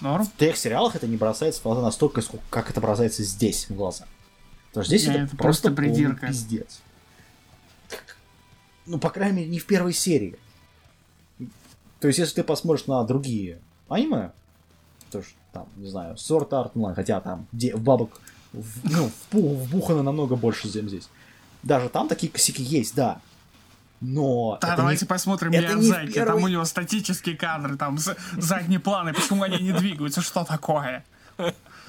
Норм. 0.00 0.26
В 0.26 0.36
тех 0.36 0.56
сериалах 0.56 0.94
это 0.96 1.06
не 1.06 1.16
бросается 1.16 1.60
в 1.60 1.62
глаза 1.64 1.82
настолько, 1.82 2.20
сколько, 2.20 2.44
как 2.50 2.70
это 2.70 2.80
бросается 2.80 3.22
здесь 3.22 3.68
в 3.68 3.74
глаза. 3.74 4.04
Потому 4.76 4.84
что 4.84 4.96
здесь 4.98 5.08
Не, 5.08 5.14
это, 5.14 5.22
это 5.24 5.36
просто 5.36 5.68
просто 5.68 5.70
придирка. 5.72 6.26
пиздец. 6.26 6.80
Ну, 8.86 8.98
по 8.98 9.10
крайней 9.10 9.36
мере, 9.38 9.48
не 9.48 9.58
в 9.58 9.66
первой 9.66 9.92
серии. 9.92 10.36
То 12.00 12.08
есть, 12.08 12.18
если 12.18 12.36
ты 12.36 12.44
посмотришь 12.44 12.86
на 12.86 13.02
другие 13.04 13.58
аниме, 13.88 14.32
то 15.10 15.22
что 15.22 15.32
там, 15.52 15.66
не 15.76 15.88
знаю, 15.88 16.14
Sword 16.16 16.50
Art 16.50 16.72
Online, 16.74 16.94
хотя 16.94 17.20
там 17.20 17.46
где, 17.52 17.74
в 17.74 17.80
бабок 17.80 18.20
в- 18.52 18.90
ну, 18.90 19.10
вбухано 19.32 20.02
намного 20.02 20.36
больше, 20.36 20.70
чем 20.70 20.88
здесь. 20.88 21.08
Даже 21.62 21.88
там 21.88 22.06
такие 22.08 22.30
косяки 22.30 22.62
есть, 22.62 22.94
да. 22.94 23.20
Но 24.02 24.58
Да, 24.60 24.76
давайте 24.76 25.06
не- 25.06 25.08
посмотрим 25.08 25.52
это 25.52 25.72
не 25.74 25.80
Миядзаки. 25.86 26.12
Там 26.12 26.12
первый- 26.26 26.42
у 26.44 26.48
него 26.48 26.64
статические 26.66 27.34
кадры, 27.36 27.76
там 27.78 27.96
задние 28.36 28.78
планы, 28.78 29.14
почему 29.14 29.42
они 29.42 29.58
не 29.58 29.72
двигаются, 29.72 30.20
что 30.20 30.44
такое? 30.44 31.02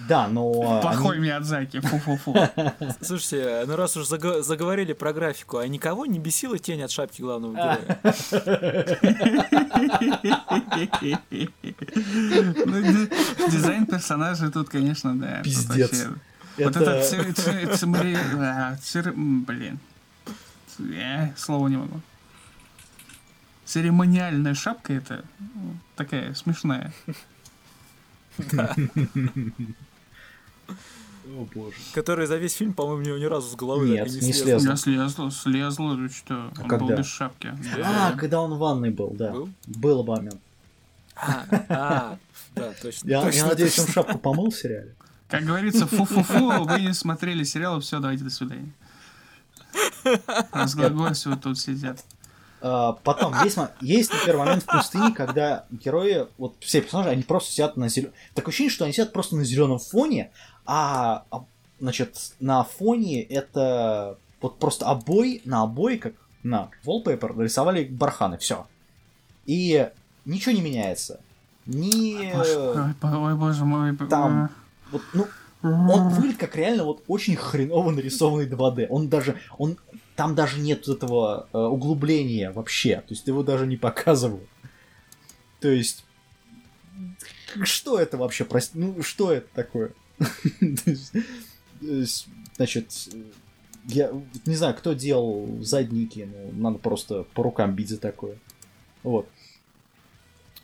Да, 0.07 0.27
но... 0.27 0.79
Плохой 0.81 1.15
они- 1.15 1.23
Миядзаки, 1.25 1.79
фу-фу-фу. 1.79 2.35
Слушайте, 3.01 3.63
ну 3.67 3.75
раз 3.75 3.97
уж 3.97 4.05
заговорили 4.07 4.93
про 4.93 5.11
графику, 5.13 5.57
а 5.57 5.67
никого 5.67 6.05
не 6.05 6.19
бесила 6.19 6.59
тень 6.59 6.81
от 6.83 6.91
шапки 6.91 7.21
главного 7.21 7.53
героя? 7.55 7.99
Ну, 12.65 12.81
ди- 12.81 13.09
Дизайн 13.51 13.85
персонажей 13.85 14.51
тут, 14.51 14.69
конечно, 14.69 15.15
да. 15.17 15.41
Пиздец. 15.43 16.05
Вот 16.57 16.75
Это- 16.75 16.91
это 16.91 17.03
ци- 17.03 17.33
ци- 17.33 17.65
цимри- 17.85 18.17
а, 18.39 18.77
Блин. 19.15 19.79
Слова 21.35 21.67
не 21.69 21.77
могу. 21.77 22.01
Церемониальная 23.65 24.53
шапка 24.55 24.93
это 24.93 25.23
ну, 25.39 25.75
такая 25.95 26.33
смешная. 26.33 26.93
О 31.35 31.47
боже. 31.53 31.75
Который 31.93 32.25
за 32.27 32.37
весь 32.37 32.53
фильм, 32.53 32.73
по-моему, 32.73 33.17
ни, 33.17 33.21
ни 33.21 33.25
разу 33.25 33.49
с 33.49 33.55
головы 33.55 33.89
Нет, 33.89 34.07
не 34.07 34.21
слез. 34.21 34.37
слез. 34.41 34.65
Я 34.65 34.77
слезла, 34.77 35.31
слезла, 35.31 35.93
ну 35.93 36.09
что, 36.09 36.35
А 36.35 36.61
он 36.61 36.67
когда? 36.67 36.85
был 36.85 36.95
без 36.95 37.05
шапки. 37.05 37.53
А, 37.83 38.13
когда 38.13 38.41
он 38.41 38.53
в 38.53 38.57
ванной 38.57 38.91
был, 38.91 39.11
да. 39.11 39.31
Был? 39.31 39.49
Был 39.67 40.03
момент. 40.03 40.39
А, 41.15 41.45
а, 41.69 42.17
да, 42.55 42.73
точно. 42.81 43.09
Я, 43.09 43.23
надеюсь, 43.23 43.75
точно. 43.75 43.83
он 43.83 43.89
шапку 43.89 44.19
помыл 44.19 44.51
в 44.51 44.55
сериале. 44.55 44.95
Как 45.27 45.43
говорится, 45.43 45.87
фу-фу-фу, 45.87 46.63
вы 46.63 46.81
не 46.81 46.93
смотрели 46.93 47.43
сериал, 47.43 47.81
все, 47.81 47.99
давайте 47.99 48.23
до 48.23 48.29
свидания. 48.29 48.71
Разглагольствуют 50.51 51.41
тут 51.41 51.59
сидят. 51.59 52.03
А, 52.59 52.93
потом, 52.93 53.33
есть, 53.43 53.57
есть, 53.81 54.11
например, 54.11 54.37
момент 54.37 54.63
в 54.63 54.65
пустыне, 54.65 55.11
когда 55.11 55.65
герои, 55.69 56.27
вот 56.37 56.55
все 56.59 56.81
персонажи, 56.81 57.09
они 57.09 57.23
просто 57.23 57.51
сидят 57.51 57.77
на 57.77 57.87
зеленом... 57.87 58.13
Такое 58.33 58.51
ощущение, 58.51 58.71
что 58.71 58.85
они 58.85 58.93
сидят 58.93 59.13
просто 59.13 59.35
на 59.35 59.43
зеленом 59.43 59.79
фоне, 59.79 60.31
а, 60.67 61.23
а, 61.31 61.45
значит, 61.79 62.33
на 62.39 62.63
фоне 62.63 63.23
это 63.23 64.17
вот 64.41 64.59
просто 64.59 64.85
обои, 64.85 65.41
на 65.45 65.63
обои, 65.63 65.95
как 65.95 66.13
на 66.43 66.69
wallpaper, 66.85 67.33
нарисовали 67.33 67.85
барханы, 67.85 68.37
все. 68.37 68.67
И 69.45 69.89
ничего 70.25 70.53
не 70.53 70.61
меняется. 70.61 71.21
Ни... 71.65 72.33
Боже, 72.33 72.59
ой, 72.59 73.15
ой, 73.15 73.35
боже 73.35 73.65
мой. 73.65 73.95
там 74.09 74.49
Вот, 74.91 75.01
ну, 75.13 75.27
он 75.63 76.09
выглядит 76.09 76.37
как 76.37 76.55
реально 76.55 76.83
вот 76.83 77.03
очень 77.07 77.35
хреново 77.35 77.91
нарисованный 77.91 78.47
2D. 78.47 78.87
Он 78.89 79.07
даже, 79.07 79.39
он, 79.57 79.77
там 80.15 80.35
даже 80.35 80.59
нет 80.59 80.87
этого 80.87 81.47
э, 81.51 81.57
углубления 81.57 82.51
вообще. 82.51 82.97
То 83.07 83.13
есть 83.13 83.27
его 83.27 83.41
даже 83.43 83.65
не 83.65 83.77
показывают. 83.77 84.47
То 85.59 85.69
есть, 85.69 86.05
что 87.63 87.99
это 87.99 88.17
вообще, 88.17 88.45
прости, 88.45 88.77
ну, 88.77 89.01
что 89.01 89.31
это 89.31 89.47
такое? 89.53 89.91
Есть, 91.81 92.27
Значит, 92.55 92.91
я 93.85 94.11
не 94.45 94.55
знаю, 94.55 94.75
кто 94.75 94.93
делал 94.93 95.59
задники, 95.61 96.27
но 96.31 96.69
надо 96.69 96.79
просто 96.79 97.23
по 97.35 97.43
рукам 97.43 97.75
бить 97.75 97.89
за 97.89 97.99
такое. 97.99 98.37
Вот. 99.03 99.29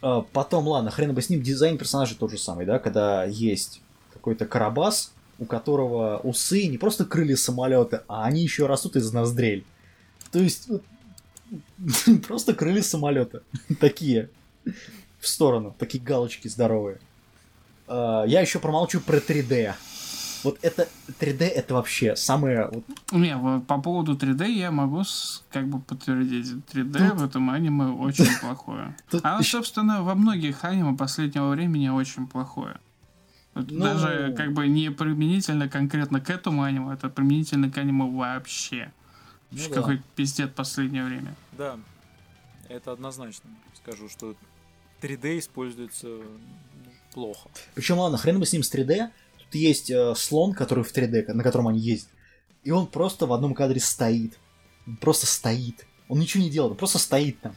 А, 0.01 0.21
Потом, 0.21 0.67
ладно, 0.67 0.89
хрен 0.91 1.13
бы 1.13 1.21
с 1.21 1.29
ним, 1.29 1.41
дизайн 1.41 1.77
персонажа 1.77 2.15
тот 2.17 2.31
же 2.31 2.37
самый, 2.37 2.65
да, 2.65 2.79
когда 2.79 3.23
есть 3.25 3.81
какой-то 4.11 4.45
карабас, 4.45 5.13
у 5.39 5.45
которого 5.45 6.17
усы 6.23 6.67
не 6.67 6.77
просто 6.77 7.05
крылья 7.05 7.35
самолета, 7.35 8.03
а 8.07 8.25
они 8.25 8.41
еще 8.41 8.65
растут 8.65 8.95
из 8.95 9.11
ноздрей. 9.13 9.65
То 10.31 10.39
есть 10.39 10.69
просто 12.27 12.53
крылья 12.53 12.81
самолета. 12.81 13.43
Такие. 13.79 14.29
В 15.19 15.27
сторону. 15.27 15.75
Такие 15.77 16.03
галочки 16.03 16.47
здоровые. 16.47 16.99
А, 17.93 18.23
Я 18.25 18.41
еще 18.41 18.59
промолчу 18.59 18.99
про 19.01 19.17
3D. 19.17 19.73
Вот 20.43 20.59
это 20.61 20.89
3D 21.21 21.45
это 21.45 21.73
вообще 21.73 22.15
самое 22.17 22.67
вот, 22.67 22.83
Не, 23.13 23.37
по 23.61 23.77
поводу 23.79 24.15
3D 24.17 24.49
я 24.51 24.71
могу 24.71 25.03
с- 25.05 25.41
как 25.49 25.67
бы 25.67 25.79
подтвердить. 25.79 26.47
3D 26.73 27.09
Тут- 27.09 27.19
в 27.19 27.23
этом 27.23 27.49
аниме 27.49 27.85
очень 27.85 28.25
плохое. 28.41 28.93
Тут 29.09 29.23
Оно, 29.23 29.41
собственно, 29.43 30.03
во 30.03 30.15
многих 30.15 30.65
аниме 30.65 30.97
последнего 30.97 31.49
времени 31.49 31.87
очень 31.87 32.27
плохое. 32.27 32.77
Вот 33.53 33.71
Ну- 33.71 33.83
Даже 33.83 34.33
как 34.35 34.51
бы 34.53 34.67
не 34.67 34.89
применительно 34.91 35.69
конкретно 35.69 36.19
к 36.19 36.29
этому 36.29 36.63
аниме, 36.63 36.93
это 36.95 37.07
применительно 37.09 37.71
к 37.71 37.77
аниме 37.77 38.05
вообще. 38.09 38.91
Ну 39.51 39.59
да. 39.69 39.75
Какой 39.75 40.01
пиздец 40.15 40.49
последнее 40.49 41.05
время. 41.05 41.35
Да, 41.53 41.77
это 42.67 42.91
однозначно. 42.91 43.49
Скажу, 43.75 44.09
что 44.09 44.35
3D 45.01 45.37
используется 45.39 46.07
плохо. 47.13 47.49
Причем, 47.75 47.97
ладно, 47.99 48.17
хрен 48.17 48.39
бы 48.39 48.45
с 48.45 48.53
ним 48.53 48.63
с 48.63 48.73
3D. 48.73 49.09
Тут 49.37 49.55
есть 49.55 49.89
э, 49.89 50.13
слон, 50.15 50.53
который 50.53 50.83
в 50.83 50.93
3D, 50.93 51.33
на 51.33 51.43
котором 51.43 51.67
они 51.67 51.79
ездят. 51.79 52.09
И 52.63 52.71
он 52.71 52.87
просто 52.87 53.25
в 53.25 53.33
одном 53.33 53.53
кадре 53.53 53.79
стоит. 53.79 54.37
Он 54.87 54.97
просто 54.97 55.25
стоит. 55.25 55.85
Он 56.07 56.19
ничего 56.19 56.43
не 56.43 56.49
делает, 56.49 56.71
он 56.71 56.77
просто 56.77 56.99
стоит 56.99 57.39
там. 57.41 57.55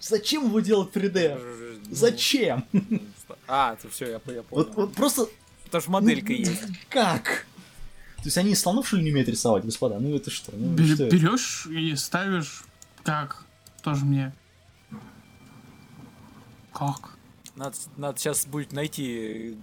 Зачем 0.00 0.46
его 0.46 0.60
делать 0.60 0.92
в 0.92 0.96
3D? 0.96 1.80
Ну, 1.86 1.94
Зачем? 1.94 2.64
А, 3.46 3.74
это 3.74 3.88
все, 3.90 4.06
я, 4.06 4.12
я 4.12 4.18
понял. 4.18 4.44
Вот, 4.50 4.74
вот 4.74 4.94
просто 4.94 5.28
Потому 5.70 5.82
что 5.82 5.90
моделька 5.92 6.32
ну, 6.32 6.38
есть. 6.38 6.62
Как? 6.88 7.46
То 8.16 8.24
есть 8.24 8.36
они 8.36 8.56
слонов, 8.56 8.88
что 8.88 8.96
ли, 8.96 9.04
не 9.04 9.12
умеют 9.12 9.28
рисовать, 9.28 9.64
господа? 9.64 10.00
Ну 10.00 10.16
это 10.16 10.28
что? 10.28 10.52
Ну, 10.52 10.74
Бер- 10.74 10.94
что 10.94 11.04
это? 11.04 11.16
Берешь 11.16 11.66
и 11.66 11.94
ставишь 11.94 12.64
как? 13.04 13.44
Тоже 13.82 14.04
мне. 14.04 14.32
Как? 16.72 17.16
Надо, 17.56 17.76
надо 17.96 18.18
сейчас 18.18 18.46
будет 18.46 18.72
найти 18.72 19.56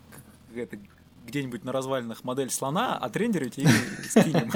э, 0.54 0.62
это, 0.62 0.78
где-нибудь 1.26 1.64
на 1.64 1.72
развалинах 1.72 2.24
модель 2.24 2.50
слона, 2.50 2.98
отрендерить 2.98 3.58
и 3.58 3.68
скинем. 4.10 4.52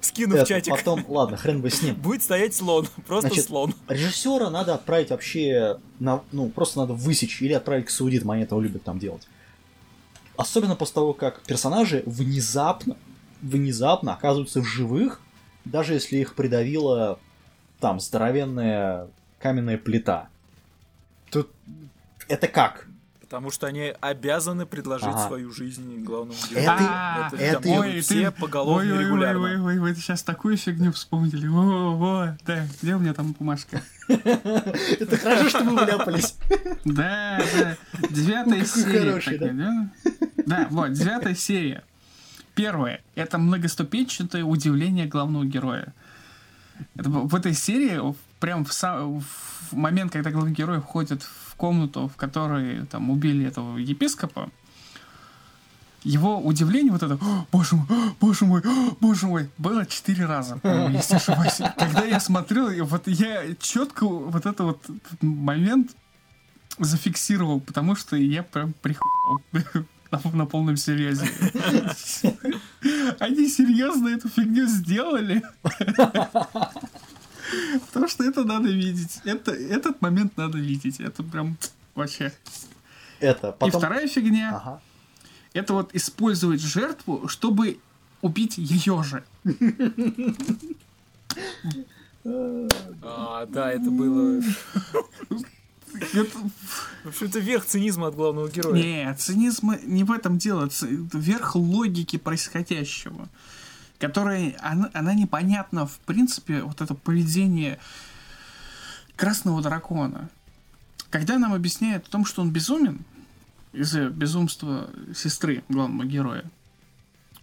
Скину 0.00 0.36
в 0.36 0.46
чатик. 0.46 0.76
Потом, 0.76 1.04
ладно, 1.08 1.36
хрен 1.36 1.60
бы 1.60 1.70
с 1.70 1.82
ним. 1.82 1.94
Будет 1.96 2.22
стоять 2.22 2.54
слон, 2.54 2.86
просто 3.06 3.34
слон. 3.40 3.74
Режиссера 3.88 4.50
надо 4.50 4.74
отправить 4.74 5.10
вообще 5.10 5.78
ну, 5.98 6.48
просто 6.54 6.78
надо 6.80 6.94
высечь 6.94 7.42
или 7.42 7.52
отправить 7.52 7.86
к 7.86 7.90
саудитам, 7.90 8.30
они 8.30 8.42
этого 8.42 8.60
любят 8.60 8.82
там 8.84 8.98
делать. 8.98 9.26
Особенно 10.36 10.74
после 10.74 10.94
того, 10.94 11.12
как 11.12 11.42
персонажи 11.42 12.02
внезапно, 12.06 12.96
внезапно 13.42 14.14
оказываются 14.14 14.62
в 14.62 14.64
живых, 14.64 15.20
даже 15.66 15.92
если 15.92 16.16
их 16.16 16.34
придавила 16.34 17.18
там 17.78 18.00
здоровенная 18.00 19.08
каменная 19.38 19.76
плита. 19.76 20.29
Тут 21.30 21.50
это 22.28 22.48
как? 22.48 22.86
Потому 23.20 23.52
что 23.52 23.68
они 23.68 23.94
обязаны 24.00 24.66
предложить 24.66 25.06
Ага. 25.06 25.28
свою 25.28 25.52
жизнь 25.52 26.02
главному 26.02 26.36
герою. 26.50 26.66
Это- 27.38 27.68
ой, 27.68 28.00
все 28.00 28.30
ты- 28.32 28.40
поголовно 28.40 28.92
ой, 28.96 29.04
регулярно. 29.04 29.42
Ой, 29.42 29.56
ой, 29.56 29.62
ой, 29.62 29.78
вы 29.78 29.94
сейчас 29.94 30.24
такую 30.24 30.56
фигню 30.56 30.90
вспомнили. 30.90 31.46
О, 31.46 31.92
о, 31.96 32.36
да, 32.44 32.66
где 32.82 32.96
у 32.96 32.98
меня 32.98 33.14
там 33.14 33.32
бумажка? 33.38 33.82
Это 34.08 35.16
хорошо, 35.16 35.48
что 35.48 35.62
мы 35.64 35.84
вляпались. 35.84 36.34
Да, 36.84 37.40
да. 37.56 37.76
Девятая 38.10 38.64
Какой 38.64 38.66
серия. 39.22 39.90
да? 40.46 40.66
Вот, 40.70 40.92
девятая 40.94 41.34
серия. 41.36 41.84
Первое. 42.56 43.00
Это 43.14 43.38
многоступенчатое 43.38 44.42
удивление 44.42 45.06
главного 45.06 45.44
героя. 45.44 45.94
Это 46.96 47.08
в 47.10 47.32
этой 47.36 47.54
серии, 47.54 48.00
прям 48.40 48.64
в, 48.64 48.72
сам, 48.72 49.20
в 49.20 49.72
момент, 49.72 50.12
когда 50.12 50.30
главный 50.30 50.52
герой 50.52 50.80
входит 50.80 51.22
в 51.22 51.54
комнату, 51.54 52.08
в 52.08 52.16
которой 52.16 52.86
там 52.86 53.10
убили 53.10 53.46
этого 53.46 53.78
епископа, 53.78 54.50
его 56.02 56.38
удивление 56.38 56.92
вот 56.92 57.02
это, 57.02 57.18
«О, 57.20 57.46
боже 57.52 57.76
мой, 57.76 57.86
боже 58.20 58.46
мой, 58.46 58.62
боже 59.00 59.26
мой, 59.26 59.50
было 59.58 59.84
четыре 59.84 60.24
раза, 60.24 60.58
если 60.92 61.16
ошибаюсь. 61.16 61.60
Когда 61.78 62.04
я 62.04 62.20
смотрел, 62.20 62.86
вот 62.86 63.06
я 63.06 63.54
четко 63.56 64.06
вот 64.06 64.46
этот 64.46 64.60
вот 64.60 64.86
момент 65.20 65.90
зафиксировал, 66.78 67.60
потому 67.60 67.94
что 67.94 68.16
я 68.16 68.42
прям 68.42 68.72
прихуел 68.80 69.42
на 70.32 70.46
полном 70.46 70.76
серьезе. 70.76 71.28
Они 73.18 73.48
серьезно 73.48 74.08
эту 74.08 74.28
фигню 74.28 74.66
сделали? 74.66 75.42
Потому 77.86 78.08
что 78.08 78.24
это 78.24 78.44
надо 78.44 78.68
видеть. 78.68 79.20
Это, 79.24 79.52
этот 79.52 80.00
момент 80.02 80.36
надо 80.36 80.58
видеть. 80.58 81.00
Это 81.00 81.22
прям 81.22 81.56
вообще. 81.94 82.32
Это 83.20 83.52
потом... 83.52 83.68
И 83.68 83.72
вторая 83.72 84.08
фигня. 84.08 84.56
Ага. 84.56 84.80
Это 85.52 85.74
вот 85.74 85.94
использовать 85.94 86.60
жертву, 86.60 87.28
чтобы 87.28 87.78
убить 88.22 88.58
ее 88.58 89.02
же. 89.02 89.24
А, 93.02 93.46
да, 93.46 93.72
это 93.72 93.90
было... 93.90 94.40
Это- 96.12 96.38
В 97.04 97.08
общем-то, 97.08 97.40
верх 97.40 97.64
цинизма 97.64 98.08
от 98.08 98.14
главного 98.14 98.48
героя. 98.48 98.74
Не, 98.74 99.14
цинизм 99.16 99.72
не 99.82 100.04
в 100.04 100.12
этом 100.12 100.38
дело. 100.38 100.68
Верх 100.80 101.56
логики 101.56 102.16
происходящего. 102.16 103.28
Которая, 104.00 104.56
она, 104.60 104.90
она 104.94 105.14
непонятна, 105.14 105.86
в 105.86 105.98
принципе, 106.00 106.62
вот 106.62 106.80
это 106.80 106.94
поведение 106.94 107.78
красного 109.14 109.60
дракона. 109.62 110.30
Когда 111.10 111.38
нам 111.38 111.52
объясняют 111.52 112.06
о 112.06 112.10
том, 112.10 112.24
что 112.24 112.40
он 112.40 112.50
безумен, 112.50 113.00
из-за 113.72 114.08
безумства 114.08 114.90
сестры 115.14 115.62
главного 115.68 116.06
героя, 116.06 116.50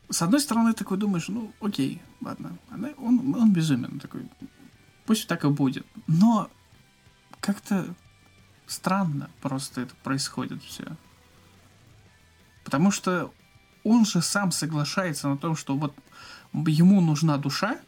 с 0.10 0.22
одной 0.22 0.40
стороны, 0.40 0.74
такой 0.74 0.98
думаешь, 0.98 1.28
ну, 1.28 1.54
окей, 1.62 2.02
ладно, 2.22 2.58
она- 2.72 2.94
он, 2.98 3.36
он 3.36 3.54
безумен, 3.54 4.00
такой, 4.00 4.28
пусть 5.06 5.28
так 5.28 5.46
и 5.46 5.50
будет. 5.50 5.86
Но 6.08 6.50
как-то 7.40 7.86
странно 8.66 9.30
просто 9.42 9.82
это 9.82 9.94
происходит 10.04 10.64
все. 10.64 10.86
Потому 12.64 12.90
что 12.90 13.32
он 13.84 14.06
же 14.06 14.22
сам 14.22 14.52
соглашается 14.52 15.30
на 15.30 15.38
том, 15.38 15.56
что 15.56 15.78
вот 15.78 15.94
ему 16.54 17.02
нужна 17.02 17.38
душа, 17.38 17.80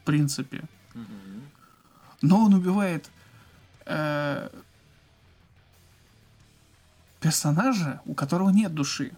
в 0.00 0.04
принципе, 0.04 0.62
но 2.22 2.44
он 2.44 2.54
убивает 2.54 3.10
э, 3.86 4.48
персонажа, 7.20 8.00
у 8.06 8.14
которого 8.14 8.50
нет 8.50 8.74
души. 8.74 9.12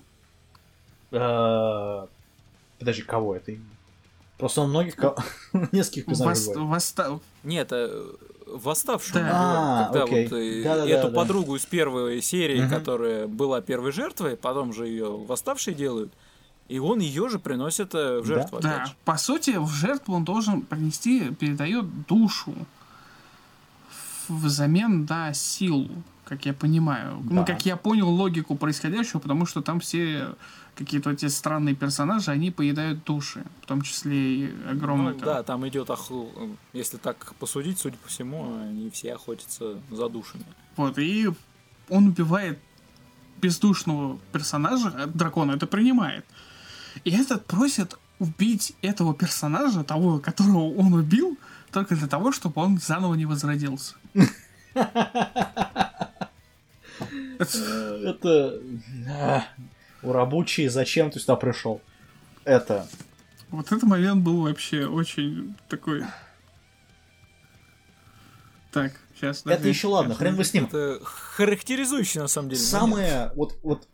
Э, 1.12 2.06
Подожди, 2.78 3.02
кого 3.02 3.36
это? 3.36 3.52
Просто 4.38 4.62
он 4.62 4.70
многих, 4.70 4.96
ко- 4.96 5.16
нескольких 5.72 6.06
персонажей 6.06 6.44
Вос- 6.46 6.54
бывает. 6.54 6.82
восста- 6.82 7.20
Нет, 7.44 7.68
э, 7.72 8.06
восставшего 8.46 9.20
Да. 9.20 9.30
А, 9.32 9.84
когда 9.92 10.06
вот 10.06 10.32
э, 10.32 10.62
эту 10.88 11.12
подругу 11.12 11.56
из 11.56 11.66
первой 11.66 12.22
серии, 12.22 12.66
которая 12.68 13.26
была 13.26 13.60
первой 13.60 13.92
жертвой, 13.92 14.36
потом 14.36 14.72
же 14.72 14.86
ее 14.86 15.10
восставшие 15.14 15.74
делают, 15.74 16.12
и 16.70 16.78
он 16.78 17.00
ее 17.00 17.28
же 17.28 17.38
приносит 17.38 17.94
э, 17.94 18.20
в 18.20 18.28
Да? 18.28 18.34
жертву 18.34 18.60
Да, 18.60 18.86
же. 18.86 18.92
по 19.04 19.16
сути, 19.16 19.56
в 19.58 19.68
жертву 19.70 20.14
он 20.14 20.24
должен 20.24 20.62
принести, 20.62 21.30
передает 21.34 22.06
душу 22.06 22.54
взамен 24.28 25.06
на 25.08 25.34
силу, 25.34 25.88
как 26.24 26.46
я 26.46 26.52
понимаю. 26.54 27.18
Ну, 27.28 27.40
Да. 27.44 27.44
как 27.52 27.66
я 27.66 27.76
понял 27.76 28.08
логику 28.08 28.54
происходящего, 28.56 29.18
потому 29.18 29.46
что 29.46 29.62
там 29.62 29.80
все 29.80 30.34
какие-то 30.76 31.10
эти 31.10 31.26
странные 31.28 31.74
персонажи, 31.74 32.30
они 32.30 32.50
поедают 32.50 33.04
души, 33.04 33.42
в 33.62 33.66
том 33.66 33.82
числе 33.82 34.16
и 34.34 34.50
огромное. 34.70 35.12
Ну, 35.14 35.18
там- 35.18 35.28
да, 35.28 35.42
там 35.42 35.68
идет, 35.68 35.90
оху- 35.90 36.30
э, 36.36 36.48
если 36.78 36.96
так 36.96 37.34
посудить, 37.38 37.78
судя 37.78 37.96
по 37.98 38.08
всему, 38.08 38.56
они 38.62 38.88
все 38.90 39.14
охотятся 39.14 39.78
за 39.90 40.08
душами. 40.08 40.44
Вот, 40.76 40.98
и 40.98 41.28
он 41.88 42.06
убивает 42.06 42.58
бездушного 43.42 44.18
персонажа, 44.32 44.88
а 44.96 45.06
дракона 45.06 45.52
это 45.52 45.66
принимает. 45.66 46.24
И 47.04 47.10
этот 47.10 47.46
просит 47.46 47.96
убить 48.18 48.74
этого 48.82 49.14
персонажа, 49.14 49.82
того, 49.84 50.18
которого 50.18 50.74
он 50.74 50.92
убил, 50.94 51.38
только 51.72 51.96
для 51.96 52.06
того, 52.06 52.32
чтобы 52.32 52.60
он 52.62 52.78
заново 52.78 53.14
не 53.14 53.26
возродился. 53.26 53.94
Это- 57.38 58.60
а, 59.08 59.44
У 60.02 60.12
рабочий 60.12 60.68
зачем 60.68 61.10
ты 61.10 61.18
сюда 61.18 61.36
пришел? 61.36 61.80
Это... 62.44 62.86
Вот 63.50 63.66
этот 63.66 63.82
момент 63.82 64.22
был 64.22 64.42
вообще 64.42 64.86
очень 64.86 65.56
такой... 65.68 66.04
Так, 68.70 68.92
сейчас. 69.16 69.44
Это 69.44 69.66
еще 69.66 69.88
ладно, 69.88 70.14
хрен 70.14 70.36
бы 70.36 70.44
с 70.44 70.54
ним. 70.54 70.66
Это 70.66 71.00
характеризующий, 71.02 72.20
на 72.20 72.28
самом 72.28 72.50
деле. 72.50 72.60
Самое... 72.62 73.32
Вот, 73.34 73.58
вот 73.62 73.88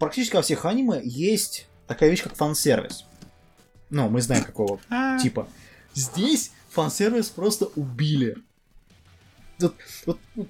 практически 0.00 0.36
во 0.36 0.42
всех 0.42 0.64
аниме 0.64 1.00
есть 1.04 1.68
такая 1.86 2.10
вещь, 2.10 2.22
как 2.22 2.34
фан-сервис. 2.34 3.04
Ну, 3.90 4.08
мы 4.08 4.20
знаем 4.20 4.44
какого 4.44 4.80
А, 4.90 5.18
типа. 5.18 5.48
Здесь 5.94 6.52
фан-сервис 6.70 7.28
просто 7.30 7.66
убили. 7.76 8.36
Вот, 9.58 9.74
вот, 10.06 10.18
вот, 10.34 10.48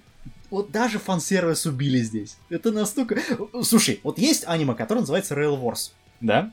вот 0.50 0.70
даже 0.70 0.98
фан-сервис 0.98 1.66
убили 1.66 1.98
здесь. 1.98 2.36
Это 2.48 2.72
настолько... 2.72 3.20
Слушай, 3.62 4.00
вот 4.02 4.18
есть 4.18 4.44
аниме, 4.46 4.74
которое 4.74 5.00
называется 5.00 5.34
Rail 5.34 5.60
Wars, 5.60 5.92
да? 6.20 6.52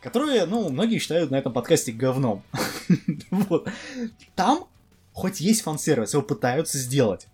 Которое, 0.00 0.46
ну, 0.46 0.68
многие 0.68 0.98
считают 0.98 1.30
на 1.30 1.36
этом 1.36 1.52
подкасте 1.52 1.92
говном. 1.92 2.42
Вот. 3.30 3.68
Там 4.34 4.66
хоть 5.18 5.40
есть 5.40 5.62
фан-сервис, 5.62 6.12
его 6.12 6.22
пытаются 6.22 6.78
сделать. 6.78 7.26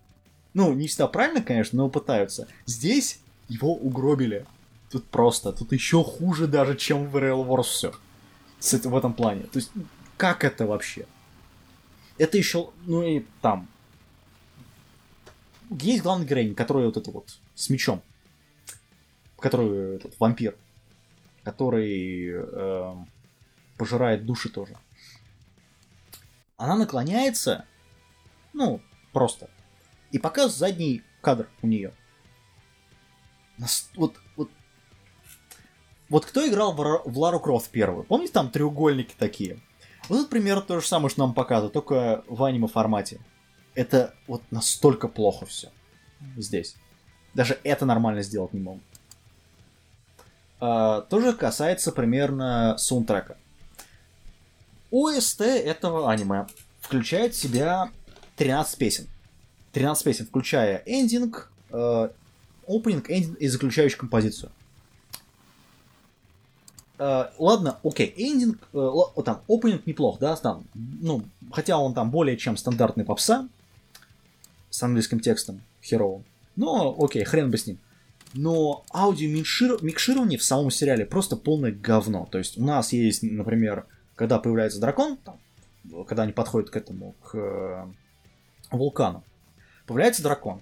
Ну, 0.53 0.73
не 0.73 0.87
всегда 0.87 1.07
правильно, 1.07 1.41
конечно, 1.41 1.77
но 1.77 1.89
пытаются. 1.89 2.47
Здесь 2.65 3.19
его 3.47 3.75
угробили. 3.75 4.45
Тут 4.95 5.09
просто, 5.09 5.51
тут 5.51 5.73
еще 5.73 6.05
хуже 6.05 6.47
даже, 6.47 6.77
чем 6.77 7.09
в 7.09 7.17
Rail 7.17 7.45
Wars 7.45 7.63
все. 7.63 7.91
В 8.61 8.95
этом 8.95 9.13
плане. 9.13 9.41
То 9.41 9.59
есть, 9.59 9.69
как 10.15 10.45
это 10.45 10.65
вообще? 10.65 11.05
Это 12.17 12.37
еще, 12.37 12.71
ну 12.85 13.03
и 13.03 13.25
там. 13.41 13.67
Есть 15.69 16.01
главный 16.01 16.25
героинь, 16.25 16.55
который 16.55 16.85
вот 16.85 16.95
это 16.95 17.11
вот 17.11 17.37
с 17.55 17.69
мечом. 17.69 18.01
Который 19.37 19.97
этот 19.97 20.17
вампир. 20.17 20.55
Который 21.43 22.29
эм, 22.29 23.09
пожирает 23.77 24.25
души 24.25 24.47
тоже. 24.47 24.77
Она 26.55 26.77
наклоняется, 26.77 27.65
ну, 28.53 28.79
просто. 29.11 29.49
И 30.11 30.19
показывает 30.19 30.57
задний 30.57 31.03
кадр 31.19 31.49
у 31.61 31.67
нее. 31.67 31.93
Вот, 33.97 34.15
вот, 34.37 34.49
вот 36.09 36.25
кто 36.25 36.47
играл 36.47 36.73
в, 36.73 37.17
Лару 37.17 37.39
Крофт 37.39 37.69
первую? 37.69 38.03
Помните, 38.03 38.33
там 38.33 38.49
треугольники 38.49 39.13
такие? 39.17 39.59
Вот 40.07 40.19
это 40.19 40.29
примерно 40.29 40.61
то 40.61 40.79
же 40.79 40.87
самое, 40.87 41.09
что 41.09 41.21
нам 41.21 41.33
показывают, 41.33 41.73
только 41.73 42.23
в 42.27 42.43
аниме 42.43 42.67
формате. 42.67 43.19
Это 43.73 44.13
вот 44.27 44.43
настолько 44.51 45.07
плохо 45.07 45.45
все 45.45 45.69
здесь. 46.37 46.75
Даже 47.33 47.59
это 47.63 47.85
нормально 47.85 48.21
сделать 48.21 48.53
не 48.53 48.59
могут. 48.59 48.83
А, 50.59 51.01
тоже 51.01 51.33
касается 51.33 51.91
примерно 51.91 52.75
саундтрека. 52.77 53.37
ОСТ 54.91 55.41
этого 55.41 56.09
аниме 56.11 56.47
включает 56.79 57.33
в 57.33 57.37
себя 57.37 57.91
13 58.37 58.77
песен. 58.77 59.07
13 59.73 60.03
песен, 60.05 60.25
включая 60.25 60.81
эндинг, 60.85 61.51
э, 61.71 62.09
опенинг, 62.67 63.09
эндинг 63.09 63.37
и 63.39 63.47
заключающую 63.47 63.99
композицию. 63.99 64.51
Э, 66.97 67.25
ладно, 67.37 67.77
окей, 67.83 68.13
эндинг, 68.15 68.57
э, 68.73 69.21
там, 69.25 69.41
опенинг 69.47 69.85
неплох, 69.85 70.19
да, 70.19 70.35
там, 70.35 70.65
ну, 70.73 71.23
хотя 71.51 71.77
он 71.77 71.93
там 71.93 72.09
более 72.09 72.37
чем 72.37 72.55
стандартный 72.57 73.03
попса 73.03 73.49
с 74.69 74.81
английским 74.81 75.19
текстом 75.19 75.61
херовым. 75.83 76.23
Но, 76.55 76.95
окей, 76.97 77.23
хрен 77.23 77.51
бы 77.51 77.57
с 77.57 77.67
ним. 77.67 77.79
Но 78.33 78.83
аудио 78.93 79.29
микширование 79.29 80.37
в 80.37 80.43
самом 80.43 80.71
сериале 80.71 81.05
просто 81.05 81.35
полное 81.35 81.71
говно. 81.71 82.27
То 82.29 82.37
есть 82.37 82.57
у 82.57 82.63
нас 82.63 82.91
есть, 82.91 83.23
например, 83.23 83.85
когда 84.15 84.39
появляется 84.39 84.79
дракон, 84.79 85.17
там, 85.17 85.39
когда 86.05 86.23
они 86.23 86.33
подходят 86.33 86.69
к 86.69 86.75
этому, 86.75 87.13
к 87.23 87.35
э, 87.37 87.85
вулкану, 88.71 89.23
появляется 89.85 90.23
дракон. 90.23 90.61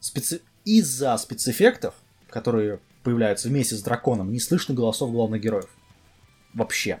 Специ- 0.00 0.42
Из-за 0.64 1.16
спецэффектов, 1.16 1.94
которые 2.30 2.80
появляются 3.06 3.48
вместе 3.48 3.76
с 3.76 3.82
драконом, 3.82 4.32
не 4.32 4.40
слышно 4.40 4.74
голосов 4.74 5.12
главных 5.12 5.40
героев. 5.40 5.68
Вообще. 6.54 7.00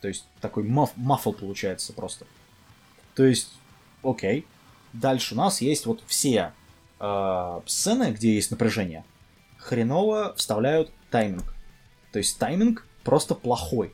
То 0.00 0.08
есть 0.08 0.24
такой 0.40 0.64
маф- 0.64 0.92
маффл 0.96 1.32
получается 1.32 1.92
просто. 1.92 2.26
То 3.14 3.26
есть, 3.26 3.52
окей. 4.02 4.46
Дальше 4.94 5.34
у 5.34 5.36
нас 5.36 5.60
есть 5.60 5.84
вот 5.84 6.02
все 6.06 6.54
э, 7.00 7.60
сцены, 7.66 8.12
где 8.12 8.34
есть 8.34 8.50
напряжение. 8.50 9.04
Хреново 9.58 10.32
вставляют 10.38 10.90
тайминг. 11.10 11.54
То 12.12 12.18
есть 12.18 12.38
тайминг 12.38 12.86
просто 13.04 13.34
плохой. 13.34 13.92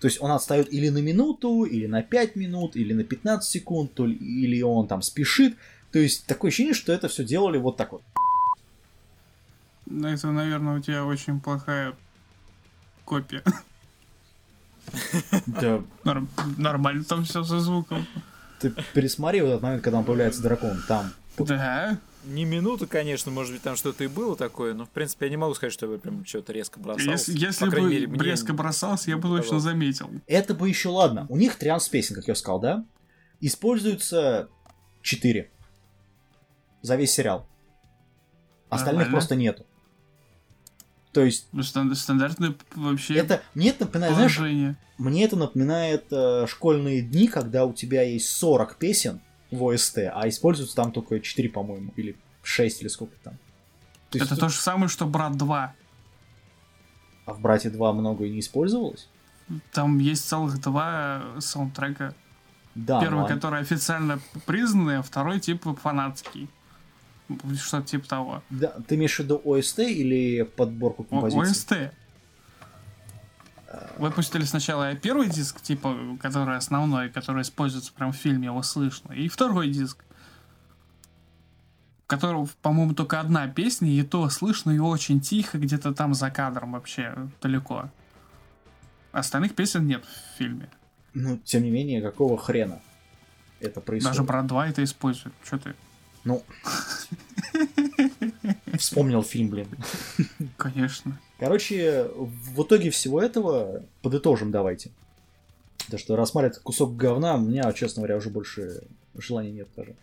То 0.00 0.06
есть 0.06 0.22
он 0.22 0.30
отстает 0.30 0.72
или 0.72 0.90
на 0.90 0.98
минуту, 0.98 1.64
или 1.64 1.86
на 1.86 2.04
5 2.04 2.36
минут, 2.36 2.76
или 2.76 2.92
на 2.92 3.02
15 3.02 3.50
секунд, 3.50 3.94
то 3.94 4.06
ли- 4.06 4.14
или 4.14 4.62
он 4.62 4.86
там 4.86 5.02
спешит. 5.02 5.56
То 5.90 5.98
есть 5.98 6.26
такое 6.26 6.50
ощущение, 6.50 6.74
что 6.74 6.92
это 6.92 7.08
все 7.08 7.24
делали 7.24 7.58
вот 7.58 7.76
так 7.76 7.90
вот. 7.90 8.02
Это, 9.90 10.26
наверное, 10.28 10.78
у 10.78 10.80
тебя 10.80 11.04
очень 11.04 11.40
плохая 11.40 11.94
копия. 13.04 13.42
Да, 15.46 15.82
Норм- 16.04 16.30
Нормально 16.56 17.04
там 17.04 17.24
все 17.24 17.44
со 17.44 17.60
звуком. 17.60 18.06
ты 18.58 18.72
пересмотри 18.94 19.42
вот 19.42 19.48
этот 19.48 19.62
момент, 19.62 19.82
когда 19.82 19.98
он 19.98 20.04
появляется 20.04 20.42
дракон. 20.42 20.82
Там 20.88 21.12
Да. 21.38 21.98
Не 22.24 22.44
минуты, 22.44 22.86
конечно, 22.86 23.30
может 23.30 23.52
быть, 23.52 23.62
там 23.62 23.76
что-то 23.76 24.04
и 24.04 24.06
было 24.06 24.36
такое, 24.36 24.74
но, 24.74 24.84
в 24.86 24.90
принципе, 24.90 25.26
я 25.26 25.30
не 25.30 25.36
могу 25.36 25.54
сказать, 25.54 25.72
что 25.72 25.90
я 25.90 25.98
прям 25.98 26.24
что-то 26.26 26.52
резко 26.52 26.80
бросался. 26.80 27.30
Если, 27.30 27.38
если 27.38 27.64
По 27.64 27.70
крайней 27.70 27.88
бы 27.88 27.94
мере, 28.18 28.32
мне 28.32 28.42
не 28.42 28.52
бросался, 28.52 29.10
я 29.10 29.16
бы 29.16 29.28
точно 29.28 29.60
заметил. 29.60 30.10
Это 30.26 30.54
бы 30.54 30.68
еще 30.68 30.88
ладно. 30.88 31.26
У 31.28 31.36
них 31.36 31.56
трианс 31.56 31.88
песен, 31.88 32.14
как 32.14 32.26
я 32.28 32.34
сказал, 32.34 32.60
да? 32.60 32.84
Используются 33.40 34.48
4 35.02 35.50
за 36.82 36.96
весь 36.96 37.12
сериал. 37.12 37.46
Остальных 38.68 39.04
Нормально. 39.06 39.12
просто 39.12 39.36
нету. 39.36 39.66
То 41.12 41.22
есть, 41.24 41.48
Ну, 41.52 41.62
стан- 41.62 41.94
стандартное 41.94 42.54
вообще 42.74 43.14
это 43.14 43.42
мне 43.54 43.70
это 43.70 43.84
напоминает, 43.86 44.14
знаешь, 44.14 44.36
положение. 44.36 44.76
мне 44.98 45.24
это 45.24 45.36
напоминает 45.36 46.06
э, 46.10 46.46
школьные 46.46 47.02
дни, 47.02 47.28
когда 47.28 47.64
у 47.64 47.72
тебя 47.72 48.02
есть 48.02 48.28
40 48.28 48.76
песен 48.76 49.20
в 49.50 49.64
ОСТ, 49.64 49.98
а 50.12 50.28
используются 50.28 50.76
там 50.76 50.92
только 50.92 51.18
4, 51.20 51.48
по-моему, 51.48 51.92
или 51.96 52.16
6, 52.42 52.82
или 52.82 52.88
сколько 52.88 53.14
там. 53.24 53.34
То 54.10 54.18
Это 54.18 54.36
то 54.36 54.48
же 54.48 54.56
самое, 54.58 54.88
что 54.88 55.06
Брат 55.06 55.36
2. 55.36 55.74
А 57.26 57.32
в 57.32 57.40
Брате 57.40 57.70
2 57.70 57.92
много 57.92 58.24
и 58.24 58.30
не 58.30 58.40
использовалось? 58.40 59.08
Там 59.72 59.98
есть 59.98 60.26
целых 60.28 60.60
два 60.60 61.22
саундтрека. 61.40 62.14
Да, 62.74 63.00
Первый, 63.00 63.22
ладно. 63.22 63.34
который 63.34 63.60
официально 63.60 64.20
признанный, 64.46 64.98
а 64.98 65.02
второй 65.02 65.40
типа 65.40 65.74
фанатский. 65.74 66.48
Что-то 67.60 67.86
типа 67.86 68.08
того. 68.08 68.42
Да, 68.50 68.74
ты 68.86 68.94
имеешь 68.94 69.16
в 69.16 69.20
виду 69.20 69.40
ОСТ 69.44 69.80
или 69.80 70.42
подборку 70.42 71.04
композиций? 71.04 71.50
ОСТ. 71.50 71.92
Выпустили 73.98 74.44
сначала 74.44 74.94
первый 74.94 75.28
диск, 75.28 75.60
типа, 75.60 76.16
который 76.20 76.56
основной, 76.56 77.10
который 77.10 77.42
используется 77.42 77.92
прям 77.92 78.12
в 78.12 78.16
фильме, 78.16 78.46
его 78.46 78.62
слышно. 78.62 79.12
И 79.12 79.28
второй 79.28 79.68
диск, 79.68 80.02
в 82.04 82.06
котором, 82.06 82.48
по-моему, 82.62 82.94
только 82.94 83.20
одна 83.20 83.46
песня, 83.46 83.90
и 83.90 84.02
то 84.02 84.26
слышно 84.30 84.70
ее 84.70 84.82
очень 84.82 85.20
тихо, 85.20 85.58
где-то 85.58 85.92
там 85.92 86.14
за 86.14 86.30
кадром 86.30 86.72
вообще 86.72 87.14
далеко. 87.42 87.90
Остальных 89.12 89.54
песен 89.54 89.86
нет 89.86 90.02
в 90.04 90.38
фильме. 90.38 90.70
Ну, 91.12 91.36
тем 91.38 91.62
не 91.62 91.70
менее, 91.70 92.00
какого 92.00 92.38
хрена 92.38 92.80
это 93.60 93.82
происходит? 93.82 94.16
Даже 94.16 94.26
Брат 94.26 94.46
2 94.46 94.68
это 94.68 94.82
использует. 94.82 95.34
Что 95.44 95.58
ты? 95.58 95.74
Ну, 96.24 96.42
вспомнил 98.76 99.22
фильм, 99.22 99.48
блин. 99.50 99.68
Конечно. 100.56 101.18
Короче, 101.38 102.08
в 102.14 102.62
итоге 102.62 102.90
всего 102.90 103.20
этого 103.22 103.82
подытожим 104.02 104.50
давайте. 104.50 104.90
Потому 105.84 105.98
что 105.98 106.16
рассматривать 106.16 106.58
кусок 106.58 106.96
говна, 106.96 107.36
у 107.36 107.40
меня, 107.40 107.72
честно 107.72 108.00
говоря, 108.02 108.16
уже 108.16 108.30
больше 108.30 108.82
желания 109.16 109.50
нет 109.52 109.68
даже. 109.76 109.94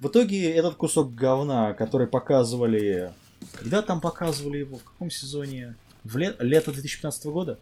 В 0.00 0.08
итоге 0.08 0.50
этот 0.52 0.76
кусок 0.76 1.14
говна, 1.14 1.72
который 1.74 2.06
показывали... 2.06 3.12
Когда 3.54 3.82
там 3.82 4.00
показывали 4.00 4.58
его? 4.58 4.78
В 4.78 4.84
каком 4.84 5.10
сезоне? 5.10 5.74
В 6.04 6.16
ле- 6.16 6.36
лето 6.38 6.70
2015 6.72 7.26
года? 7.26 7.58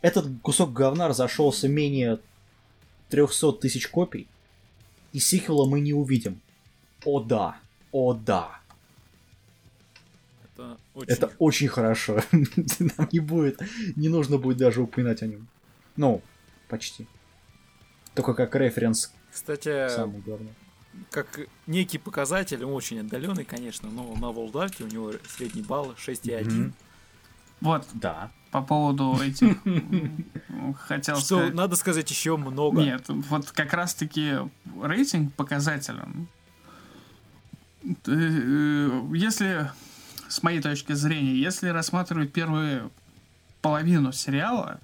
Этот 0.00 0.26
кусок 0.42 0.72
говна 0.72 1.08
разошелся 1.08 1.66
менее 1.66 2.20
300 3.08 3.52
тысяч 3.54 3.88
копий, 3.88 4.28
и 5.12 5.18
сиквела 5.18 5.66
мы 5.66 5.80
не 5.80 5.92
увидим. 5.92 6.40
О 7.04 7.20
да, 7.20 7.56
о 7.92 8.14
да. 8.14 8.60
Это 10.44 10.78
очень... 10.94 11.12
Это 11.12 11.32
очень 11.38 11.68
хорошо. 11.68 12.20
Нам 12.32 13.08
не 13.12 13.20
будет, 13.20 13.60
не 13.96 14.08
нужно 14.08 14.38
будет 14.38 14.56
даже 14.58 14.82
упоминать 14.82 15.22
о 15.22 15.26
нем. 15.26 15.46
Ну, 15.96 16.22
почти. 16.68 17.06
Только 18.14 18.34
как 18.34 18.54
референс 18.54 19.12
Кстати, 19.32 19.88
к 19.88 19.90
самому 19.90 20.18
главному. 20.18 20.54
как 21.10 21.40
некий 21.66 21.98
показатель, 21.98 22.64
он 22.64 22.72
очень 22.74 23.00
отдаленный, 23.00 23.44
конечно, 23.44 23.90
но 23.90 24.14
на 24.14 24.30
Волдарке 24.30 24.84
у 24.84 24.86
него 24.86 25.12
средний 25.28 25.62
балл 25.62 25.92
6,1. 25.96 26.44
Мгм. 26.44 26.74
Вот, 27.60 27.86
Да. 27.94 28.30
по 28.50 28.62
поводу 28.62 29.16
этих... 29.20 29.56
Хотел 30.78 31.16
Что 31.16 31.36
сказать... 31.38 31.54
надо 31.54 31.76
сказать 31.76 32.10
еще 32.10 32.36
много. 32.36 32.82
Нет, 32.82 33.04
вот 33.08 33.50
как 33.50 33.72
раз-таки 33.72 34.34
рейтинг 34.80 35.34
показателен. 35.34 36.28
Э, 38.06 39.10
Если, 39.14 39.70
с 40.28 40.42
моей 40.42 40.60
точки 40.60 40.92
зрения, 40.92 41.36
если 41.36 41.68
рассматривать 41.68 42.32
первую 42.32 42.90
половину 43.60 44.12
сериала, 44.12 44.80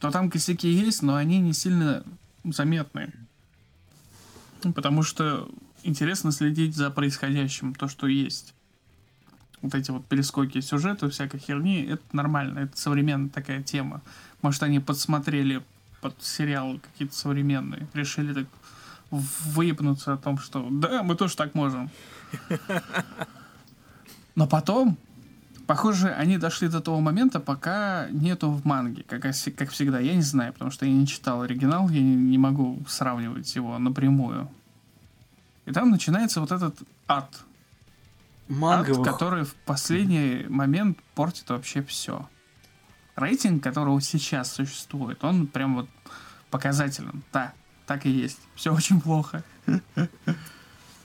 то 0.00 0.10
там 0.10 0.30
косяки 0.30 0.68
есть, 0.68 1.02
но 1.02 1.16
они 1.16 1.40
не 1.40 1.52
сильно 1.52 2.04
заметны. 2.44 3.12
Потому 4.74 5.02
что 5.02 5.48
интересно 5.82 6.32
следить 6.32 6.76
за 6.76 6.90
происходящим, 6.90 7.74
то, 7.74 7.88
что 7.88 8.06
есть. 8.06 8.54
Вот 9.60 9.74
эти 9.74 9.90
вот 9.90 10.06
перескоки 10.06 10.60
сюжета, 10.60 11.10
всякой 11.10 11.40
херни, 11.40 11.82
это 11.82 12.02
нормально, 12.12 12.60
это 12.60 12.76
современная 12.76 13.30
такая 13.30 13.62
тема. 13.62 14.02
Может, 14.40 14.62
они 14.62 14.78
подсмотрели 14.78 15.62
под 16.00 16.22
сериалы 16.22 16.78
какие-то 16.78 17.14
современные, 17.14 17.88
решили 17.92 18.32
так 18.32 18.46
выебнуться 19.10 20.14
о 20.14 20.16
том, 20.16 20.38
что 20.38 20.66
да, 20.70 21.02
мы 21.02 21.14
тоже 21.14 21.36
так 21.36 21.54
можем. 21.54 21.90
Но 24.34 24.46
потом, 24.46 24.96
похоже, 25.66 26.10
они 26.10 26.38
дошли 26.38 26.68
до 26.68 26.80
того 26.80 27.00
момента, 27.00 27.40
пока 27.40 28.08
нету 28.10 28.50
в 28.50 28.64
манге, 28.64 29.02
как, 29.02 29.22
как 29.22 29.70
всегда. 29.70 29.98
Я 29.98 30.14
не 30.14 30.22
знаю, 30.22 30.52
потому 30.52 30.70
что 30.70 30.86
я 30.86 30.92
не 30.92 31.06
читал 31.06 31.42
оригинал, 31.42 31.88
я 31.88 32.00
не, 32.00 32.14
не 32.14 32.38
могу 32.38 32.78
сравнивать 32.86 33.54
его 33.56 33.78
напрямую. 33.78 34.48
И 35.66 35.72
там 35.72 35.90
начинается 35.90 36.40
вот 36.40 36.52
этот 36.52 36.76
ад, 37.06 37.30
Манга 38.48 38.92
ад, 38.92 39.04
который 39.04 39.44
в 39.44 39.54
последний 39.54 40.46
момент 40.48 40.98
портит 41.14 41.50
вообще 41.50 41.82
все. 41.82 42.28
Рейтинг, 43.16 43.62
которого 43.62 44.00
сейчас 44.00 44.52
существует, 44.52 45.22
он 45.24 45.46
прям 45.46 45.74
вот 45.74 45.88
показателен. 46.50 47.22
Да, 47.32 47.52
так 47.88 48.06
и 48.06 48.10
есть. 48.10 48.38
Все 48.54 48.72
очень 48.72 49.00
плохо. 49.00 49.42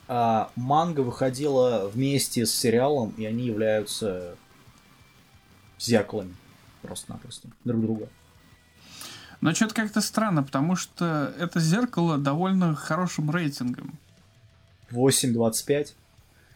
а, 0.06 0.50
манга 0.54 1.00
выходила 1.00 1.88
вместе 1.88 2.46
с 2.46 2.54
сериалом, 2.54 3.14
и 3.16 3.24
они 3.24 3.46
являются 3.46 4.36
зеркалами 5.80 6.34
просто-напросто 6.82 7.48
друг 7.64 7.80
друга. 7.80 8.08
Но 9.40 9.52
что-то 9.54 9.74
как-то 9.74 10.00
странно, 10.00 10.42
потому 10.42 10.76
что 10.76 11.34
это 11.38 11.58
зеркало 11.58 12.18
довольно 12.18 12.74
хорошим 12.74 13.30
рейтингом. 13.30 13.98
8.25. 14.90 15.94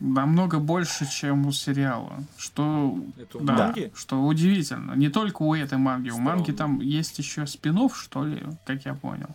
Намного 0.01 0.59
больше, 0.59 1.11
чем 1.11 1.47
у 1.47 1.53
сериала. 1.53 2.23
Что, 2.37 2.97
Это 3.17 3.39
у 3.39 3.41
да, 3.41 3.55
манги? 3.55 3.91
что 3.97 4.23
удивительно. 4.23 4.93
Не 4.93 5.09
только 5.09 5.43
у 5.43 5.55
этой 5.55 5.77
манги. 5.77 6.11
У 6.11 6.13
Странно. 6.13 6.31
манги 6.37 6.53
там 6.53 6.81
есть 6.81 7.19
еще 7.19 7.47
спин 7.47 7.89
что 7.93 8.25
ли, 8.25 8.43
как 8.65 8.85
я 8.85 8.95
понял. 8.95 9.35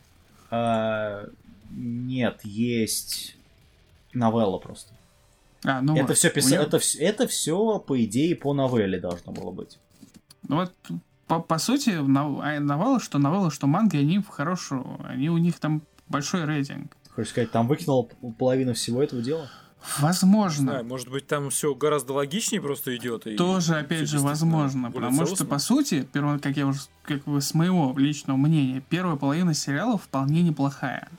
А, 0.55 1.25
нет, 1.71 2.41
есть 2.43 3.35
новелла 4.13 4.59
просто. 4.59 4.93
А, 5.65 5.81
ну 5.81 5.95
это 5.95 6.07
вот, 6.09 6.17
все 6.17 6.27
у 6.29 6.31
писа... 6.31 6.49
неё- 6.55 6.61
это, 6.61 6.77
вс- 6.77 6.99
это 6.99 7.25
все 7.27 7.79
по 7.79 8.03
идее 8.03 8.35
по 8.35 8.53
новелле 8.53 8.99
должно 8.99 9.31
было 9.31 9.49
быть. 9.51 9.79
Ну 10.47 10.57
вот, 10.57 10.73
по, 11.25 11.39
по 11.39 11.57
сути, 11.57 11.89
а, 11.91 12.59
новелла, 12.59 12.99
что 12.99 13.17
новелла, 13.17 13.49
что 13.49 13.65
манги, 13.65 13.97
они 13.97 14.19
в 14.19 14.27
хорошую, 14.27 14.85
они 15.07 15.29
у 15.31 15.37
них 15.37 15.59
там 15.59 15.81
большой 16.07 16.45
рейтинг. 16.45 16.95
Хочешь 17.15 17.31
сказать, 17.31 17.51
там 17.51 17.67
выкинул 17.67 18.03
п- 18.05 18.15
половину 18.37 18.73
всего 18.75 19.01
этого 19.01 19.21
дела? 19.23 19.49
Возможно. 19.99 20.71
знаю, 20.71 20.85
может 20.85 21.09
быть, 21.09 21.27
там 21.27 21.49
все 21.49 21.73
гораздо 21.75 22.13
логичнее 22.13 22.61
просто 22.61 22.95
идет. 22.95 23.27
и 23.27 23.35
Тоже, 23.35 23.73
всё 23.73 23.75
опять 23.81 24.07
же, 24.07 24.19
возможно. 24.19 24.91
Потому 24.91 25.13
что, 25.17 25.25
целостно. 25.25 25.45
по 25.45 25.59
сути, 25.59 26.07
перво- 26.13 26.39
как 26.39 26.55
я 26.57 26.65
уже, 26.67 26.79
как 27.03 27.23
бы 27.25 27.41
с 27.41 27.53
моего 27.53 27.93
личного 27.97 28.37
мнения, 28.37 28.81
первая 28.89 29.15
половина 29.17 29.53
сериала 29.53 29.97
вполне 29.97 30.41
неплохая. 30.41 31.09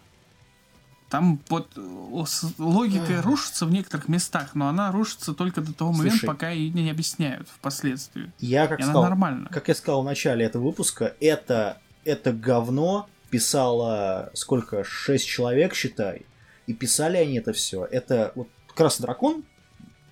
Там 1.10 1.38
вот 1.48 1.68
э, 1.76 2.24
логика 2.58 3.22
рушится 3.22 3.66
в 3.66 3.70
некоторых 3.70 4.08
местах, 4.08 4.54
но 4.54 4.66
она 4.68 4.90
рушится 4.90 5.32
только 5.32 5.60
до 5.60 5.72
того 5.72 5.92
момента, 5.92 6.10
Слушай. 6.18 6.26
пока 6.26 6.50
ее 6.50 6.70
не 6.70 6.90
объясняют 6.90 7.48
впоследствии. 7.48 8.32
Я 8.40 8.66
как 8.66 8.80
И 8.80 8.82
она 8.82 8.92
сказал, 8.92 9.02
нормально. 9.04 9.48
как 9.52 9.68
я 9.68 9.74
сказал 9.76 10.02
в 10.02 10.06
начале 10.06 10.44
этого 10.44 10.64
выпуска, 10.64 11.14
это, 11.20 11.78
это 12.04 12.32
говно 12.32 13.08
писало 13.30 14.30
сколько? 14.34 14.82
Шесть 14.82 15.26
человек, 15.28 15.74
считай. 15.74 16.22
И 16.66 16.72
писали 16.72 17.18
они 17.18 17.38
это 17.38 17.52
все. 17.52 17.84
Это 17.84 18.32
вот 18.34 18.48
Красный 18.74 19.04
дракон, 19.04 19.44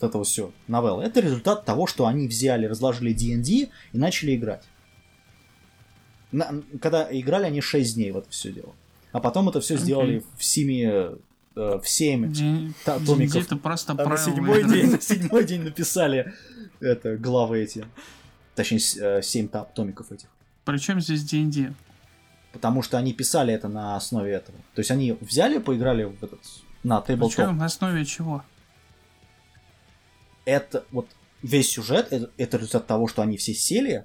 вот 0.00 0.08
это 0.08 0.18
вот 0.18 0.26
все, 0.26 0.52
новелла, 0.68 1.02
это 1.02 1.20
результат 1.20 1.64
того, 1.64 1.86
что 1.86 2.06
они 2.06 2.28
взяли, 2.28 2.66
разложили 2.66 3.12
D&D 3.12 3.50
и 3.92 3.98
начали 3.98 4.34
играть. 4.36 4.64
На- 6.30 6.62
когда 6.80 7.06
играли 7.10 7.44
они 7.46 7.60
6 7.60 7.94
дней 7.94 8.10
в 8.10 8.16
это 8.16 8.30
все 8.30 8.52
дело. 8.52 8.74
А 9.12 9.20
потом 9.20 9.48
это 9.50 9.60
все 9.60 9.74
Окей. 9.74 9.84
сделали 9.84 10.24
в 10.38 10.44
7, 10.44 10.70
э, 10.82 11.16
в 11.54 11.82
7 11.86 12.32
День- 12.32 12.74
томиков. 13.06 13.44
это 13.44 13.56
просто 13.56 13.92
А 13.92 14.08
на 14.08 14.16
седьмой 14.16 14.64
день 14.64 14.90
на 14.92 15.00
седьмой 15.00 15.44
день 15.44 15.62
написали 15.62 16.32
это, 16.80 17.16
главы 17.18 17.60
эти. 17.62 17.84
Точнее, 18.54 18.78
7 19.22 19.48
томиков 19.74 20.10
этих. 20.12 20.28
Причем 20.64 21.00
здесь 21.00 21.22
D&D? 21.24 21.74
Потому 22.52 22.82
что 22.82 22.96
они 22.98 23.12
писали 23.12 23.52
это 23.52 23.68
на 23.68 23.96
основе 23.96 24.32
этого. 24.32 24.56
То 24.74 24.80
есть 24.80 24.90
они 24.90 25.16
взяли, 25.20 25.58
поиграли 25.58 26.04
в 26.04 26.22
этот 26.22 26.40
на 26.82 26.98
Tabletop. 26.98 27.28
Причем 27.28 27.56
на 27.58 27.66
основе 27.66 28.04
чего? 28.04 28.42
Это 30.44 30.84
вот 30.90 31.06
весь 31.42 31.70
сюжет, 31.70 32.08
это, 32.10 32.30
это 32.36 32.56
результат 32.56 32.86
того, 32.86 33.08
что 33.08 33.22
они 33.22 33.36
все 33.36 33.54
сели, 33.54 34.04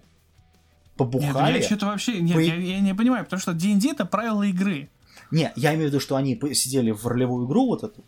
побухали. 0.96 1.54
Нет, 1.54 1.62
я 1.62 1.68
что-то 1.68 1.86
вообще... 1.88 2.20
Нет, 2.20 2.36
по... 2.36 2.40
я, 2.40 2.56
я 2.56 2.80
не 2.80 2.94
понимаю, 2.94 3.24
потому 3.24 3.40
что 3.40 3.54
D&D 3.54 3.92
это 3.92 4.06
правила 4.06 4.44
игры. 4.44 4.90
Не, 5.32 5.52
я 5.56 5.74
имею 5.74 5.90
в 5.90 5.94
виду, 5.94 6.00
что 6.00 6.16
они 6.16 6.40
сидели 6.54 6.92
в 6.92 7.06
ролевую 7.06 7.48
игру, 7.48 7.68
вот 7.68 7.84
эту, 7.84 8.04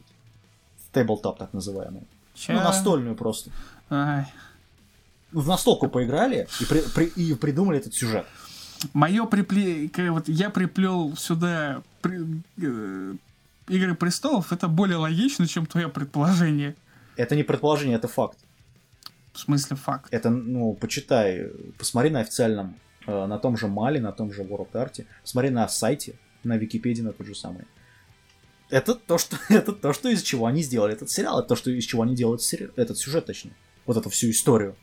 Tabletop 0.93 1.37
так 1.37 1.53
называемую. 1.53 2.05
Ча... 2.33 2.53
Ну, 2.53 2.59
настольную 2.59 3.15
просто. 3.15 3.51
Ай. 3.89 4.25
В 5.31 5.47
настолку 5.47 5.87
поиграли 5.87 6.47
и, 6.59 6.65
при, 6.65 6.81
при, 6.81 7.05
и 7.05 7.35
придумали 7.35 7.79
этот 7.79 7.93
сюжет. 7.93 8.25
Мое 8.93 9.25
припле... 9.25 9.89
Вот 10.09 10.27
я 10.27 10.49
приплел 10.49 11.15
сюда 11.15 11.83
при... 12.01 12.41
Э, 12.61 13.15
Игры 13.67 13.93
престолов, 13.93 14.51
это 14.51 14.67
более 14.67 14.97
логично, 14.97 15.45
чем 15.45 15.67
твое 15.67 15.89
предположение. 15.89 16.75
Это 17.19 17.35
не 17.35 17.43
предположение, 17.43 17.97
это 17.97 18.07
факт. 18.07 18.37
В 19.33 19.39
смысле 19.39 19.75
факт? 19.75 20.07
Это, 20.11 20.29
ну, 20.29 20.73
почитай, 20.73 21.51
посмотри 21.77 22.11
на 22.11 22.21
официальном, 22.21 22.79
э, 23.07 23.25
на 23.25 23.37
том 23.37 23.57
же 23.57 23.67
Мали, 23.67 23.99
на 23.99 24.13
том 24.13 24.31
же 24.31 24.43
World 24.43 24.71
Art, 24.71 25.05
посмотри 25.21 25.49
на 25.49 25.67
сайте, 25.67 26.15
на 26.45 26.55
Википедии 26.55 27.01
на 27.01 27.11
тот 27.11 27.27
же 27.27 27.35
самый. 27.35 27.65
Это 28.69 28.95
то, 28.95 29.17
что, 29.17 29.35
это 29.49 29.73
то, 29.73 29.91
что 29.91 30.07
из 30.07 30.21
чего 30.21 30.45
они 30.45 30.63
сделали 30.63 30.93
этот 30.93 31.09
сериал, 31.09 31.39
это 31.39 31.49
то, 31.49 31.55
что 31.57 31.71
из 31.71 31.83
чего 31.83 32.03
они 32.03 32.15
делают 32.15 32.41
сери... 32.41 32.71
этот 32.77 32.97
сюжет, 32.97 33.25
точнее. 33.25 33.53
Вот 33.85 33.97
эту 33.97 34.09
всю 34.09 34.29
историю. 34.29 34.77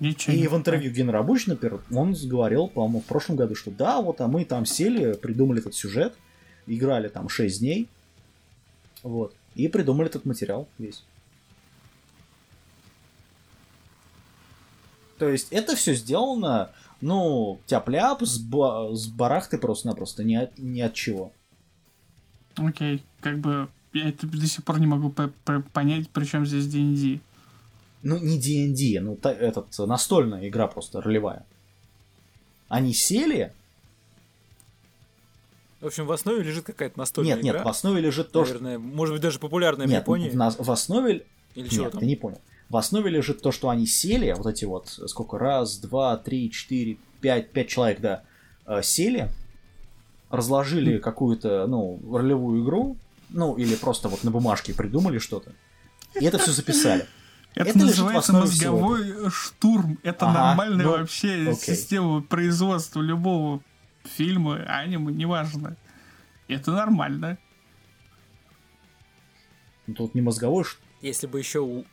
Ничего 0.00 0.34
и 0.34 0.48
в 0.48 0.56
интервью 0.56 0.90
Генера 0.90 1.22
Буч, 1.22 1.46
например, 1.46 1.80
он 1.92 2.16
говорил, 2.24 2.66
по-моему, 2.66 3.00
в 3.00 3.04
прошлом 3.04 3.36
году, 3.36 3.54
что 3.54 3.70
да, 3.70 4.02
вот, 4.02 4.20
а 4.20 4.26
мы 4.26 4.44
там 4.44 4.66
сели, 4.66 5.12
придумали 5.12 5.60
этот 5.60 5.76
сюжет, 5.76 6.16
играли 6.66 7.06
там 7.06 7.28
6 7.28 7.60
дней, 7.60 7.88
вот, 9.04 9.36
и 9.56 9.68
придумали 9.68 10.08
этот 10.08 10.24
материал 10.24 10.68
весь. 10.78 11.02
То 15.18 15.28
есть 15.28 15.48
это 15.50 15.74
все 15.76 15.94
сделано, 15.94 16.70
ну, 17.00 17.58
тяп-ляп, 17.66 18.22
с, 18.22 18.38
ба- 18.38 18.90
с 18.94 19.06
барахты 19.06 19.56
просто-напросто, 19.58 20.22
ни 20.24 20.34
от, 20.34 20.58
ни 20.58 20.80
от 20.80 20.92
чего. 20.92 21.32
Окей, 22.56 23.02
как 23.20 23.38
бы 23.38 23.68
я 23.94 24.10
это 24.10 24.26
до 24.26 24.46
сих 24.46 24.62
пор 24.64 24.78
не 24.78 24.86
могу 24.86 25.10
понять, 25.72 26.10
при 26.10 26.24
чем 26.26 26.44
здесь 26.44 26.66
D&D. 26.66 27.20
Ну, 28.02 28.18
не 28.18 28.38
D&D, 28.38 29.00
ну, 29.00 29.16
та- 29.16 29.32
этот, 29.32 29.68
настольная 29.78 30.46
игра 30.48 30.66
просто 30.66 31.00
ролевая. 31.00 31.46
Они 32.68 32.92
сели, 32.92 33.52
в 35.86 35.88
общем, 35.88 36.06
в 36.06 36.10
основе 36.10 36.42
лежит 36.42 36.64
какая-то 36.64 36.98
настольная 36.98 37.36
нет, 37.36 37.44
игра. 37.44 37.58
Нет, 37.58 37.64
в 37.64 37.68
основе 37.68 38.00
лежит 38.00 38.32
то, 38.32 38.40
Наверное, 38.40 38.76
что... 38.76 38.80
может 38.80 39.14
быть, 39.14 39.22
даже 39.22 39.38
популярная 39.38 39.86
нет, 39.86 39.98
в 39.98 40.00
Японии. 40.00 40.30
В, 40.30 40.64
в 40.64 40.70
основе... 40.72 41.24
Или 41.54 41.72
нет, 41.72 41.92
ты 41.92 42.04
не 42.04 42.16
понял. 42.16 42.40
В 42.68 42.76
основе 42.76 43.08
лежит 43.08 43.40
то, 43.40 43.52
что 43.52 43.68
они 43.68 43.86
сели, 43.86 44.34
вот 44.36 44.48
эти 44.48 44.64
вот, 44.64 44.88
сколько, 45.06 45.38
раз, 45.38 45.78
два, 45.78 46.16
три, 46.16 46.50
четыре, 46.50 46.98
пять, 47.20 47.52
пять 47.52 47.68
человек, 47.68 48.00
да, 48.00 48.24
э, 48.66 48.82
сели, 48.82 49.30
разложили 50.28 50.98
какую-то, 50.98 51.68
ну, 51.68 52.00
ролевую 52.12 52.64
игру, 52.64 52.96
ну, 53.30 53.54
или 53.54 53.76
просто 53.76 54.08
вот 54.08 54.24
на 54.24 54.32
бумажке 54.32 54.74
придумали 54.74 55.20
что-то, 55.20 55.52
и 56.20 56.24
это 56.24 56.38
все 56.38 56.50
записали. 56.50 57.06
Это, 57.54 57.70
это 57.70 57.78
называется 57.78 58.32
мозговой 58.32 59.04
всего. 59.04 59.30
штурм. 59.30 59.98
Это 60.02 60.28
ага, 60.28 60.48
нормальная 60.48 60.84
ну, 60.84 60.90
вообще 60.90 61.50
окей. 61.52 61.76
система 61.76 62.20
производства 62.20 63.00
любого 63.00 63.62
фильмы, 64.06 64.64
аниме, 64.66 65.12
неважно. 65.12 65.76
Это 66.48 66.72
нормально. 66.72 67.38
Ну, 69.86 69.94
тут 69.94 70.14
не 70.14 70.20
мозговой 70.20 70.64
что 70.64 70.80
Если 71.00 71.26
бы 71.26 71.38
еще 71.38 71.84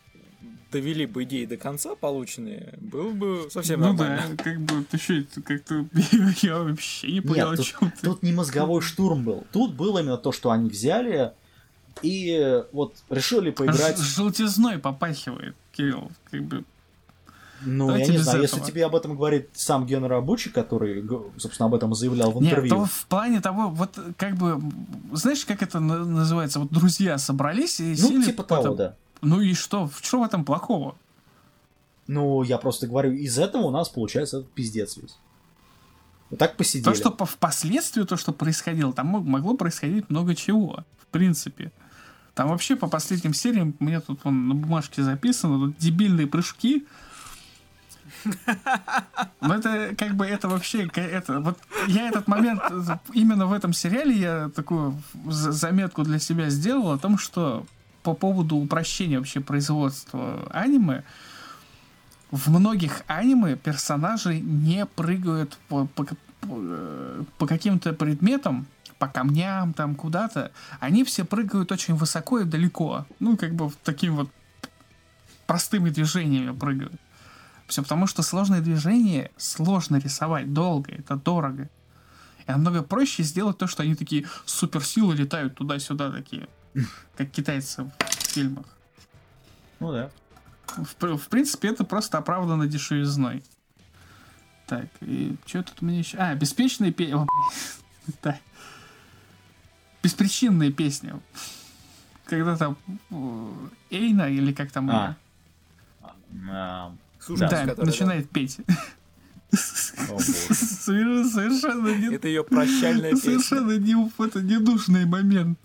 довели 0.72 1.06
бы 1.06 1.24
идеи 1.24 1.46
до 1.46 1.58
конца 1.58 1.96
полученные, 1.96 2.74
было 2.82 3.12
бы 3.12 3.48
совсем 3.52 3.80
ну 3.80 3.94
нормально. 3.94 4.24
Ну 4.30 4.36
да, 4.36 4.44
как 4.44 4.62
бы 4.62 4.84
ты 4.84 4.98
что, 4.98 5.14
это 5.14 5.42
как-то 5.42 5.86
я 6.42 6.60
вообще 6.60 7.12
не 7.12 7.22
понял, 7.22 7.52
Нет, 7.52 7.60
о 7.60 7.64
чем 7.64 7.80
тут, 7.80 7.94
ты. 7.94 8.08
Тут 8.08 8.24
не 8.24 8.34
мозговой 8.34 8.82
штурм 8.82 9.24
был. 9.24 9.46
Тут 9.52 9.76
было 9.76 10.00
именно 10.00 10.18
то, 10.18 10.32
что 10.32 10.50
они 10.52 10.70
взяли 10.70 11.32
и 12.02 12.64
вот 12.72 12.96
решили 13.10 13.52
поиграть. 13.52 14.00
Ж- 14.00 14.16
желтизной 14.16 14.80
попахивает, 14.80 15.56
Кирилл. 15.72 16.12
Как 16.32 16.44
бы 16.44 16.66
ну, 17.66 17.88
Давайте 17.88 18.12
я 18.12 18.18
не 18.18 18.24
знаю, 18.24 18.44
этого. 18.44 18.58
если 18.60 18.72
тебе 18.72 18.86
об 18.86 18.96
этом 18.96 19.16
говорит 19.16 19.50
сам 19.54 19.86
Ген 19.86 20.04
Рабучий, 20.04 20.52
который, 20.52 21.06
собственно, 21.38 21.68
об 21.68 21.76
этом 21.76 21.94
заявлял 21.94 22.32
в 22.32 22.44
интервью. 22.44 22.76
Нет, 22.76 22.84
то 22.84 22.86
в 22.86 23.06
плане 23.08 23.42
того, 23.42 23.70
вот 23.70 23.98
как 24.18 24.36
бы, 24.36 24.62
знаешь, 25.12 25.46
как 25.46 25.62
это 25.62 25.80
называется, 25.80 26.60
вот 26.60 26.72
друзья 26.72 27.18
собрались 27.18 27.80
и 27.80 27.90
Ну, 27.90 27.96
сели 27.96 28.24
типа 28.26 28.44
того, 28.44 28.76
да. 28.76 28.96
Ну 29.22 29.42
и 29.42 29.54
что? 29.54 29.88
В 29.88 30.02
чем 30.02 30.22
в 30.22 30.24
этом 30.24 30.44
плохого? 30.46 30.96
Ну, 32.08 32.44
я 32.44 32.58
просто 32.58 32.88
говорю, 32.88 33.14
из 33.14 33.38
этого 33.40 33.64
у 33.64 33.72
нас 33.72 33.90
получается 33.90 34.40
этот 34.40 34.52
пиздец 34.52 34.98
весь. 34.98 35.18
Вот 36.30 36.40
так 36.40 36.58
посидели. 36.58 36.84
То, 36.84 36.96
что 36.96 37.26
впоследствии, 37.26 38.04
то, 38.04 38.18
что 38.18 38.34
происходило, 38.34 38.92
там 38.92 39.08
могло 39.08 39.56
происходить 39.56 40.10
много 40.10 40.36
чего, 40.36 40.84
в 41.00 41.08
принципе. 41.08 41.72
Там 42.34 42.50
вообще 42.50 42.76
по 42.76 42.88
последним 42.88 43.34
сериям, 43.34 43.76
у 43.80 43.84
меня 43.84 44.02
тут 44.02 44.20
вон, 44.24 44.48
на 44.48 44.56
бумажке 44.56 45.04
записано, 45.04 45.68
тут 45.68 45.78
дебильные 45.78 46.26
прыжки, 46.26 46.88
ну, 49.42 49.54
это 49.54 49.96
как 49.98 50.16
бы 50.16 50.26
это 50.26 50.48
вообще 50.48 50.88
это 50.96 51.40
вот 51.40 51.58
я 51.88 52.08
этот 52.08 52.28
момент 52.28 52.62
именно 53.14 53.46
в 53.46 53.54
этом 53.54 53.74
сериале 53.74 54.16
я 54.16 54.50
такую 54.56 55.02
заметку 55.26 56.04
для 56.04 56.20
себя 56.20 56.50
сделал 56.50 56.92
о 56.92 56.98
том, 56.98 57.18
что 57.18 57.66
по 58.04 58.14
поводу 58.14 58.58
упрощения 58.58 59.18
вообще 59.18 59.40
производства 59.40 60.48
аниме 60.52 61.04
в 62.34 62.50
многих 62.50 63.04
аниме 63.06 63.56
персонажи 63.56 64.40
не 64.40 64.88
прыгают 64.88 65.56
по, 65.68 65.86
по, 65.86 66.04
по, 66.42 67.26
по 67.38 67.46
каким-то 67.46 67.94
предметам, 67.94 68.66
по 68.98 69.08
камням, 69.08 69.74
там 69.74 69.94
куда-то. 69.94 70.52
Они 70.80 71.04
все 71.04 71.26
прыгают 71.26 71.72
очень 71.72 71.94
высоко 71.94 72.40
и 72.40 72.46
далеко. 72.46 73.06
Ну, 73.20 73.38
как 73.38 73.54
бы 73.54 73.72
таким 73.84 74.16
вот 74.16 74.32
простыми 75.46 75.92
движениями 75.92 76.58
прыгают. 76.58 76.94
Все 77.68 77.82
потому, 77.82 78.08
что 78.08 78.22
сложные 78.22 78.62
движения 78.62 79.32
сложно 79.38 79.98
рисовать, 79.98 80.54
долго, 80.54 80.92
это 80.92 81.16
дорого. 81.16 81.70
И 82.46 82.52
намного 82.52 82.84
проще 82.84 83.24
сделать 83.24 83.58
то, 83.58 83.68
что 83.68 83.84
они 83.84 83.96
такие 83.96 84.28
суперсилы 84.46 85.16
летают 85.16 85.56
туда-сюда 85.56 86.12
такие, 86.12 86.48
как 87.16 87.32
китайцы 87.32 87.84
в 87.84 87.92
фильмах. 88.28 88.66
Ну 89.80 89.92
да. 89.92 90.12
В, 90.78 91.18
в 91.18 91.28
принципе, 91.30 91.70
это 91.70 91.84
просто 91.84 92.18
оправдано 92.18 92.68
дешевизной. 92.68 93.44
Так, 94.66 94.88
и 95.02 95.36
что 95.46 95.64
тут 95.64 95.82
меня 95.82 96.00
еще... 96.00 96.18
А, 96.18 96.36
беспечные 96.36 96.92
песни. 96.92 97.20
Да. 98.22 98.38
Беспричинные 100.02 100.70
песни. 100.74 101.14
Когда 102.26 102.58
там 102.58 102.78
э, 103.12 103.68
Эйна 103.92 104.24
или 104.24 104.52
как 104.52 104.72
там 104.72 104.90
а. 104.92 105.16
Слушай, 107.26 107.50
да, 107.50 107.66
который, 107.66 107.86
начинает 107.86 108.26
да. 108.26 108.30
петь. 108.34 108.58
Совершенно 110.82 111.96
не... 111.96 112.16
Это 112.16 112.28
ее 112.28 112.44
прощальная 112.44 113.12
песня. 113.12 113.40
Совершенно 113.40 113.78
не, 113.78 114.12
это 114.26 114.42
недушный 114.42 115.06
момент. 115.06 115.58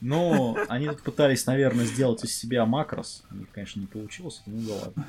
Ну, 0.00 0.56
они 0.68 0.88
тут 0.88 1.02
пытались, 1.02 1.46
наверное, 1.46 1.84
сделать 1.84 2.24
из 2.24 2.36
себя 2.36 2.66
макрос. 2.66 3.22
У 3.30 3.36
них, 3.36 3.48
конечно, 3.52 3.78
не 3.80 3.86
получилось, 3.86 4.42
ну 4.46 4.60
да 4.62 4.74
ладно. 4.74 5.06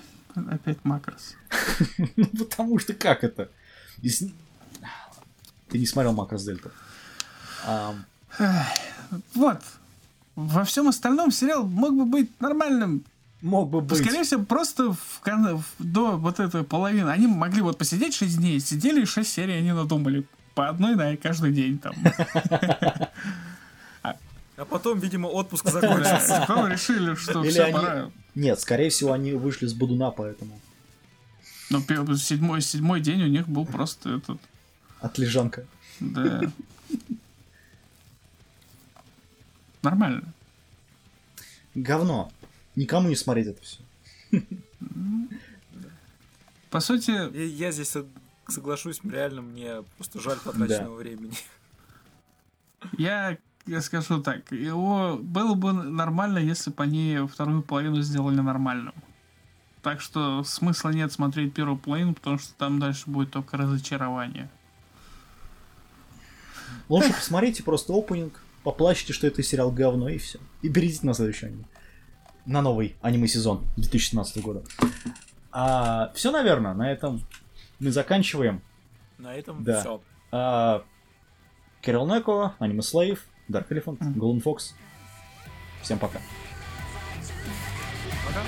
Опять 0.53 0.77
макрос. 0.83 1.35
ну, 2.15 2.25
потому 2.25 2.77
что 2.79 2.93
как 2.93 3.23
это? 3.23 3.49
Ты 4.01 5.77
не 5.77 5.85
смотрел 5.85 6.13
макрос 6.13 6.43
Дельта. 6.43 6.71
Вот. 9.33 9.61
Во 10.35 10.63
всем 10.63 10.87
остальном 10.87 11.31
сериал 11.31 11.65
мог 11.65 11.95
бы 11.95 12.05
быть 12.05 12.39
нормальным 12.39 13.03
мог 13.41 13.69
бы 13.69 13.81
быть. 13.81 13.99
Скорее 13.99 14.23
всего, 14.23 14.43
просто 14.43 14.93
в, 14.93 15.21
в, 15.23 15.63
до 15.79 16.17
вот 16.17 16.39
этой 16.39 16.63
половины. 16.63 17.09
Они 17.09 17.27
могли 17.27 17.61
вот 17.61 17.77
посидеть 17.77 18.15
6 18.15 18.37
дней, 18.37 18.59
сидели 18.59 19.01
и 19.01 19.05
6 19.05 19.29
серий 19.29 19.53
они 19.53 19.71
надумали. 19.71 20.25
По 20.55 20.69
одной 20.69 20.95
на 20.95 21.15
каждый 21.17 21.53
день 21.53 21.79
там. 21.79 21.95
А 24.59 24.65
потом, 24.65 24.99
видимо, 24.99 25.27
отпуск 25.27 25.69
закончился. 25.69 26.43
Потом 26.45 26.67
решили, 26.67 27.15
что 27.15 27.41
все, 27.43 27.71
пора. 27.71 28.11
Нет, 28.35 28.59
скорее 28.59 28.89
всего, 28.89 29.13
они 29.13 29.31
вышли 29.31 29.67
с 29.67 29.73
Будуна, 29.73 30.11
поэтому. 30.11 30.59
Ну, 31.69 31.81
седьмой, 32.17 32.61
седьмой 32.61 32.99
день 32.99 33.23
у 33.23 33.27
них 33.27 33.47
был 33.47 33.65
просто 33.65 34.17
этот... 34.17 34.41
Отлежанка. 34.99 35.65
Да. 36.01 36.41
Нормально. 39.81 40.33
Говно 41.73 42.29
никому 42.79 43.09
не 43.09 43.15
смотреть 43.15 43.47
это 43.47 43.61
все. 43.61 43.79
По 46.69 46.79
сути... 46.79 47.11
Я 47.35 47.71
здесь 47.71 47.95
соглашусь, 48.47 49.01
реально 49.03 49.41
мне 49.41 49.83
просто 49.97 50.19
жаль 50.19 50.37
потраченного 50.43 50.95
времени. 50.95 51.33
Я, 52.97 53.37
я 53.65 53.81
скажу 53.81 54.21
так, 54.23 54.51
его 54.51 55.19
было 55.21 55.53
бы 55.53 55.73
нормально, 55.73 56.39
если 56.39 56.71
бы 56.71 56.83
они 56.83 57.19
вторую 57.31 57.61
половину 57.61 58.01
сделали 58.01 58.39
нормальным. 58.39 58.93
Так 59.81 60.01
что 60.01 60.43
смысла 60.43 60.89
нет 60.89 61.11
смотреть 61.11 61.53
первую 61.53 61.77
половину, 61.77 62.13
потому 62.13 62.37
что 62.37 62.53
там 62.53 62.79
дальше 62.79 63.09
будет 63.09 63.31
только 63.31 63.57
разочарование. 63.57 64.49
Лучше 66.87 67.13
посмотрите 67.13 67.63
просто 67.63 67.93
опенинг, 67.93 68.41
поплачьте, 68.63 69.13
что 69.13 69.27
это 69.27 69.43
сериал 69.43 69.71
говно, 69.71 70.09
и 70.09 70.17
все. 70.17 70.39
И 70.61 70.69
перейдите 70.69 71.05
на 71.05 71.13
следующий 71.13 71.47
аниме 71.47 71.65
на 72.49 72.63
новый 72.63 72.95
аниме-сезон 73.01 73.67
2017 73.77 74.41
года. 74.41 74.63
А, 75.51 76.11
все, 76.15 76.31
наверное, 76.31 76.73
на 76.73 76.91
этом 76.91 77.21
мы 77.79 77.91
заканчиваем. 77.91 78.61
На 79.19 79.35
этом 79.35 79.63
да. 79.63 79.79
все. 79.79 80.01
А, 80.31 80.83
Кирилл 81.81 82.07
Неко, 82.07 82.55
Аниме 82.57 82.81
Слейв, 82.81 83.25
Дарк 83.47 83.71
Элефант, 83.71 84.01
Голден 84.01 84.41
Фокс. 84.41 84.75
Всем 85.83 85.99
пока. 85.99 86.19
Пока. 88.27 88.43